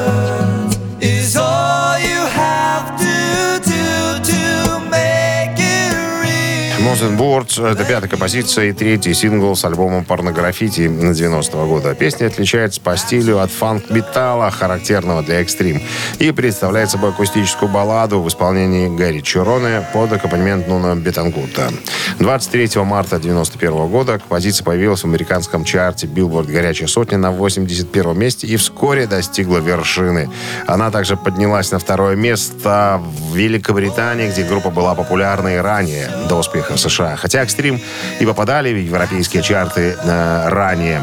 Modern 7.00 7.16
World— 7.16 7.66
это 7.72 7.84
пятая 7.84 8.10
композиция 8.10 8.66
и 8.66 8.72
третий 8.72 9.14
сингл 9.14 9.56
с 9.56 9.64
альбомом 9.64 10.04
«Порнографити» 10.04 10.86
90 10.86 11.56
года. 11.64 11.94
Песня 11.94 12.26
отличается 12.26 12.78
по 12.82 12.94
стилю 12.98 13.38
от 13.38 13.50
фанк-металла, 13.50 14.50
характерного 14.50 15.22
для 15.22 15.40
экстрим, 15.40 15.80
и 16.18 16.30
представляет 16.30 16.90
собой 16.90 17.10
акустическую 17.10 17.70
балладу 17.70 18.20
в 18.20 18.28
исполнении 18.28 18.94
Гэри 18.94 19.22
Чироне 19.22 19.82
под 19.94 20.12
аккомпанемент 20.12 20.68
Нуна 20.68 20.94
Бетангурта. 20.94 21.72
23 22.18 22.82
марта 22.82 23.18
91 23.18 23.88
года 23.88 24.18
композиция 24.18 24.64
появилась 24.64 25.00
в 25.00 25.06
американском 25.06 25.64
чарте 25.64 26.06
Billboard 26.06 26.52
«Горячая 26.52 26.88
сотня» 26.88 27.16
на 27.16 27.30
81 27.30 28.18
месте 28.18 28.46
и 28.46 28.56
вскоре 28.56 29.06
достигла 29.06 29.58
вершины. 29.58 30.28
Она 30.66 30.90
также 30.90 31.16
поднялась 31.16 31.70
на 31.70 31.78
второе 31.78 32.14
место 32.14 33.00
в 33.00 33.34
Великобритании, 33.34 34.30
где 34.30 34.42
группа 34.44 34.68
была 34.68 34.94
популярна 34.94 35.56
и 35.56 35.56
ранее, 35.56 36.10
до 36.28 36.36
успеха 36.36 36.74
в 36.74 36.78
США. 36.78 36.89
Хотя 36.90 37.42
«Экстрим» 37.42 37.81
и 38.18 38.26
попадали 38.26 38.72
в 38.72 38.76
европейские 38.76 39.42
чарты 39.42 39.96
э, 40.03 40.48
ранее. 40.48 41.03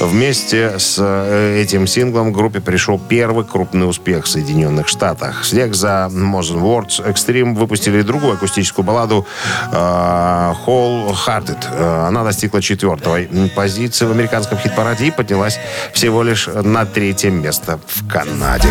Вместе 0.00 0.78
с 0.78 0.96
э, 0.98 1.60
этим 1.62 1.86
синглом 1.86 2.32
группе 2.32 2.60
пришел 2.60 2.98
первый 2.98 3.44
крупный 3.44 3.88
успех 3.88 4.24
в 4.24 4.28
Соединенных 4.28 4.88
Штатах. 4.88 5.42
Вслед 5.42 5.74
за 5.74 6.08
Modern 6.10 6.60
Words 6.60 7.04
Extreme 7.04 7.54
выпустили 7.54 8.02
другую 8.02 8.34
акустическую 8.34 8.84
балладу 8.84 9.26
э, 9.72 9.74
Whole 9.74 11.14
Hearted. 11.26 12.06
Она 12.06 12.24
достигла 12.24 12.62
четвертой 12.62 13.28
позиции 13.54 14.06
в 14.06 14.10
американском 14.10 14.58
хит-параде 14.58 15.06
и 15.06 15.10
поднялась 15.10 15.58
всего 15.92 16.22
лишь 16.22 16.46
на 16.46 16.86
третье 16.86 17.30
место 17.30 17.80
в 17.86 18.08
Канаде. 18.08 18.68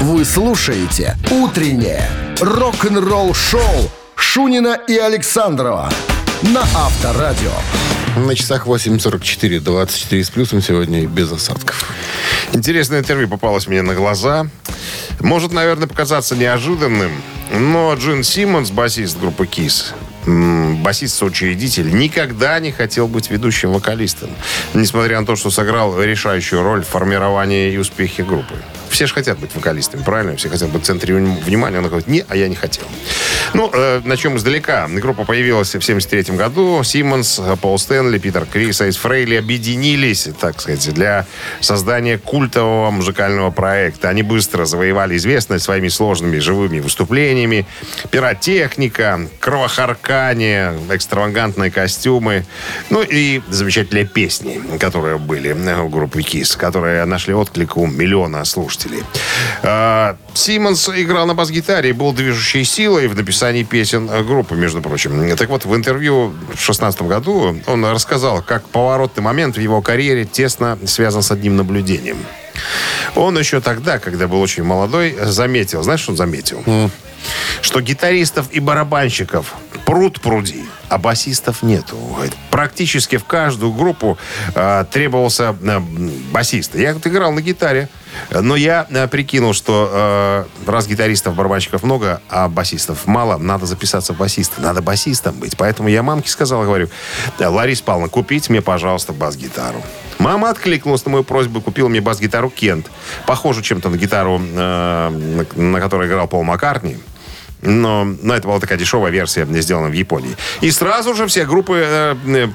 Вы 0.00 0.24
слушаете 0.24 1.16
«Утреннее 1.30 2.08
рок-н-ролл-шоу» 2.40 3.90
Шунина 4.20 4.78
и 4.86 4.96
Александрова 4.98 5.90
на 6.42 6.60
Авторадио. 6.60 7.50
На 8.16 8.36
часах 8.36 8.66
8.44, 8.66 9.60
24 9.60 10.24
с 10.24 10.30
плюсом 10.30 10.60
сегодня 10.60 11.02
и 11.02 11.06
без 11.06 11.32
осадков. 11.32 11.90
Интересное 12.52 13.00
интервью 13.00 13.28
попалось 13.28 13.66
мне 13.66 13.82
на 13.82 13.94
глаза. 13.94 14.46
Может, 15.20 15.52
наверное, 15.52 15.88
показаться 15.88 16.36
неожиданным, 16.36 17.10
но 17.52 17.94
Джин 17.94 18.22
Симмонс, 18.22 18.70
басист 18.70 19.18
группы 19.18 19.46
Kiss, 19.46 19.94
басист-соучредитель, 20.26 21.92
никогда 21.92 22.60
не 22.60 22.72
хотел 22.72 23.08
быть 23.08 23.30
ведущим 23.30 23.72
вокалистом, 23.72 24.30
несмотря 24.74 25.18
на 25.18 25.26
то, 25.26 25.34
что 25.34 25.50
сыграл 25.50 26.00
решающую 26.00 26.62
роль 26.62 26.84
в 26.84 26.88
формировании 26.88 27.72
и 27.72 27.78
успехе 27.78 28.22
группы. 28.22 28.54
Все 28.90 29.06
же 29.06 29.14
хотят 29.14 29.38
быть 29.38 29.54
вокалистами, 29.54 30.02
правильно? 30.02 30.36
Все 30.36 30.48
хотят 30.48 30.68
быть 30.70 30.82
в 30.82 30.86
центре 30.86 31.14
вни- 31.14 31.40
внимания. 31.44 31.78
Он 31.78 31.86
говорит, 31.86 32.08
не, 32.08 32.24
а 32.28 32.36
я 32.36 32.48
не 32.48 32.56
хотел. 32.56 32.84
Ну, 33.54 33.70
э, 33.72 34.00
начнем 34.04 34.36
издалека. 34.36 34.88
Группа 34.88 35.24
появилась 35.24 35.74
в 35.74 35.82
73 35.82 36.36
году. 36.36 36.82
Симмонс, 36.82 37.40
Пол 37.60 37.78
Стэнли, 37.78 38.18
Питер 38.18 38.46
Крис, 38.46 38.80
Айс 38.80 38.96
Фрейли 38.96 39.36
объединились, 39.36 40.28
так 40.40 40.60
сказать, 40.60 40.92
для 40.92 41.26
создания 41.60 42.18
культового 42.18 42.90
музыкального 42.90 43.50
проекта. 43.50 44.08
Они 44.08 44.22
быстро 44.22 44.64
завоевали 44.64 45.16
известность 45.16 45.64
своими 45.64 45.88
сложными 45.88 46.38
живыми 46.38 46.80
выступлениями. 46.80 47.66
Пиротехника, 48.10 49.20
кровохаркание, 49.38 50.74
экстравагантные 50.90 51.70
костюмы. 51.70 52.44
Ну 52.90 53.02
и 53.02 53.40
замечательные 53.48 54.04
песни, 54.04 54.60
которые 54.78 55.18
были 55.18 55.52
у 55.52 55.88
группы 55.88 56.20
Kiss, 56.20 56.56
которые 56.58 57.04
нашли 57.04 57.34
отклик 57.34 57.76
у 57.76 57.86
миллиона 57.86 58.44
слушателей. 58.44 58.79
А, 59.62 60.16
Симмонс 60.34 60.88
играл 60.88 61.26
на 61.26 61.34
бас-гитаре 61.34 61.90
и 61.90 61.92
был 61.92 62.12
движущей 62.12 62.64
силой 62.64 63.08
в 63.08 63.16
написании 63.16 63.62
песен 63.62 64.06
группы, 64.26 64.54
между 64.54 64.80
прочим. 64.80 65.36
Так 65.36 65.48
вот, 65.48 65.64
в 65.64 65.74
интервью 65.74 66.34
в 66.54 66.60
16 66.60 67.02
году 67.02 67.56
он 67.66 67.84
рассказал, 67.84 68.42
как 68.42 68.64
поворотный 68.68 69.22
момент 69.22 69.56
в 69.56 69.60
его 69.60 69.82
карьере 69.82 70.24
тесно 70.24 70.78
связан 70.86 71.22
с 71.22 71.30
одним 71.30 71.56
наблюдением. 71.56 72.18
Он 73.16 73.38
еще 73.38 73.60
тогда, 73.60 73.98
когда 73.98 74.28
был 74.28 74.40
очень 74.40 74.62
молодой, 74.62 75.16
заметил, 75.22 75.82
знаешь, 75.82 76.00
что 76.00 76.12
он 76.12 76.16
заметил? 76.16 76.62
Что 77.62 77.80
гитаристов 77.80 78.46
и 78.52 78.60
барабанщиков 78.60 79.54
пруд 79.84 80.20
пруди, 80.20 80.64
а 80.88 80.98
басистов 80.98 81.62
нету. 81.62 81.96
Практически 82.50 83.16
в 83.16 83.24
каждую 83.24 83.72
группу 83.72 84.18
э, 84.54 84.84
требовался 84.90 85.56
э, 85.62 85.80
басист. 86.32 86.74
Я 86.74 86.94
вот 86.94 87.06
играл 87.06 87.32
на 87.32 87.40
гитаре, 87.40 87.88
но 88.30 88.56
я 88.56 88.86
э, 88.88 89.08
прикинул, 89.08 89.52
что 89.52 89.90
э, 89.92 90.44
раз 90.70 90.86
гитаристов, 90.86 91.34
барабанщиков 91.34 91.82
много, 91.82 92.20
а 92.28 92.48
басистов 92.48 93.06
мало, 93.06 93.36
надо 93.38 93.66
записаться 93.66 94.14
в 94.14 94.16
басисты. 94.16 94.60
Надо 94.60 94.82
басистом 94.82 95.36
быть. 95.36 95.56
Поэтому 95.56 95.88
я 95.88 96.02
мамке 96.02 96.30
сказал, 96.30 96.62
говорю, 96.62 96.88
Лариса 97.38 97.84
Павловна, 97.84 98.08
купите 98.08 98.52
мне, 98.52 98.62
пожалуйста, 98.62 99.12
бас-гитару. 99.12 99.82
Мама 100.18 100.50
откликнулась 100.50 101.04
на 101.06 101.12
мою 101.12 101.24
просьбу 101.24 101.60
купила 101.62 101.88
мне 101.88 102.00
бас-гитару 102.00 102.50
Кент. 102.50 102.90
Похожу 103.26 103.62
чем-то 103.62 103.88
на 103.88 103.96
гитару, 103.96 104.38
э, 104.38 105.46
на, 105.56 105.62
на 105.62 105.80
которой 105.80 106.08
играл 106.08 106.28
Пол 106.28 106.42
Маккартни. 106.42 106.98
Но, 107.62 108.04
но 108.04 108.34
это 108.34 108.48
была 108.48 108.60
такая 108.60 108.78
дешевая 108.78 109.12
версия, 109.12 109.46
сделана 109.60 109.88
в 109.88 109.92
Японии. 109.92 110.36
И 110.60 110.70
сразу 110.70 111.14
же 111.14 111.26
все 111.26 111.44
группы 111.44 111.82
э, 111.84 112.16
э, 112.26 112.48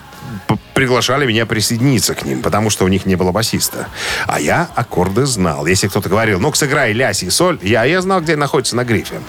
приглашали 0.74 1.26
меня 1.26 1.46
присоединиться 1.46 2.16
к 2.16 2.26
ним, 2.26 2.42
потому 2.42 2.70
что 2.70 2.86
у 2.86 2.88
них 2.88 3.06
не 3.06 3.16
было 3.16 3.32
басиста. 3.32 3.88
А 4.28 4.40
я 4.40 4.70
аккорды 4.76 5.26
знал. 5.26 5.66
Если 5.66 5.88
кто-то 5.88 6.10
говорил, 6.10 6.40
ну-ка 6.40 6.58
сыграй 6.58 6.94
ля, 6.94 7.14
си, 7.14 7.30
соль, 7.30 7.60
я, 7.62 7.84
я 7.86 8.02
знал, 8.02 8.22
где 8.22 8.36
находится 8.36 8.76
на 8.76 8.84
грифе. 8.84 9.22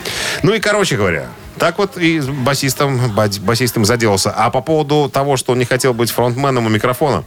Ну 0.43 0.55
и, 0.55 0.61
короче 0.61 0.97
говоря, 0.97 1.29
так 1.59 1.79
вот 1.79 1.97
и 1.97 2.21
с 2.21 2.27
басистом, 2.27 3.13
ба- 3.15 3.31
басистом 3.41 3.85
заделался. 3.85 4.31
А 4.31 4.51
по 4.51 4.61
поводу 4.61 5.11
того, 5.13 5.37
что 5.37 5.53
он 5.53 5.59
не 5.59 5.65
хотел 5.65 5.95
быть 5.95 6.11
фронтменом 6.11 6.67
у 6.67 6.69
микрофона, 6.69 7.25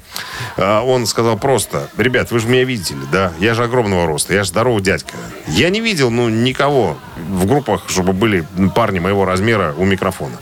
э, 0.58 0.80
он 0.80 1.06
сказал 1.06 1.38
просто, 1.38 1.90
ребят, 1.98 2.32
вы 2.32 2.40
же 2.40 2.48
меня 2.48 2.64
видели, 2.64 3.02
да? 3.12 3.32
Я 3.40 3.54
же 3.54 3.64
огромного 3.64 4.06
роста, 4.06 4.34
я 4.34 4.44
же 4.44 4.50
здоровый 4.50 4.84
дядька. 4.84 5.14
Я 5.48 5.70
не 5.70 5.82
видел, 5.82 6.12
ну, 6.12 6.30
никого 6.30 6.98
в 7.18 7.46
группах, 7.46 7.84
чтобы 7.88 8.14
были 8.14 8.46
парни 8.76 9.00
моего 9.00 9.26
размера 9.26 9.74
у 9.78 9.86
микрофона. 9.86 10.38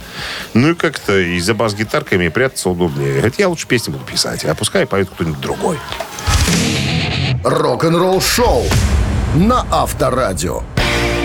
Ну 0.53 0.71
и 0.71 0.73
как-то 0.75 1.17
и 1.17 1.39
за 1.39 1.53
бас-гитарками 1.53 2.27
прятаться 2.29 2.69
удобнее. 2.69 3.13
Говорит, 3.13 3.35
я 3.39 3.49
лучше 3.49 3.67
песни 3.67 3.91
буду 3.91 4.03
писать, 4.05 4.45
а 4.45 4.53
пускай 4.55 4.85
поет 4.85 5.09
кто-нибудь 5.09 5.39
другой. 5.39 5.79
Рок-н-ролл-шоу 7.43 8.63
на 9.35 9.65
Авторадио. 9.71 10.63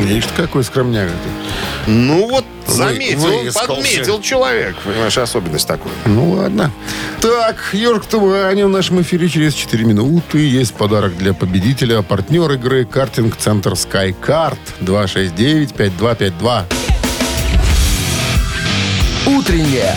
Видишь, 0.03 0.27
ты 0.27 0.43
какой 0.43 0.65
скромняга 0.65 1.11
ты. 1.11 1.91
Ну 1.91 2.29
вот, 2.29 2.45
заметил, 2.67 3.53
подметил 3.53 4.21
человек. 4.21 4.77
Понимаешь, 4.85 5.17
особенность 5.19 5.67
такой. 5.67 5.91
Ну 6.07 6.33
ладно. 6.33 6.71
Так, 7.21 7.57
Йорк 7.73 8.07
Тумани 8.07 8.65
в 8.65 8.69
нашем 8.69 9.01
эфире 9.03 9.29
через 9.29 9.55
4 9.55 9.85
минуты. 9.85 10.39
Есть 10.39 10.75
подарок 10.75 11.17
для 11.17 11.35
победителя. 11.35 12.03
Партнер 12.03 12.51
игры 12.53 12.85
картинг-центр 12.85 13.73
SkyCard 13.73 14.59
269-5252. 14.81 16.65
Утреннее 19.27 19.95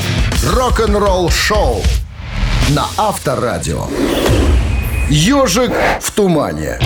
рок-н-ролл-шоу 0.53 1.81
на 2.69 2.85
Авторадио. 2.97 3.87
Ежик 5.09 5.71
в 6.01 6.11
тумане. 6.11 6.79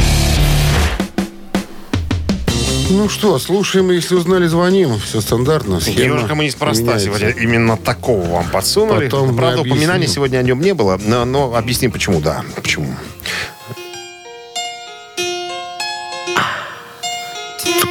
Ну 2.90 3.08
что, 3.08 3.38
слушаем, 3.38 3.92
если 3.92 4.16
узнали, 4.16 4.48
звоним. 4.48 4.98
Все 5.00 5.22
стандартно. 5.22 5.80
схема 5.80 6.16
Ежика 6.16 6.34
мы 6.34 6.46
неспроста 6.46 6.82
меняется. 6.82 7.06
сегодня 7.06 7.30
именно 7.30 7.78
такого 7.78 8.26
вам 8.26 8.50
подсунули. 8.50 9.06
Потом 9.06 9.38
Правда, 9.38 9.62
упоминания 9.62 10.08
сегодня 10.08 10.40
о 10.40 10.42
нем 10.42 10.60
не 10.60 10.74
было, 10.74 11.00
но, 11.06 11.24
но 11.24 11.56
объясним, 11.56 11.92
почему, 11.92 12.20
да. 12.20 12.44
Почему. 12.56 12.96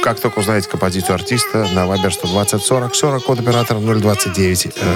как 0.01 0.19
только 0.19 0.39
узнаете 0.39 0.67
композицию 0.67 1.15
артиста, 1.15 1.67
на 1.73 1.85
Viber 1.85 2.09
120 2.09 2.63
40 2.63 2.95
40, 2.95 3.23
код 3.23 3.39
оператора 3.39 3.79
029. 3.79 4.67
Э, 4.75 4.95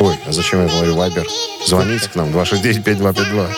Ой, 0.00 0.14
а 0.26 0.32
зачем 0.32 0.62
я 0.62 0.68
говорю 0.68 0.94
Viber? 0.96 1.26
Звоните 1.64 2.08
к 2.08 2.16
нам 2.16 2.28
269-5252. 2.30 3.48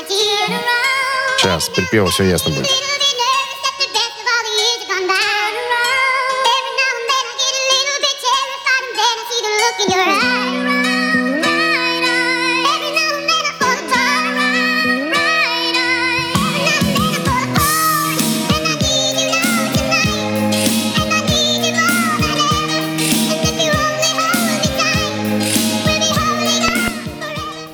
Сейчас, 1.39 1.69
припева, 1.71 2.09
все 2.11 2.25
ясно 2.25 2.51
будет. 2.51 2.69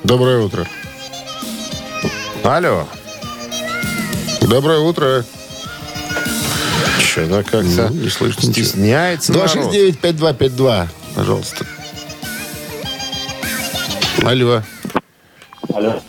Доброе 0.08 0.38
утро. 0.38 0.66
Алло. 2.42 2.88
Доброе 4.40 4.78
утро. 4.78 5.22
Что-то 6.98 7.42
как-то 7.42 7.60
Ну, 7.60 7.88
не 7.90 8.08
слышно 8.08 8.50
стесняется 8.50 9.34
народ. 9.34 9.74
269-5252, 9.74 10.88
пожалуйста. 11.14 11.66
Алло. 14.24 14.62
Алло. 15.74 16.00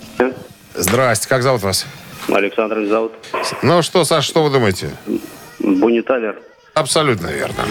Здрасте, 0.75 1.27
как 1.27 1.43
зовут 1.43 1.63
вас? 1.63 1.85
Александр 2.29 2.85
зовут. 2.87 3.11
Ну 3.61 3.81
что, 3.81 4.05
Саш, 4.05 4.23
что 4.23 4.45
вы 4.45 4.49
думаете? 4.49 4.91
Бонни 5.59 5.99
Тайлер. 5.99 6.39
Абсолютно 6.73 7.27
верно. 7.27 7.65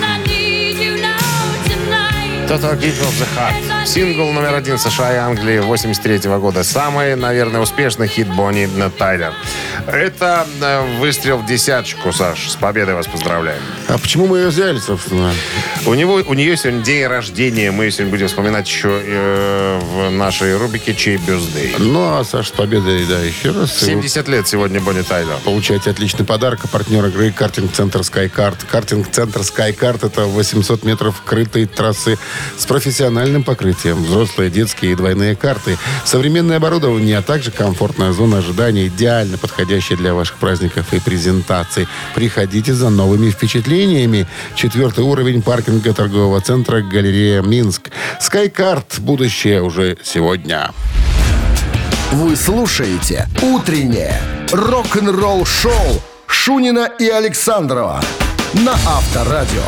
Total 2.49 2.75
Hit 2.81 2.99
of 3.03 3.13
the 3.19 3.27
Heart. 3.37 3.87
Сингл 3.87 4.33
номер 4.33 4.55
один 4.55 4.79
США 4.79 5.13
и 5.13 5.17
Англии 5.17 5.59
83 5.59 6.31
года. 6.39 6.65
Самый, 6.65 7.15
наверное, 7.15 7.61
успешный 7.61 8.09
хит 8.09 8.27
Бонни 8.27 8.67
Тайлер. 8.97 9.35
Это 9.87 10.47
э, 10.63 10.99
выстрел 10.99 11.37
в 11.39 11.47
десяточку, 11.47 12.11
Саш. 12.11 12.49
С 12.49 12.57
победой 12.57 12.95
вас 12.95 13.07
поздравляем. 13.07 13.61
А 13.89 13.99
почему 13.99 14.27
мы 14.27 14.39
ее 14.39 14.49
взяли, 14.49 14.79
собственно? 14.79 15.31
У, 15.85 15.93
него, 15.93 16.23
у 16.27 16.33
нее 16.33 16.57
сегодня 16.57 16.83
день 16.83 17.07
рождения. 17.07 17.71
Мы 17.71 17.91
сегодня 17.91 18.13
будем 18.13 18.29
вспоминать 18.29 18.67
еще 18.67 18.99
э, 19.05 19.79
в 19.83 20.11
нашей 20.11 20.57
рубрике 20.57 20.95
«Чей 20.95 21.19
бюздей». 21.19 21.75
Ну, 21.79 22.19
а 22.19 22.25
Саша, 22.25 22.49
с 22.49 22.53
победой, 22.53 23.05
да, 23.05 23.21
еще 23.21 23.51
раз. 23.51 23.79
70 23.79 24.27
лет 24.27 24.49
сегодня 24.49 24.81
Бонни 24.81 25.03
Тайлер. 25.03 25.37
Получаете 25.45 25.91
отличный 25.91 26.25
подарок. 26.25 26.61
А 26.65 26.69
партнер 26.69 27.05
игры 27.07 27.31
картинг-центр 27.31 28.01
SkyCard. 28.01 28.57
Картинг-центр 28.71 29.41
SkyCard– 29.41 30.07
это 30.07 30.25
800 30.25 30.83
метров 30.85 31.23
крытой 31.23 31.67
трассы 31.67 32.19
с 32.57 32.67
профессиональным 32.67 33.45
покрытием. 33.45 34.03
Взрослые, 34.03 34.51
детские 34.51 34.93
и 34.93 34.95
двойные 34.95 35.37
карты. 35.37 35.79
Современное 36.05 36.57
оборудование, 36.57 37.19
а 37.19 37.23
также 37.23 37.51
комфортная 37.51 38.13
зона 38.13 38.39
ожидания, 38.39 38.87
идеально 38.87 39.39
подходящая 39.39 39.99
для 39.99 40.15
ваших 40.15 40.37
праздников 40.37 40.93
и 40.93 41.01
презентаций. 41.01 41.89
Приходите 42.15 42.75
за 42.75 42.91
новыми 42.91 43.31
впечатлениями. 43.31 44.27
Четвертый 44.55 45.05
уровень 45.05 45.43
паркинга 45.43 45.93
торгового 45.95 46.41
центра 46.41 46.81
«Галерея 46.81 47.43
Минск». 47.43 47.91
SkyCard. 48.21 49.01
Будущее 49.01 49.63
уже 49.63 49.97
сегодня. 50.03 50.73
Вы 52.13 52.37
слушаете 52.37 53.29
«Утреннее 53.43 54.21
рок-н-ролл-шоу» 54.51 56.03
Шунина 56.27 56.89
и 56.99 57.09
Александрова 57.09 58.01
на 58.55 58.73
Авторадио. 58.73 59.63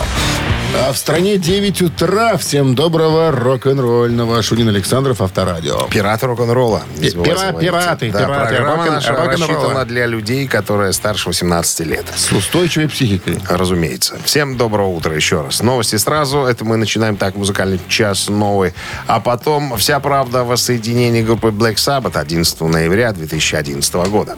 А 0.73 0.93
в 0.93 0.97
стране 0.97 1.37
9 1.37 1.83
утра. 1.83 2.37
Всем 2.37 2.75
доброго 2.75 3.33
рок-н-ролльного. 3.33 4.41
Шунин 4.43 4.69
Александров, 4.69 5.21
Авторадио. 5.21 5.89
Пираты 5.91 6.27
рок-н-ролла. 6.27 6.83
Пира- 7.01 7.11
звонить. 7.51 7.61
пираты, 7.61 8.11
Да, 8.13 8.19
пираты, 8.21 8.55
программа 8.57 8.77
рок-н- 8.77 8.95
наша 8.95 9.11
рок-н-ролла. 9.11 9.37
рассчитана 9.37 9.85
для 9.85 10.07
людей, 10.07 10.47
которые 10.47 10.93
старше 10.93 11.29
18 11.29 11.81
лет. 11.87 12.07
С 12.15 12.31
устойчивой 12.33 12.89
психикой. 12.89 13.39
Разумеется. 13.49 14.17
Всем 14.25 14.57
доброго 14.57 14.89
утра 14.89 15.15
еще 15.15 15.43
раз. 15.43 15.61
Новости 15.63 15.97
сразу. 15.97 16.41
Это 16.45 16.65
мы 16.65 16.77
начинаем 16.77 17.17
так, 17.17 17.35
музыкальный 17.37 17.81
час 17.89 18.29
новый. 18.29 18.73
А 19.07 19.21
потом 19.21 19.77
вся 19.77 19.99
правда 20.01 20.41
о 20.43 20.45
воссоединении 20.45 21.23
группы 21.23 21.49
Black 21.49 21.75
Sabbath 21.77 22.17
11 22.17 22.69
ноября 22.69 23.13
2011 23.13 24.09
года. 24.09 24.37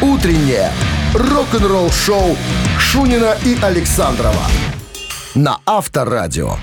Утреннее 0.00 0.72
рок-н-ролл-шоу 1.14 2.36
Шунина 2.78 3.36
и 3.44 3.56
Александрова 3.62 4.42
на 5.36 5.60
Авторадио. 5.66 6.56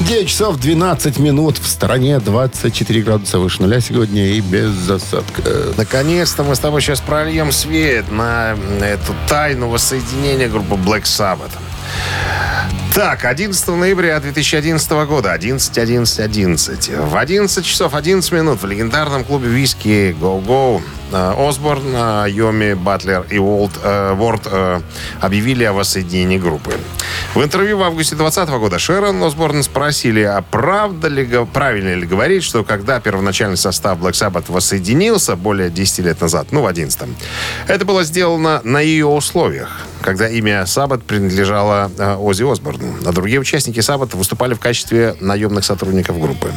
9 0.00 0.28
часов 0.28 0.58
12 0.58 1.18
минут. 1.18 1.58
В 1.58 1.66
стороне 1.66 2.18
24 2.18 3.02
градуса 3.02 3.38
выше 3.38 3.60
нуля 3.62 3.80
сегодня 3.80 4.26
и 4.28 4.40
без 4.40 4.70
засадка. 4.70 5.42
Наконец-то 5.76 6.44
мы 6.44 6.54
с 6.54 6.60
тобой 6.60 6.80
сейчас 6.80 7.00
прольем 7.00 7.52
свет 7.52 8.10
на 8.10 8.56
эту 8.80 9.14
тайну 9.28 9.68
воссоединения 9.68 10.48
группы 10.48 10.74
Black 10.76 11.02
Sabbath. 11.02 11.52
Так, 12.96 13.26
11 13.26 13.68
ноября 13.68 14.18
2011 14.18 14.90
года, 15.06 15.32
11, 15.32 15.76
11, 15.76 16.18
11. 16.18 16.88
В 16.96 17.14
11 17.14 17.66
часов 17.66 17.92
11 17.94 18.32
минут 18.32 18.62
в 18.62 18.66
легендарном 18.66 19.22
клубе 19.22 19.50
виски 19.50 20.16
Go 20.18 20.80
э, 21.12 21.34
Осборн, 21.36 21.82
э, 21.94 22.30
Йоми, 22.30 22.72
Батлер 22.72 23.26
и 23.28 23.36
Уолт, 23.38 23.72
э, 23.82 24.38
э, 24.46 24.80
объявили 25.20 25.64
о 25.64 25.74
воссоединении 25.74 26.38
группы. 26.38 26.72
В 27.34 27.42
интервью 27.42 27.76
в 27.76 27.82
августе 27.82 28.16
2020 28.16 28.58
года 28.58 28.78
Шерон 28.78 29.22
Осборн 29.22 29.62
спросили, 29.62 30.22
а 30.22 30.40
правда 30.40 31.08
ли, 31.08 31.28
правильно 31.52 31.94
ли 31.94 32.06
говорить, 32.06 32.44
что 32.44 32.64
когда 32.64 32.98
первоначальный 32.98 33.58
состав 33.58 33.98
Black 33.98 34.12
Sabbath 34.12 34.50
воссоединился 34.50 35.36
более 35.36 35.68
10 35.68 35.98
лет 35.98 36.22
назад, 36.22 36.46
ну, 36.50 36.62
в 36.62 36.66
11 36.66 36.98
это 37.68 37.84
было 37.84 38.04
сделано 38.04 38.62
на 38.64 38.80
ее 38.80 39.04
условиях, 39.04 39.82
когда 40.06 40.28
имя 40.28 40.64
Саббат 40.66 41.02
принадлежало 41.02 41.90
э, 41.98 42.14
Оззи 42.14 42.44
Осборну, 42.44 42.94
а 43.04 43.12
другие 43.12 43.40
участники 43.40 43.80
Саббат 43.80 44.14
выступали 44.14 44.54
в 44.54 44.60
качестве 44.60 45.16
наемных 45.20 45.64
сотрудников 45.64 46.20
группы. 46.20 46.52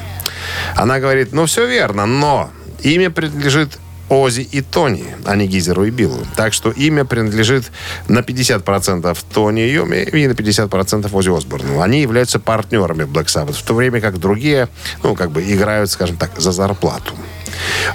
Она 0.76 1.00
говорит, 1.00 1.34
ну, 1.34 1.48
все 1.48 1.66
верно, 1.66 2.06
но 2.06 2.52
имя 2.84 3.10
принадлежит 3.10 3.80
Ози 4.08 4.42
и 4.42 4.62
Тони, 4.62 5.16
а 5.26 5.36
не 5.36 5.48
Гизеру 5.48 5.84
и 5.84 5.90
Биллу. 5.90 6.20
Так 6.36 6.54
что 6.54 6.70
имя 6.70 7.06
принадлежит 7.06 7.72
на 8.08 8.20
50% 8.20 9.18
Тони 9.34 9.62
Йоми 9.62 10.04
и 10.04 10.28
на 10.28 10.34
50% 10.34 11.10
Ози 11.12 11.36
Осборну. 11.36 11.82
Они 11.82 12.02
являются 12.02 12.40
партнерами 12.40 13.04
Black 13.04 13.26
Sabbath, 13.26 13.54
в 13.54 13.64
то 13.64 13.74
время 13.74 14.00
как 14.00 14.20
другие, 14.20 14.70
ну, 15.02 15.16
как 15.16 15.32
бы 15.32 15.42
играют, 15.42 15.90
скажем 15.90 16.18
так, 16.18 16.32
за 16.38 16.52
зарплату. 16.52 17.14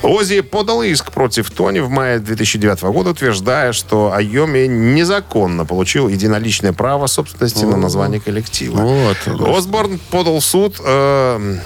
Ози 0.02 0.40
подал 0.40 0.82
иск 0.82 1.12
против 1.12 1.50
Тони 1.50 1.80
в 1.80 1.88
мае 1.88 2.18
2009 2.18 2.82
года, 2.82 3.10
утверждая, 3.10 3.72
что 3.72 4.12
Айоми 4.12 4.66
незаконно 4.66 5.64
получил 5.64 6.08
единоличное 6.08 6.72
право 6.72 7.06
собственности 7.06 7.64
на 7.64 7.76
название 7.76 8.20
коллектива. 8.20 8.76
Вот. 8.76 9.16
Осборн 9.48 10.00
подал 10.10 10.40
в 10.40 10.44
суд 10.44 10.80
э, 10.84 11.58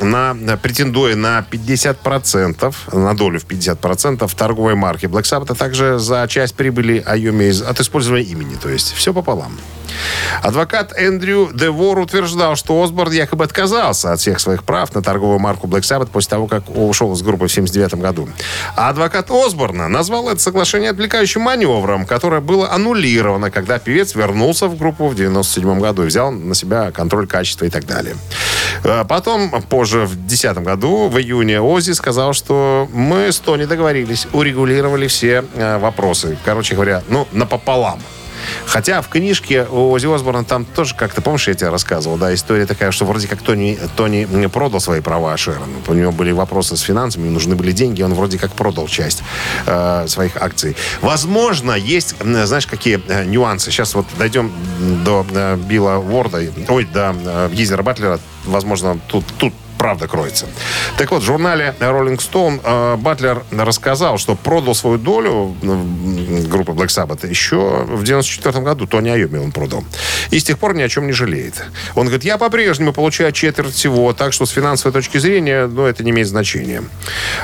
на, 0.00 0.34
претендуя 0.56 1.16
на 1.16 1.44
50%, 1.50 2.74
на 2.92 3.16
долю 3.16 3.40
в 3.40 3.46
50% 3.46 4.26
в 4.26 4.34
торговой 4.34 4.74
марке 4.74 5.06
Black 5.06 5.22
Sabbath, 5.22 5.46
а 5.50 5.54
также 5.54 5.98
за 5.98 6.26
часть 6.28 6.54
прибыли 6.54 7.02
Айоми 7.04 7.50
от 7.62 7.80
использования 7.80 8.24
имени. 8.24 8.56
То 8.56 8.68
есть 8.68 8.92
все 8.92 9.12
пополам. 9.12 9.58
Адвокат 10.42 10.92
Эндрю 10.96 11.50
Девор 11.54 11.98
утверждал, 11.98 12.56
что 12.56 12.82
Осборн 12.82 13.12
якобы 13.12 13.44
отказался 13.44 14.12
от 14.12 14.20
всех 14.20 14.40
своих 14.40 14.64
прав 14.64 14.94
на 14.94 15.02
торговую 15.02 15.38
марку 15.38 15.66
Black 15.66 15.82
Sabbath 15.82 16.08
после 16.10 16.30
того, 16.30 16.46
как 16.46 16.64
ушел 16.68 17.12
из 17.12 17.22
группы 17.22 17.48
в 17.48 17.52
1979 17.52 18.02
году. 18.02 18.28
А 18.76 18.88
адвокат 18.88 19.30
Осборна 19.30 19.88
назвал 19.88 20.28
это 20.28 20.40
соглашение 20.40 20.90
отвлекающим 20.90 21.42
маневром, 21.42 22.06
которое 22.06 22.40
было 22.40 22.72
аннулировано, 22.72 23.50
когда 23.50 23.78
певец 23.78 24.14
вернулся 24.14 24.66
в 24.66 24.76
группу 24.76 25.08
в 25.08 25.12
1997 25.12 25.80
году 25.80 26.02
и 26.02 26.06
взял 26.06 26.30
на 26.30 26.54
себя 26.54 26.90
контроль 26.90 27.26
качества 27.26 27.66
и 27.66 27.70
так 27.70 27.86
далее. 27.86 28.16
А 28.84 29.04
Потом, 29.12 29.50
позже, 29.68 30.06
в 30.06 30.16
2010 30.16 30.58
году, 30.64 31.08
в 31.08 31.18
июне, 31.18 31.60
Ози 31.60 31.92
сказал, 31.92 32.32
что 32.32 32.88
мы 32.94 33.30
с 33.30 33.38
Тони 33.38 33.66
договорились, 33.66 34.26
урегулировали 34.32 35.06
все 35.06 35.44
э, 35.54 35.76
вопросы. 35.76 36.38
Короче 36.44 36.74
говоря, 36.74 37.02
ну, 37.08 37.28
напополам. 37.32 38.00
Хотя 38.66 39.02
в 39.02 39.08
книжке 39.08 39.64
у 39.64 39.90
Ози 39.90 40.12
Осборна 40.12 40.44
там 40.44 40.64
тоже 40.64 40.94
как-то, 40.94 41.22
помнишь, 41.22 41.48
я 41.48 41.54
тебе 41.54 41.70
рассказывал, 41.70 42.16
да, 42.16 42.34
история 42.34 42.66
такая, 42.66 42.90
что 42.90 43.04
вроде 43.04 43.28
как 43.28 43.42
Тони, 43.42 43.78
Тони 43.96 44.46
продал 44.46 44.80
свои 44.80 45.00
права 45.00 45.36
Шерону. 45.36 45.66
У 45.86 45.94
него 45.94 46.12
были 46.12 46.32
вопросы 46.32 46.76
с 46.76 46.80
финансами, 46.80 47.28
нужны 47.28 47.54
были 47.54 47.72
деньги, 47.72 48.02
он 48.02 48.14
вроде 48.14 48.38
как 48.38 48.52
продал 48.52 48.86
часть 48.88 49.22
э, 49.66 50.06
своих 50.08 50.36
акций. 50.36 50.76
Возможно, 51.00 51.72
есть, 51.72 52.14
знаешь, 52.20 52.66
какие 52.66 53.00
э, 53.08 53.24
нюансы. 53.24 53.70
Сейчас 53.70 53.94
вот 53.94 54.06
дойдем 54.18 54.52
до 55.04 55.26
э, 55.30 55.56
Билла 55.56 55.98
Уорда, 55.98 56.42
ой, 56.68 56.84
до 56.84 57.14
э, 57.24 57.50
Гизера 57.52 57.82
Батлера. 57.82 58.20
Возможно, 58.44 58.98
тут, 59.08 59.24
тут 59.38 59.52
правда 59.82 60.06
кроется. 60.06 60.46
Так 60.96 61.10
вот, 61.10 61.22
в 61.22 61.26
журнале 61.26 61.74
Rolling 61.80 62.18
Stone 62.18 62.60
э, 62.62 62.96
Батлер 62.98 63.42
рассказал, 63.50 64.16
что 64.16 64.36
продал 64.36 64.76
свою 64.76 64.96
долю 64.96 65.56
э, 65.60 66.42
группы 66.46 66.70
Black 66.70 66.86
Sabbath 66.86 67.28
еще 67.28 67.84
в 67.88 68.04
94 68.04 68.60
году. 68.60 68.86
Тони 68.86 69.08
Айоми 69.08 69.38
он 69.38 69.50
продал. 69.50 69.82
И 70.30 70.38
с 70.38 70.44
тех 70.44 70.60
пор 70.60 70.76
ни 70.76 70.82
о 70.82 70.88
чем 70.88 71.08
не 71.08 71.12
жалеет. 71.12 71.64
Он 71.96 72.06
говорит, 72.06 72.22
я 72.22 72.38
по-прежнему 72.38 72.92
получаю 72.92 73.32
четверть 73.32 73.74
всего, 73.74 74.12
так 74.12 74.32
что 74.32 74.46
с 74.46 74.50
финансовой 74.50 74.92
точки 74.92 75.18
зрения, 75.18 75.66
ну, 75.66 75.84
это 75.84 76.04
не 76.04 76.12
имеет 76.12 76.28
значения. 76.28 76.84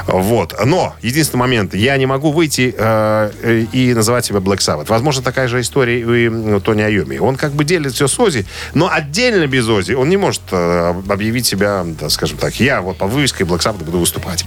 Вот. 0.07 0.55
Но, 0.65 0.95
единственный 1.03 1.41
момент, 1.41 1.75
я 1.75 1.97
не 1.97 2.07
могу 2.07 2.31
выйти 2.31 2.73
э, 2.79 3.65
и 3.73 3.95
называть 3.95 4.27
себя 4.27 4.39
Black 4.39 4.59
Sabbath. 4.59 4.87
Возможно, 4.87 5.25
такая 5.25 5.49
же 5.49 5.61
история 5.61 5.99
и 5.99 6.29
у 6.29 6.61
Тони 6.61 6.83
Айоми. 6.83 7.19
Он 7.19 7.35
как 7.35 7.51
бы 7.55 7.65
делит 7.65 7.95
все 7.95 8.07
с 8.07 8.17
Ози, 8.21 8.47
но 8.75 8.89
отдельно 8.89 9.49
без 9.49 9.69
Ози 9.69 9.95
он 9.95 10.09
не 10.09 10.17
может 10.17 10.43
э, 10.53 10.95
объявить 11.09 11.45
себя, 11.45 11.85
да, 11.85 12.09
скажем 12.09 12.28
так, 12.37 12.55
я 12.61 12.81
вот 12.81 12.97
по 12.99 13.07
вывеске 13.07 13.45
Black 13.45 13.61
Sabbath 13.61 13.85
буду 13.85 13.99
выступать. 13.99 14.45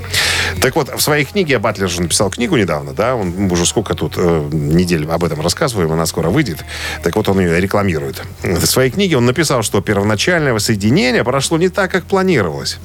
Так 0.61 0.75
вот, 0.75 0.89
в 0.93 1.01
своей 1.01 1.25
книге, 1.25 1.59
Батлер 1.59 1.89
же 1.89 2.01
написал 2.01 2.29
книгу 2.29 2.55
недавно, 2.57 2.93
да, 2.93 3.15
он 3.15 3.51
уже 3.51 3.65
сколько 3.65 3.93
тут 3.95 4.13
э, 4.17 4.49
недель 4.51 5.07
об 5.09 5.23
этом 5.23 5.41
рассказываем, 5.41 5.91
она 5.91 6.05
скоро 6.05 6.29
выйдет. 6.29 6.63
Так 7.03 7.15
вот, 7.15 7.27
он 7.29 7.39
ее 7.39 7.59
рекламирует. 7.59 8.21
В 8.43 8.65
своей 8.65 8.91
книге 8.91 9.17
он 9.17 9.25
написал, 9.25 9.63
что 9.63 9.81
первоначальное 9.81 10.53
воссоединение 10.53 11.23
прошло 11.23 11.57
не 11.57 11.69
так, 11.69 11.91
как 11.91 12.05
планировалось. 12.05 12.77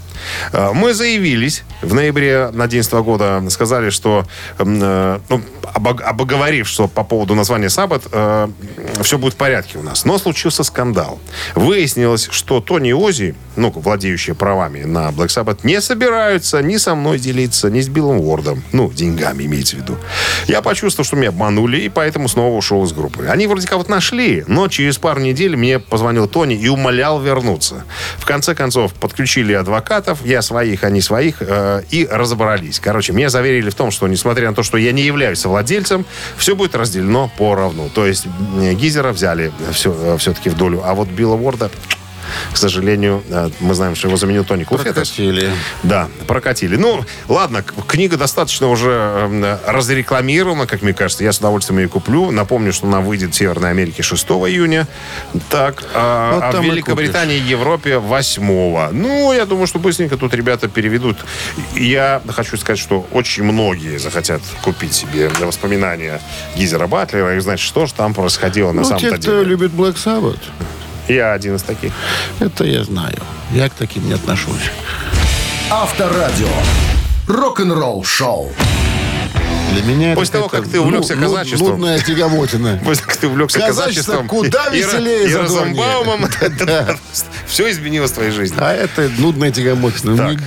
Э, 0.53 0.73
Мы 0.73 0.95
заявились 0.95 1.63
в 1.83 1.95
ноябре 1.95 2.49
2011 2.53 2.93
года, 3.03 3.43
сказали, 3.51 3.91
что, 3.91 4.25
э, 4.59 4.65
ну, 5.29 5.43
обог- 5.75 6.03
обоговорив, 6.03 6.69
что 6.69 6.89
по 6.89 7.05
поводу 7.05 7.35
названия 7.35 7.69
Саббат, 7.71 8.03
э, 8.11 8.49
все 9.03 9.19
будет 9.19 9.35
в 9.35 9.37
порядке 9.37 9.79
у 9.79 9.83
нас. 9.83 10.05
Но 10.05 10.19
случился 10.19 10.65
скандал. 10.65 11.19
Выяснилось, 11.55 12.29
что 12.31 12.61
Тони 12.61 12.93
Ози, 12.93 13.35
ну, 13.57 13.71
владеющие 13.71 14.35
правами 14.35 14.85
на 14.85 15.09
Black 15.09 15.29
Sabbath, 15.29 15.61
не 15.63 15.81
собираются 15.81 16.63
ни 16.63 16.77
со 16.77 16.95
мной 16.95 17.19
делиться, 17.19 17.71
ни 17.71 17.81
с 17.81 17.89
Биллом 17.89 18.21
Уордом. 18.21 18.63
Ну, 18.73 18.91
деньгами 18.91 19.45
имеется 19.45 19.77
в 19.77 19.81
виду. 19.81 19.97
Я 20.47 20.63
почувствовал, 20.63 21.07
что 21.07 21.17
меня 21.17 21.31
обманули, 21.31 21.79
и 21.79 21.89
поэтому 21.89 22.29
снова 22.29 22.57
ушел 22.57 22.85
из 22.85 22.93
группы. 22.93 23.27
Они 23.27 23.47
вроде 23.47 23.67
как 23.67 23.79
вот 23.79 23.89
нашли, 23.89 24.45
но 24.47 24.69
через 24.69 24.99
пару 24.99 25.21
недель 25.21 25.57
мне 25.57 25.79
позвонил 25.79 26.29
Тони 26.29 26.55
и 26.55 26.69
умолял 26.69 27.21
вернуться. 27.21 27.85
В 28.19 28.27
конце 28.27 28.55
концов, 28.55 28.93
подключили 28.95 29.53
адвокатов, 29.53 30.25
я 30.25 30.43
своих, 30.43 30.85
они 30.85 31.01
своих, 31.01 31.37
э, 31.41 31.83
и 31.91 32.07
разобрались. 32.11 32.81
Короче, 32.81 33.13
меня 33.13 33.31
заверили 33.31 33.71
в 33.71 33.75
том, 33.75 33.91
что, 33.91 34.07
несмотря 34.09 34.49
на 34.49 34.55
то, 34.55 34.63
что 34.63 34.77
я 34.79 34.93
не 34.93 35.03
являюсь 35.03 35.45
владельцем, 35.45 36.05
все 36.37 36.55
будет 36.55 36.75
разделено 36.75 37.31
поровну. 37.39 37.91
То 37.95 38.07
есть 38.07 38.27
э, 38.61 38.75
Гизера 38.75 39.13
взяли 39.13 39.53
все, 39.73 40.17
все-таки 40.19 40.51
в 40.51 40.57
долю, 40.57 40.83
а 40.85 40.95
вот 40.95 41.09
Билла 41.09 41.37
Уорда, 41.37 41.71
к 42.53 42.57
сожалению, 42.57 43.23
э, 43.29 43.51
мы 43.61 43.75
знаем, 43.75 43.95
что 43.95 44.09
его 44.09 44.17
заменил 44.17 44.45
Тони 44.45 44.65
Клуфетес. 44.65 44.93
Прокатили. 44.93 45.51
Да, 45.83 46.09
прокатили. 46.27 46.77
Ну, 46.77 47.05
ладно, 47.29 47.63
книга 47.63 48.17
достаточно 48.17 48.69
уже 48.69 48.91
э, 48.93 49.59
разрекламирована, 49.67 50.67
как 50.67 50.83
мне 50.83 50.93
кажется. 50.95 51.25
Я 51.25 51.33
с 51.33 51.39
удовольствием 51.39 51.81
ее 51.81 51.89
куплю. 51.89 52.31
Напомню, 52.31 52.73
что 52.73 52.87
она 52.87 53.01
выйдет 53.01 53.35
в 53.35 53.37
Северной 53.37 53.71
Америке 53.71 54.03
6 54.03 54.25
июня. 54.27 54.87
Так, 55.51 55.85
а, 55.95 56.35
Вот 56.35 56.43
а 56.45 56.51
в 56.51 56.53
там 56.53 56.65
и 56.65 56.71
Великобритании 56.71 57.37
и 57.37 57.41
Европе 57.43 57.99
8 57.99 58.91
Ну, 58.93 59.33
я 59.33 59.47
думаю, 59.47 59.67
что 59.67 59.79
быстренько 59.79 60.17
тут 60.17 60.35
ребята 60.35 60.69
переведут. 60.69 61.19
Я 61.75 62.23
хочу 62.29 62.57
сказать, 62.57 62.79
что 62.79 63.07
очень 63.13 63.45
многие 63.45 63.99
захотят 63.99 64.43
купить 64.63 64.95
себе 64.95 65.31
воспоминания 65.41 66.21
Гизера 66.57 66.87
Батлера 66.87 67.35
и 67.35 67.39
узнать, 67.39 67.61
что 67.61 67.87
же 67.87 67.95
там 67.95 68.15
происходило 68.15 68.73
на 68.73 68.83
Ну, 68.83 68.85
самом-то 68.89 69.11
те, 69.11 69.17
кто 69.17 69.33
деле. 69.33 69.45
любит 69.45 69.73
Black 69.73 69.97
Sabbath, 69.97 70.39
Я 71.09 71.33
один 71.33 71.57
из 71.57 71.63
таких. 71.63 71.93
это 72.41 72.65
я 72.65 72.83
знаю. 72.85 73.19
Я 73.53 73.69
к 73.69 73.75
таким 73.75 74.07
не 74.09 74.15
отношусь. 74.15 74.71
Авторадио. 75.71 76.49
Рок-н-ролл 77.29 78.05
шоу. 78.05 78.53
Для 79.73 79.83
меня 79.83 80.15
После 80.15 80.39
это 80.41 80.49
того, 80.49 80.63
как 80.63 80.71
ты 80.71 80.81
увлекся 80.81 81.17
ну- 81.17 81.23
казачеством. 81.23 81.71
Нудная 81.73 81.99
тягомотина. 81.99 82.81
После 82.85 83.05
как 83.05 83.17
ты 83.17 83.27
увлекся 83.27 83.59
Казачество 83.59 84.13
казачеством. 84.13 84.29
куда 84.29 84.69
веселее 84.71 85.25
и, 85.25 85.27
и 85.27 85.33
задорнее. 85.33 85.75
Розенбаумом. 85.85 86.31
Все 87.47 87.71
изменилось 87.71 88.11
в 88.13 88.15
твоей 88.15 88.31
жизни. 88.31 88.57
А 88.59 88.73
это 88.73 89.11
нудная 89.19 89.51
тягомотина. 89.51 90.17
Так, 90.17 90.39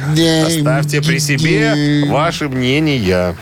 оставьте 0.48 1.02
при 1.02 1.20
себе 1.20 2.06
ваши 2.10 2.50
мнения. 2.50 3.36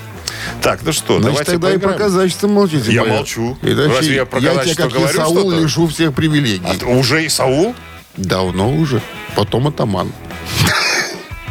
Так, 0.62 0.80
ну 0.84 0.92
что, 0.92 1.20
Значит, 1.20 1.24
давайте 1.26 1.52
тогда 1.52 1.70
и 1.70 1.78
про 1.78 1.90
поиграем. 1.90 2.00
казачество 2.00 2.48
молчите. 2.48 2.92
Я 2.92 3.04
молчу. 3.06 3.58
Иначе 3.62 3.90
Разве 3.98 4.16
я 4.16 4.26
про 4.26 4.40
я 4.40 4.50
казачество 4.50 4.84
как 4.84 4.92
говорю 4.94 5.14
Исаул, 5.14 5.38
что-то? 5.52 5.64
лишу 5.64 5.88
всех 5.88 6.14
привилегий. 6.14 6.62
А 6.66 6.74
ты 6.76 6.86
уже 6.86 7.26
и 7.26 7.30
Саул? 7.30 7.76
Давно 8.18 8.72
уже. 8.74 9.02
Потом 9.36 9.68
атаман. 9.68 10.12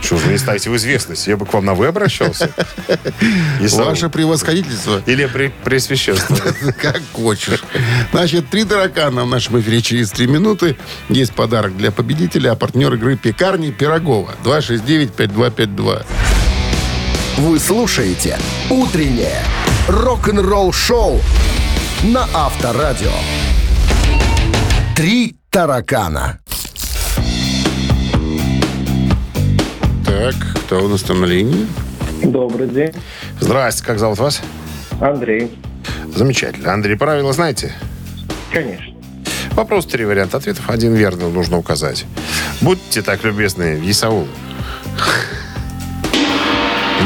Что 0.02 0.18
же, 0.18 0.26
вы 0.26 0.32
не 0.32 0.38
ставите 0.38 0.70
в 0.70 0.76
известность? 0.76 1.26
Я 1.26 1.36
бы 1.36 1.46
к 1.46 1.52
вам 1.52 1.64
на 1.64 1.74
«вы» 1.74 1.86
обращался. 1.88 2.50
Исаул. 3.60 3.86
Ваше 3.86 4.08
превосходительство. 4.08 5.02
Или 5.06 5.26
при, 5.26 5.52
пресвященство. 5.64 6.36
Как 6.80 7.00
хочешь. 7.12 7.64
Значит, 8.12 8.48
три 8.48 8.64
таракана 8.64 9.24
в 9.24 9.28
нашем 9.28 9.58
эфире 9.60 9.80
через 9.82 10.10
три 10.10 10.28
минуты. 10.28 10.76
Есть 11.08 11.32
подарок 11.32 11.76
для 11.76 11.90
победителя, 11.90 12.52
а 12.52 12.56
партнер 12.56 12.92
игры 12.94 13.16
«Пекарни 13.16 13.72
Пирогова». 13.72 14.34
269-5252. 14.44 16.04
Вы 17.38 17.58
слушаете 17.58 18.38
«Утреннее 18.70 19.42
рок-н-ролл-шоу» 19.88 21.20
на 22.04 22.26
Авторадио. 22.32 23.10
Три 24.96 25.36
таракана. 25.50 26.38
Так, 30.06 30.34
кто 30.64 30.82
у 30.82 30.88
нас 30.88 31.02
там 31.02 31.20
на 31.20 31.26
линии? 31.26 31.66
Добрый 32.22 32.68
день. 32.68 32.94
Здрасте, 33.38 33.84
как 33.84 33.98
зовут 33.98 34.18
вас? 34.18 34.40
Андрей. 34.98 35.54
Замечательно. 36.14 36.72
Андрей, 36.72 36.96
правила 36.96 37.34
знаете? 37.34 37.74
Конечно. 38.50 38.94
Вопрос 39.52 39.84
три 39.84 40.06
варианта 40.06 40.38
ответов. 40.38 40.70
Один 40.70 40.94
верный 40.94 41.30
нужно 41.30 41.58
указать. 41.58 42.06
Будьте 42.62 43.02
так 43.02 43.24
любезны, 43.24 43.78
Исаул. 43.84 44.26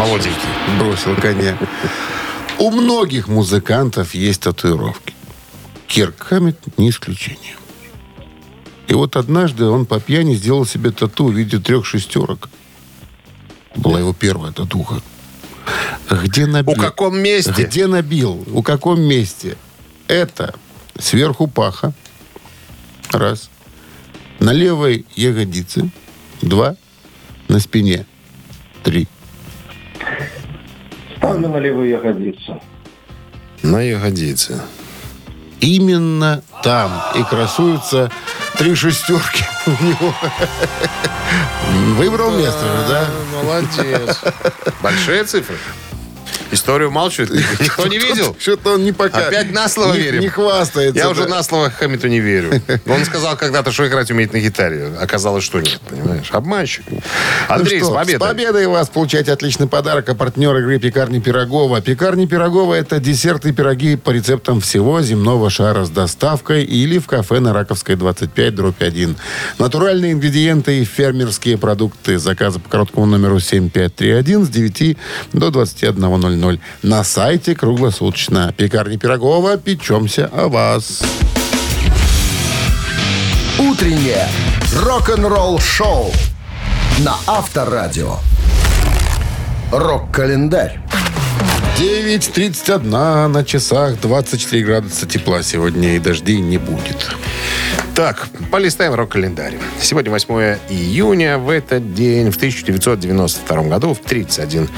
Молоденький. 0.00 0.48
Бросил 0.78 1.14
коня. 1.14 1.58
У 2.58 2.70
многих 2.70 3.28
музыкантов 3.28 4.14
есть 4.14 4.40
татуировки. 4.40 5.12
Кирк 5.88 6.22
Хаммет 6.22 6.56
не 6.78 6.88
исключение. 6.88 7.54
И 8.88 8.94
вот 8.94 9.16
однажды 9.16 9.66
он 9.66 9.84
по 9.84 10.00
пьяни 10.00 10.34
сделал 10.36 10.64
себе 10.64 10.90
тату 10.90 11.26
в 11.26 11.34
виде 11.34 11.58
трех 11.58 11.84
шестерок. 11.84 12.48
Была 13.76 14.00
его 14.00 14.14
первая 14.14 14.52
татуха. 14.52 15.02
Где 16.10 16.46
набил? 16.46 16.72
У 16.72 16.76
каком 16.76 17.18
месте? 17.18 17.66
Где 17.66 17.86
набил? 17.86 18.42
У 18.54 18.62
каком 18.62 19.02
месте? 19.02 19.58
Это 20.08 20.54
сверху 20.98 21.46
паха. 21.46 21.92
Раз. 23.10 23.50
На 24.38 24.54
левой 24.54 25.04
ягодице. 25.14 25.90
Два. 26.40 26.76
На 27.48 27.60
спине. 27.60 28.06
Три. 28.82 29.06
Ставлю 31.16 31.48
на 31.48 31.58
левую 31.58 31.88
ягодицу. 31.88 32.60
На 33.62 33.80
ягодице. 33.82 34.60
Именно 35.60 36.42
там 36.62 36.90
и 37.14 37.22
красуются 37.22 38.10
три 38.56 38.74
шестерки 38.74 39.44
у 39.66 39.70
него. 39.70 40.14
Выбрал 41.96 42.30
место 42.30 42.60
же, 42.64 42.88
да? 42.88 43.06
Молодец. 43.42 44.20
Большие 44.82 45.24
цифры. 45.24 45.56
Историю 46.50 46.90
молчит. 46.90 47.30
Никто 47.60 47.86
не 47.86 47.98
видел? 47.98 48.36
Что-то 48.38 48.74
он 48.74 48.84
не 48.84 48.92
показывает. 48.92 49.28
Опять 49.28 49.52
на 49.52 49.68
слово 49.68 49.94
не, 49.94 50.00
верим. 50.00 50.20
Не 50.20 50.28
хвастается. 50.28 50.98
Я 50.98 51.04
да. 51.04 51.10
уже 51.10 51.26
на 51.26 51.42
слово 51.42 51.70
Хамиту 51.70 52.08
не 52.08 52.20
верю. 52.20 52.60
Он 52.86 53.04
сказал 53.04 53.36
когда-то, 53.36 53.72
что 53.72 53.86
играть 53.86 54.10
умеет 54.10 54.32
на 54.32 54.40
гитаре. 54.40 54.90
Оказалось, 55.00 55.44
что 55.44 55.60
нет, 55.60 55.80
понимаешь? 55.88 56.28
Обманщик. 56.30 56.84
Андрей, 57.48 57.80
Ну 57.80 57.86
с 57.86 57.88
что, 57.88 57.96
победой. 57.96 58.26
С 58.26 58.30
победой 58.30 58.66
вас 58.66 58.88
получаете 58.88 59.32
отличный 59.32 59.66
подарок. 59.66 60.08
А 60.08 60.14
партнер 60.14 60.56
игры 60.56 60.78
«Пекарни 60.78 61.20
Пирогова». 61.20 61.80
«Пекарни 61.80 62.26
Пирогова»— 62.26 62.74
это 62.76 62.98
десерты 62.98 63.50
и 63.50 63.52
пироги 63.52 63.96
по 63.96 64.10
рецептам 64.10 64.60
всего 64.60 65.00
земного 65.02 65.50
шара 65.50 65.84
с 65.84 65.90
доставкой 65.90 66.64
или 66.64 66.98
в 66.98 67.06
кафе 67.06 67.40
на 67.40 67.52
Раковской 67.52 67.96
25, 67.96 68.54
дробь 68.54 68.82
1. 68.82 69.16
Натуральные 69.58 70.12
ингредиенты 70.12 70.80
и 70.80 70.84
фермерские 70.84 71.58
продукты. 71.58 72.18
Заказы 72.18 72.58
по 72.60 72.68
короткому 72.68 73.06
номеру 73.06 73.40
7531 73.40 74.44
с 74.44 74.48
9 74.48 74.96
до 75.32 75.48
21.00. 75.48 76.29
На 76.82 77.04
сайте 77.04 77.54
круглосуточно. 77.54 78.52
«Пекарни 78.56 78.96
Пирогова». 78.96 79.56
Печемся 79.56 80.30
о 80.32 80.48
вас. 80.48 81.02
Утреннее 83.58 84.26
рок-н-ролл-шоу 84.74 86.12
на 86.98 87.16
Авторадио. 87.26 88.16
Рок-календарь. 89.72 90.80
9.31 91.80 93.28
на 93.28 93.42
часах, 93.42 93.98
24 94.02 94.62
градуса 94.62 95.06
тепла 95.06 95.42
сегодня 95.42 95.96
и 95.96 95.98
дождей 95.98 96.36
не 96.36 96.58
будет. 96.58 97.08
Так, 97.94 98.28
полистаем 98.50 98.92
рок-календарь. 98.92 99.54
Сегодня 99.80 100.10
8 100.10 100.58
июня. 100.68 101.38
В 101.38 101.48
этот 101.48 101.94
день, 101.94 102.30
в 102.30 102.36
1992 102.36 103.62
году, 103.62 103.94
в 103.94 104.00
31 104.00 104.68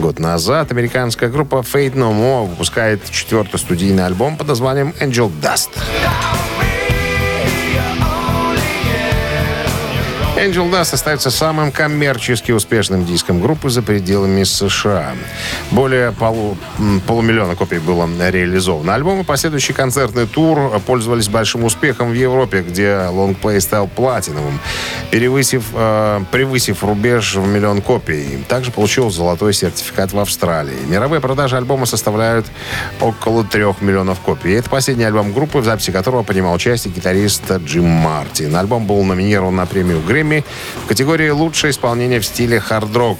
год 0.00 0.18
назад, 0.18 0.72
американская 0.72 1.30
группа 1.30 1.58
Fate 1.58 1.94
No 1.94 2.12
More 2.12 2.48
выпускает 2.48 3.08
четвертый 3.12 3.60
студийный 3.60 4.04
альбом 4.04 4.36
под 4.36 4.48
названием 4.48 4.92
Angel 4.98 5.30
Dust. 5.40 5.70
Angel 10.40 10.70
Dust 10.70 10.94
остается 10.94 11.30
самым 11.30 11.70
коммерчески 11.70 12.50
успешным 12.50 13.04
диском 13.04 13.42
группы 13.42 13.68
за 13.68 13.82
пределами 13.82 14.44
США. 14.44 15.12
Более 15.70 16.12
полу, 16.12 16.56
полумиллиона 17.06 17.56
копий 17.56 17.78
было 17.78 18.08
реализовано. 18.30 18.94
Альбом 18.94 19.20
и 19.20 19.24
последующий 19.24 19.74
концертный 19.74 20.26
тур 20.26 20.80
пользовались 20.86 21.28
большим 21.28 21.64
успехом 21.64 22.12
в 22.12 22.14
Европе, 22.14 22.62
где 22.62 22.96
лонгплей 23.10 23.60
стал 23.60 23.86
платиновым, 23.86 24.58
перевысив, 25.10 25.62
э, 25.74 26.20
превысив 26.30 26.82
рубеж 26.84 27.34
в 27.34 27.46
миллион 27.46 27.82
копий. 27.82 28.42
Также 28.48 28.70
получил 28.70 29.10
золотой 29.10 29.52
сертификат 29.52 30.14
в 30.14 30.18
Австралии. 30.18 30.86
Мировые 30.88 31.20
продажи 31.20 31.58
альбома 31.58 31.84
составляют 31.84 32.46
около 32.98 33.44
трех 33.44 33.82
миллионов 33.82 34.20
копий. 34.20 34.52
Это 34.52 34.70
последний 34.70 35.04
альбом 35.04 35.34
группы, 35.34 35.58
в 35.58 35.66
записи 35.66 35.90
которого 35.90 36.22
принимал 36.22 36.54
участие 36.54 36.94
гитарист 36.94 37.42
Джим 37.66 37.84
Мартин. 37.84 38.56
Альбом 38.56 38.86
был 38.86 39.04
номинирован 39.04 39.54
на 39.54 39.66
премию 39.66 40.00
Грэмми 40.00 40.29
в 40.38 40.86
категории 40.86 41.30
«Лучшее 41.30 41.72
исполнение 41.72 42.20
в 42.20 42.26
стиле 42.26 42.60
хард-рок». 42.60 43.18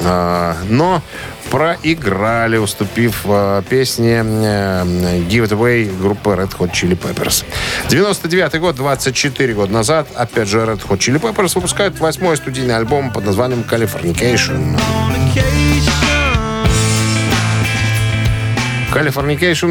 А, 0.00 0.56
Но 0.68 1.02
проиграли, 1.50 2.56
уступив 2.56 3.22
а, 3.26 3.62
песне 3.62 4.18
«Give 4.18 5.46
It 5.46 5.50
Away» 5.50 5.98
группы 5.98 6.30
Red 6.30 6.56
Hot 6.58 6.72
Chili 6.72 6.98
Peppers. 6.98 7.44
99 7.88 8.60
год, 8.60 8.76
24 8.76 9.54
года 9.54 9.72
назад, 9.72 10.08
опять 10.14 10.48
же, 10.48 10.60
Red 10.60 10.80
Hot 10.88 10.98
Chili 10.98 11.20
Peppers 11.20 11.52
выпускают 11.54 11.98
восьмой 12.00 12.36
студийный 12.36 12.76
альбом 12.76 13.12
под 13.12 13.24
названием 13.24 13.64
«Californication». 13.68 14.76
Californication 14.76 15.73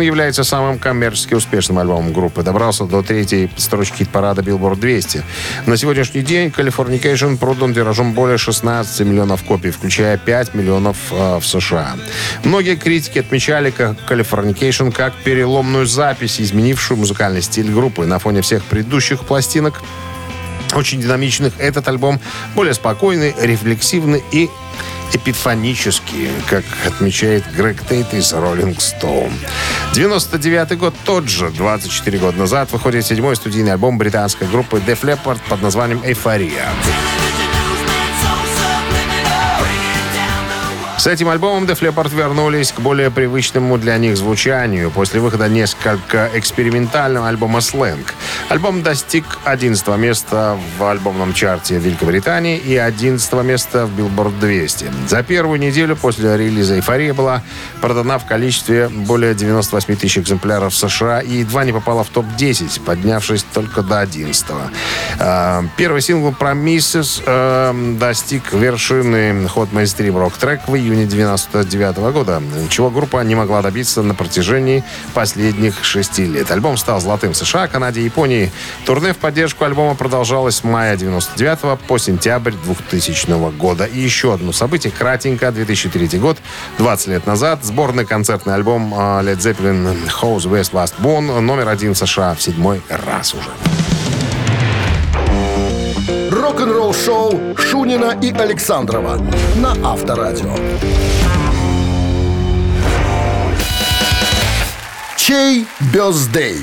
является 0.02 0.44
самым 0.44 0.78
коммерчески 0.78 1.34
успешным 1.34 1.80
альбомом 1.80 2.12
группы. 2.12 2.44
Добрался 2.44 2.84
до 2.84 3.02
третьей 3.02 3.50
строчки 3.56 4.00
хит-парада 4.00 4.42
Billboard 4.42 4.76
200. 4.76 5.24
На 5.66 5.78
сегодняшний 5.78 6.24
день 6.24 6.50
Californication 6.50 7.38
продан 7.38 7.74
тиражом 7.74 8.12
более 8.12 8.38
16 8.38 9.08
миллионов 9.08 9.44
копий, 9.44 9.72
включая 9.72 10.18
5 10.18 10.56
миллионов 10.56 10.98
э, 11.12 11.40
в 11.40 11.46
США. 11.46 11.96
Многие 12.44 12.76
критики 12.76 13.20
отмечали 13.20 13.74
Californication 13.74 14.92
как 14.92 15.14
переломную 15.24 15.86
запись, 15.86 16.42
изменившую 16.42 16.98
музыкальный 16.98 17.42
стиль 17.42 17.72
группы. 17.72 18.06
На 18.06 18.20
фоне 18.20 18.42
всех 18.42 18.62
предыдущих 18.66 19.22
пластинок 19.22 19.82
очень 20.76 21.02
динамичных. 21.02 21.54
Этот 21.60 21.88
альбом 21.88 22.20
более 22.56 22.74
спокойный, 22.74 23.34
рефлексивный 23.40 24.22
и 24.34 24.50
эпифанический, 25.14 26.30
как 26.50 26.64
отмечает 26.86 27.44
Грег 27.56 27.82
Тейт 27.88 28.14
из 28.14 28.34
Rolling 28.34 28.78
Stone. 28.78 29.34
99 29.94 30.78
год 30.78 30.94
тот 31.06 31.28
же, 31.30 31.50
24 31.50 32.18
года 32.18 32.38
назад, 32.38 32.72
выходит 32.72 33.06
седьмой 33.06 33.36
студийный 33.36 33.74
альбом 33.74 33.98
британской 33.98 34.48
группы 34.48 34.78
Def 34.78 35.02
Leppard 35.02 35.40
под 35.48 35.62
названием 35.62 36.02
«Эйфория». 36.04 36.68
С 41.04 41.08
этим 41.08 41.28
альбомом 41.28 41.66
Def 41.66 41.82
Leppard 41.82 42.16
вернулись 42.16 42.72
к 42.72 42.80
более 42.80 43.12
привычному 43.12 43.78
для 43.78 43.98
них 43.98 44.16
звучанию 44.16 44.90
после 44.90 45.20
выхода 45.20 45.50
несколько 45.50 46.30
экспериментального 46.34 47.28
альбома 47.28 47.60
«Сленг». 47.60 48.14
Альбом 48.48 48.84
достиг 48.84 49.26
11 49.44 49.86
места 49.98 50.58
в 50.78 50.84
альбомном 50.86 51.34
чарте 51.34 51.78
Великобритании 51.78 52.58
и 52.58 52.78
11 52.78 53.34
места 53.44 53.86
в 53.86 54.00
Billboard 54.00 54.40
200. 54.40 54.86
За 55.10 55.24
первую 55.24 55.60
неделю 55.60 55.98
после 55.98 56.38
релиза 56.38 56.76
«Эйфория» 56.76 57.14
была 57.14 57.44
продана 57.82 58.18
в 58.18 58.26
количестве 58.26 58.88
более 58.88 59.36
98 59.36 59.98
тысяч 59.98 60.20
экземпляров 60.20 60.72
в 60.72 60.78
США 60.78 61.20
и 61.20 61.40
едва 61.40 61.66
не 61.66 61.74
попала 61.74 62.06
в 62.06 62.10
топ-10, 62.12 62.80
поднявшись 62.80 63.44
только 63.54 63.82
до 63.82 64.00
11 64.00 64.46
Первый 65.76 66.02
сингл 66.02 66.30
«Promises» 66.30 67.22
э, 67.26 67.98
достиг 68.00 68.54
вершины 68.54 69.50
ход 69.50 69.74
мейнстрим 69.74 70.18
рок-трек 70.18 70.62
в 70.70 70.76
июне 70.78 70.93
1999 70.94 72.14
года, 72.14 72.42
чего 72.70 72.90
группа 72.90 73.22
не 73.24 73.36
могла 73.36 73.62
добиться 73.62 74.02
на 74.04 74.14
протяжении 74.14 74.84
последних 75.14 75.84
шести 75.84 76.26
лет. 76.26 76.52
Альбом 76.52 76.78
стал 76.78 77.02
золотым 77.02 77.34
в 77.34 77.38
США, 77.38 77.68
Канаде 77.68 78.02
и 78.02 78.06
Японии. 78.06 78.52
Турне 78.86 79.14
в 79.14 79.18
поддержку 79.18 79.66
альбома 79.66 79.96
продолжалось 79.96 80.58
с 80.58 80.64
мая 80.64 80.96
99 80.96 81.80
по 81.88 81.98
сентябрь 81.98 82.54
2000 82.64 83.58
года. 83.58 83.86
И 83.86 84.00
еще 84.00 84.34
одно 84.34 84.52
событие, 84.52 84.92
кратенько, 84.92 85.52
2003 85.52 86.20
год, 86.20 86.38
20 86.78 87.08
лет 87.08 87.26
назад, 87.26 87.64
сборный 87.64 88.06
концертный 88.06 88.54
альбом 88.54 88.94
а, 88.96 89.22
Led 89.24 89.38
Zeppelin 89.38 89.98
«House 90.22 90.50
West 90.50 90.72
Last 90.72 90.94
Born» 91.02 91.40
номер 91.40 91.70
один 91.70 91.94
в 91.94 91.98
США 91.98 92.36
в 92.36 92.42
седьмой 92.42 92.82
раз 92.90 93.34
уже. 93.34 93.83
Рок-н-ролл 96.54 96.94
шоу 96.94 97.58
Шунина 97.58 98.16
и 98.22 98.32
Александрова 98.32 99.20
на 99.56 99.72
Авторадио. 99.84 100.56
Чей 105.18 105.66
бездей? 105.92 106.58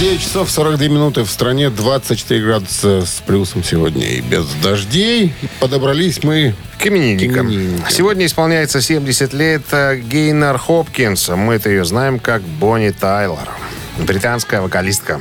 9 0.00 0.18
часов 0.18 0.50
42 0.50 0.88
минуты 0.88 1.24
в 1.24 1.30
стране, 1.30 1.68
24 1.68 2.42
градуса 2.42 3.04
с 3.04 3.20
плюсом 3.26 3.62
сегодня 3.62 4.06
и 4.06 4.22
без 4.22 4.46
дождей. 4.62 5.34
Подобрались 5.60 6.24
мы 6.24 6.54
К 6.78 6.86
именинникам. 6.86 7.48
К 7.48 7.50
именинникам. 7.50 7.90
Сегодня 7.90 8.24
исполняется 8.24 8.80
70 8.80 9.34
лет 9.34 9.62
э, 9.72 9.96
Гейнар 9.98 10.56
Хопкинс. 10.56 11.28
Мы-то 11.28 11.68
ее 11.68 11.84
знаем 11.84 12.18
как 12.18 12.40
Бонни 12.40 12.90
Тайлор. 12.98 13.50
Британская 13.98 14.62
вокалистка. 14.62 15.20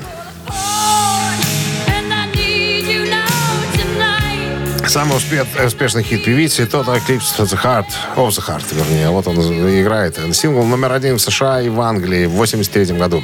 Самый 4.88 5.18
успе- 5.18 5.46
успешный 5.66 6.04
хит 6.04 6.24
певицы 6.24 6.64
Total 6.64 6.96
Eclipse 7.02 7.40
of 7.40 7.48
the 7.50 7.62
Heart, 7.62 7.86
of 8.16 8.30
the 8.30 8.46
Heart, 8.48 8.64
вернее. 8.74 9.10
Вот 9.10 9.28
он 9.28 9.36
играет. 9.82 10.18
Сингл 10.34 10.64
номер 10.64 10.92
один 10.94 11.16
в 11.18 11.22
США 11.22 11.62
и 11.62 11.70
в 11.70 11.82
Англии 11.82 12.26
в 12.28 12.32
83 12.32 12.94
году. 12.98 13.24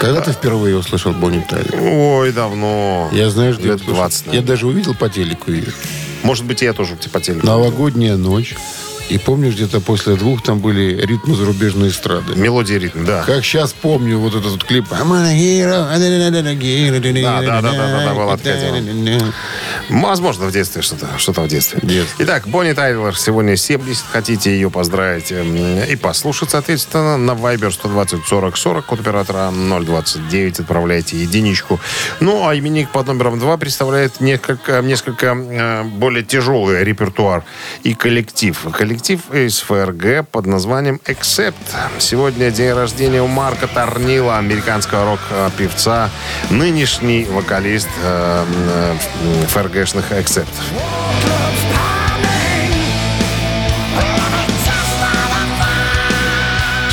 Когда 0.00 0.20
ты 0.20 0.32
впервые 0.32 0.76
услышал 0.76 1.12
Бонни 1.12 1.44
Тайлер? 1.48 1.78
Ой, 1.80 2.32
давно. 2.32 3.10
Я 3.12 3.30
знаешь, 3.30 3.58
Лет 3.58 3.76
услышал? 3.76 3.94
20, 3.94 4.20
Я 4.22 4.26
наверное. 4.32 4.48
даже 4.48 4.66
увидел 4.66 4.94
по 4.94 5.08
телеку 5.08 5.50
ее. 5.52 5.66
Может 6.22 6.46
быть, 6.46 6.62
я 6.62 6.72
тоже 6.72 6.96
по 7.12 7.20
телеку. 7.20 7.46
Новогодняя 7.46 8.16
ночь. 8.16 8.54
И 9.10 9.18
помнишь, 9.18 9.52
где-то 9.52 9.80
после 9.82 10.14
двух 10.16 10.42
там 10.42 10.60
были 10.60 10.98
ритмы 11.04 11.36
зарубежной 11.36 11.90
эстрады. 11.90 12.36
Мелодия 12.36 12.78
ритм, 12.78 13.04
да. 13.04 13.22
Как 13.26 13.44
сейчас 13.44 13.74
помню 13.74 14.18
вот 14.18 14.34
этот 14.34 14.52
вот 14.52 14.64
клип. 14.64 14.86
I'm 14.90 15.12
a 15.12 15.34
hero. 15.36 15.84
Да, 17.22 17.42
да, 17.42 17.60
да, 17.60 17.72
да, 17.72 18.04
да, 18.06 18.14
была 18.14 18.36
такая. 18.38 18.80
Возможно, 19.90 20.46
в 20.46 20.52
детстве 20.52 20.82
что-то, 20.82 21.18
что-то 21.18 21.42
в 21.42 21.48
детстве. 21.48 21.80
Детстве. 21.82 22.24
Итак, 22.24 22.46
Бонни 22.46 22.72
Тайлер 22.72 23.16
сегодня 23.16 23.56
70. 23.56 24.04
Хотите 24.10 24.50
ее 24.50 24.70
поздравить 24.70 25.30
эм, 25.32 25.54
и 25.56 25.96
послушать, 25.96 26.50
соответственно, 26.50 27.16
на 27.16 27.32
Viber 27.32 27.70
120 27.70 28.24
40 28.24 28.56
40, 28.56 28.86
код 28.86 29.00
оператора 29.00 29.50
029, 29.52 30.60
отправляйте 30.60 31.16
единичку. 31.16 31.80
Ну, 32.20 32.48
а 32.48 32.56
именник 32.56 32.90
под 32.90 33.06
номером 33.06 33.38
2 33.38 33.56
представляет 33.56 34.20
несколько, 34.20 34.80
несколько 34.82 35.26
э, 35.26 35.82
более 35.84 36.24
тяжелый 36.24 36.82
репертуар 36.84 37.44
и 37.82 37.94
коллектив. 37.94 38.58
Коллектив 38.72 39.20
из 39.32 39.60
ФРГ 39.60 40.28
под 40.30 40.46
названием 40.46 41.00
Accept. 41.04 41.54
Сегодня 41.98 42.50
день 42.50 42.72
рождения 42.72 43.22
у 43.22 43.26
Марка 43.26 43.66
Торнила, 43.66 44.38
американского 44.38 45.04
рок-певца, 45.04 46.10
нынешний 46.50 47.24
вокалист 47.24 47.88
э, 48.02 48.44
э, 48.44 49.46
ФРГшных 49.74 50.12
Accept.— 50.12 50.46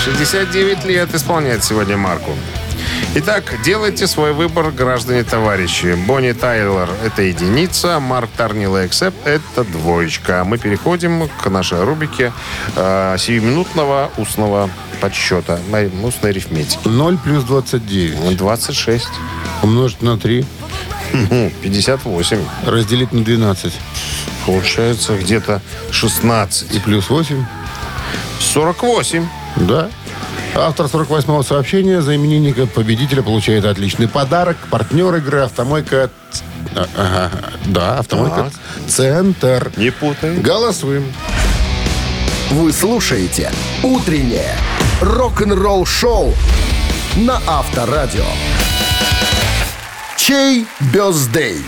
69 0.04 0.86
лет 0.86 1.14
исполняет 1.14 1.64
сегодня 1.64 1.96
Марку. 1.96 2.32
Итак, 3.14 3.44
делайте 3.62 4.08
свой 4.08 4.32
выбор, 4.32 4.72
граждане-товарищи. 4.72 5.96
Бонни 6.08 6.32
Тайлор– 6.32 6.90
это 7.04 7.24
единица, 7.24 8.00
Марк 8.00 8.30
Торнил 8.38 8.78
и 8.78 8.86
Эксеп– 8.86 9.14
это 9.26 9.66
двоечка. 9.66 10.46
Мы 10.46 10.58
переходим 10.58 11.28
к 11.28 11.50
нашей 11.50 11.84
рубрике 11.84 12.32
э, 12.78 13.18
сиюминутного 13.20 14.12
устного 14.16 14.70
подсчета, 15.02 15.60
устной 16.04 16.30
арифметики. 16.32 16.88
0 16.88 17.18
плюс 17.18 17.44
29. 17.44 18.38
26, 18.38 19.08
Умножить 19.62 20.02
на 20.02 20.18
3. 20.18 20.46
ну, 21.30 21.52
58. 21.62 22.38
Разделить 22.66 23.12
на 23.12 23.26
12. 23.26 23.74
Получается 24.46 25.18
где-то 25.18 25.62
16. 25.92 26.74
И 26.76 26.80
плюс 26.80 27.10
8. 27.10 27.44
48. 28.40 29.28
Да. 29.58 29.90
Автор 30.56 30.86
48-го 30.88 31.44
сообщения 31.44 32.02
за 32.02 32.16
именинника 32.16 32.68
победителя 32.68 33.24
получает 33.24 33.66
отличный 33.66 34.08
подарок. 34.08 34.58
Партнер 34.70 35.16
игры 35.16 35.42
«Автомойка...» 35.42 36.10
А, 36.76 36.88
ага, 36.98 37.32
Да, 37.66 38.00
«Автомойка 38.00 38.52
Центр». 38.88 39.72
Не 39.78 39.92
путай. 39.92 40.36
Голосуем. 40.38 41.06
Вы 42.52 42.74
слушаете 42.74 43.52
«Утреннее 43.82 44.56
рок-н-ролл-шоу» 45.02 46.34
на 47.16 47.42
Авторадио. 47.48 48.26
Чей 50.18 50.68
бездей? 50.94 51.64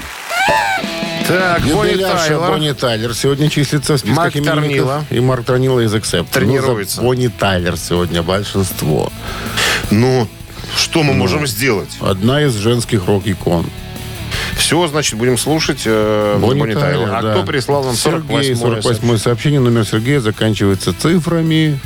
Так, 1.28 1.62
Бонни 1.64 1.96
Тайлор. 1.96 2.52
Бонни 2.52 2.72
Тайлер 2.72 3.14
сегодня 3.14 3.50
числится 3.50 3.94
в 3.94 3.98
списках 4.00 4.36
Марк. 4.36 4.44
Торнило. 4.46 5.06
И 5.10 5.20
Марк 5.20 5.46
Тронила 5.46 5.80
из 5.80 5.94
Accept. 5.94 6.28
Тренируется. 6.32 6.98
Ну, 7.02 7.08
Бонни 7.08 7.28
Тайлер 7.28 7.78
сегодня 7.78 8.22
большинство. 8.24 9.12
Ну, 9.92 10.28
что 10.76 11.04
мы 11.04 11.14
можем 11.14 11.48
сделать? 11.48 11.90
Одна 12.02 12.42
из 12.44 12.54
женских 12.56 13.06
рок-икон. 13.08 13.66
Все, 14.58 14.86
значит, 14.88 15.18
будем 15.18 15.38
слушать 15.38 15.82
э, 15.86 16.38
Бонни 16.40 16.60
Бонни 16.60 16.74
Тайлор. 16.74 17.10
Тайлер, 17.10 17.16
А 17.16 17.22
да. 17.22 17.34
кто 17.34 17.44
прислал 17.44 17.84
нам 17.84 17.96
Сергей, 17.96 18.56
48 18.56 18.56
48 18.56 19.18
сообщение. 19.18 19.60
Номер 19.60 19.86
Сергея 19.86 20.20
заканчивается 20.20 20.94
цифрами. 20.94 21.80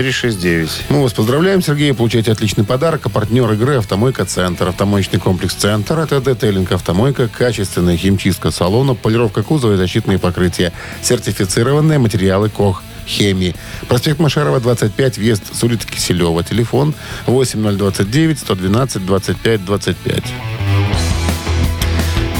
369. 0.00 0.86
Мы 0.88 1.02
вас 1.02 1.12
поздравляем, 1.12 1.60
Сергей. 1.60 1.92
Получаете 1.92 2.32
отличный 2.32 2.64
подарок. 2.64 3.02
А 3.04 3.10
партнер 3.10 3.52
игры 3.52 3.76
«Автомойка 3.76 4.24
Центр». 4.24 4.68
Автомоечный 4.68 5.20
комплекс 5.20 5.52
«Центр». 5.52 5.98
Это 5.98 6.22
детейлинг 6.22 6.72
«Автомойка». 6.72 7.28
Качественная 7.28 7.98
химчистка 7.98 8.50
салона. 8.50 8.94
Полировка 8.94 9.42
кузова 9.42 9.74
и 9.74 9.76
защитные 9.76 10.18
покрытия. 10.18 10.72
Сертифицированные 11.02 11.98
материалы 11.98 12.48
КОХ. 12.48 12.82
Хемии. 13.06 13.54
Проспект 13.88 14.20
Машарова, 14.20 14.58
25, 14.60 15.18
въезд 15.18 15.42
с 15.54 15.62
улицы 15.64 15.86
Киселева. 15.86 16.42
Телефон 16.44 16.94
8029 17.26 18.38
112 18.38 19.04
25 19.04 19.64
25. 19.66 20.22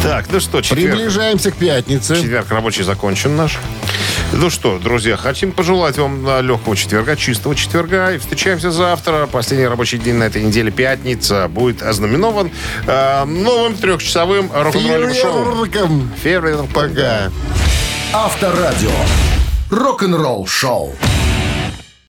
Так, 0.03 0.27
ну 0.33 0.41
что, 0.41 0.63
четверг. 0.63 0.95
Приближаемся 0.95 1.51
к 1.51 1.57
пятнице. 1.57 2.17
Четверг 2.17 2.51
рабочий 2.51 2.85
закончен 2.85 3.37
наш. 3.37 3.59
Ну 4.33 4.49
что, 4.49 4.79
друзья, 4.79 5.17
хотим 5.17 5.51
пожелать 5.51 5.99
вам 5.99 6.41
легкого 6.41 6.77
четверга, 6.77 7.17
чистого 7.17 7.55
четверга. 7.57 8.13
И 8.13 8.19
встречаемся 8.19 8.71
завтра. 8.71 9.27
Последний 9.27 9.67
рабочий 9.67 9.99
день 9.99 10.15
на 10.15 10.25
этой 10.25 10.43
неделе, 10.43 10.71
пятница, 10.71 11.49
будет 11.49 11.83
ознаменован 11.83 12.51
э, 12.87 13.25
новым 13.25 13.75
трехчасовым 13.75 14.51
рок-н-ролльным 14.53 15.15
шоу. 15.15 15.67
Фейерверком. 16.23 16.69
Пока. 16.69 17.31
Авторадио. 18.13 18.91
Рок-н-ролл-шоу. 19.71 20.95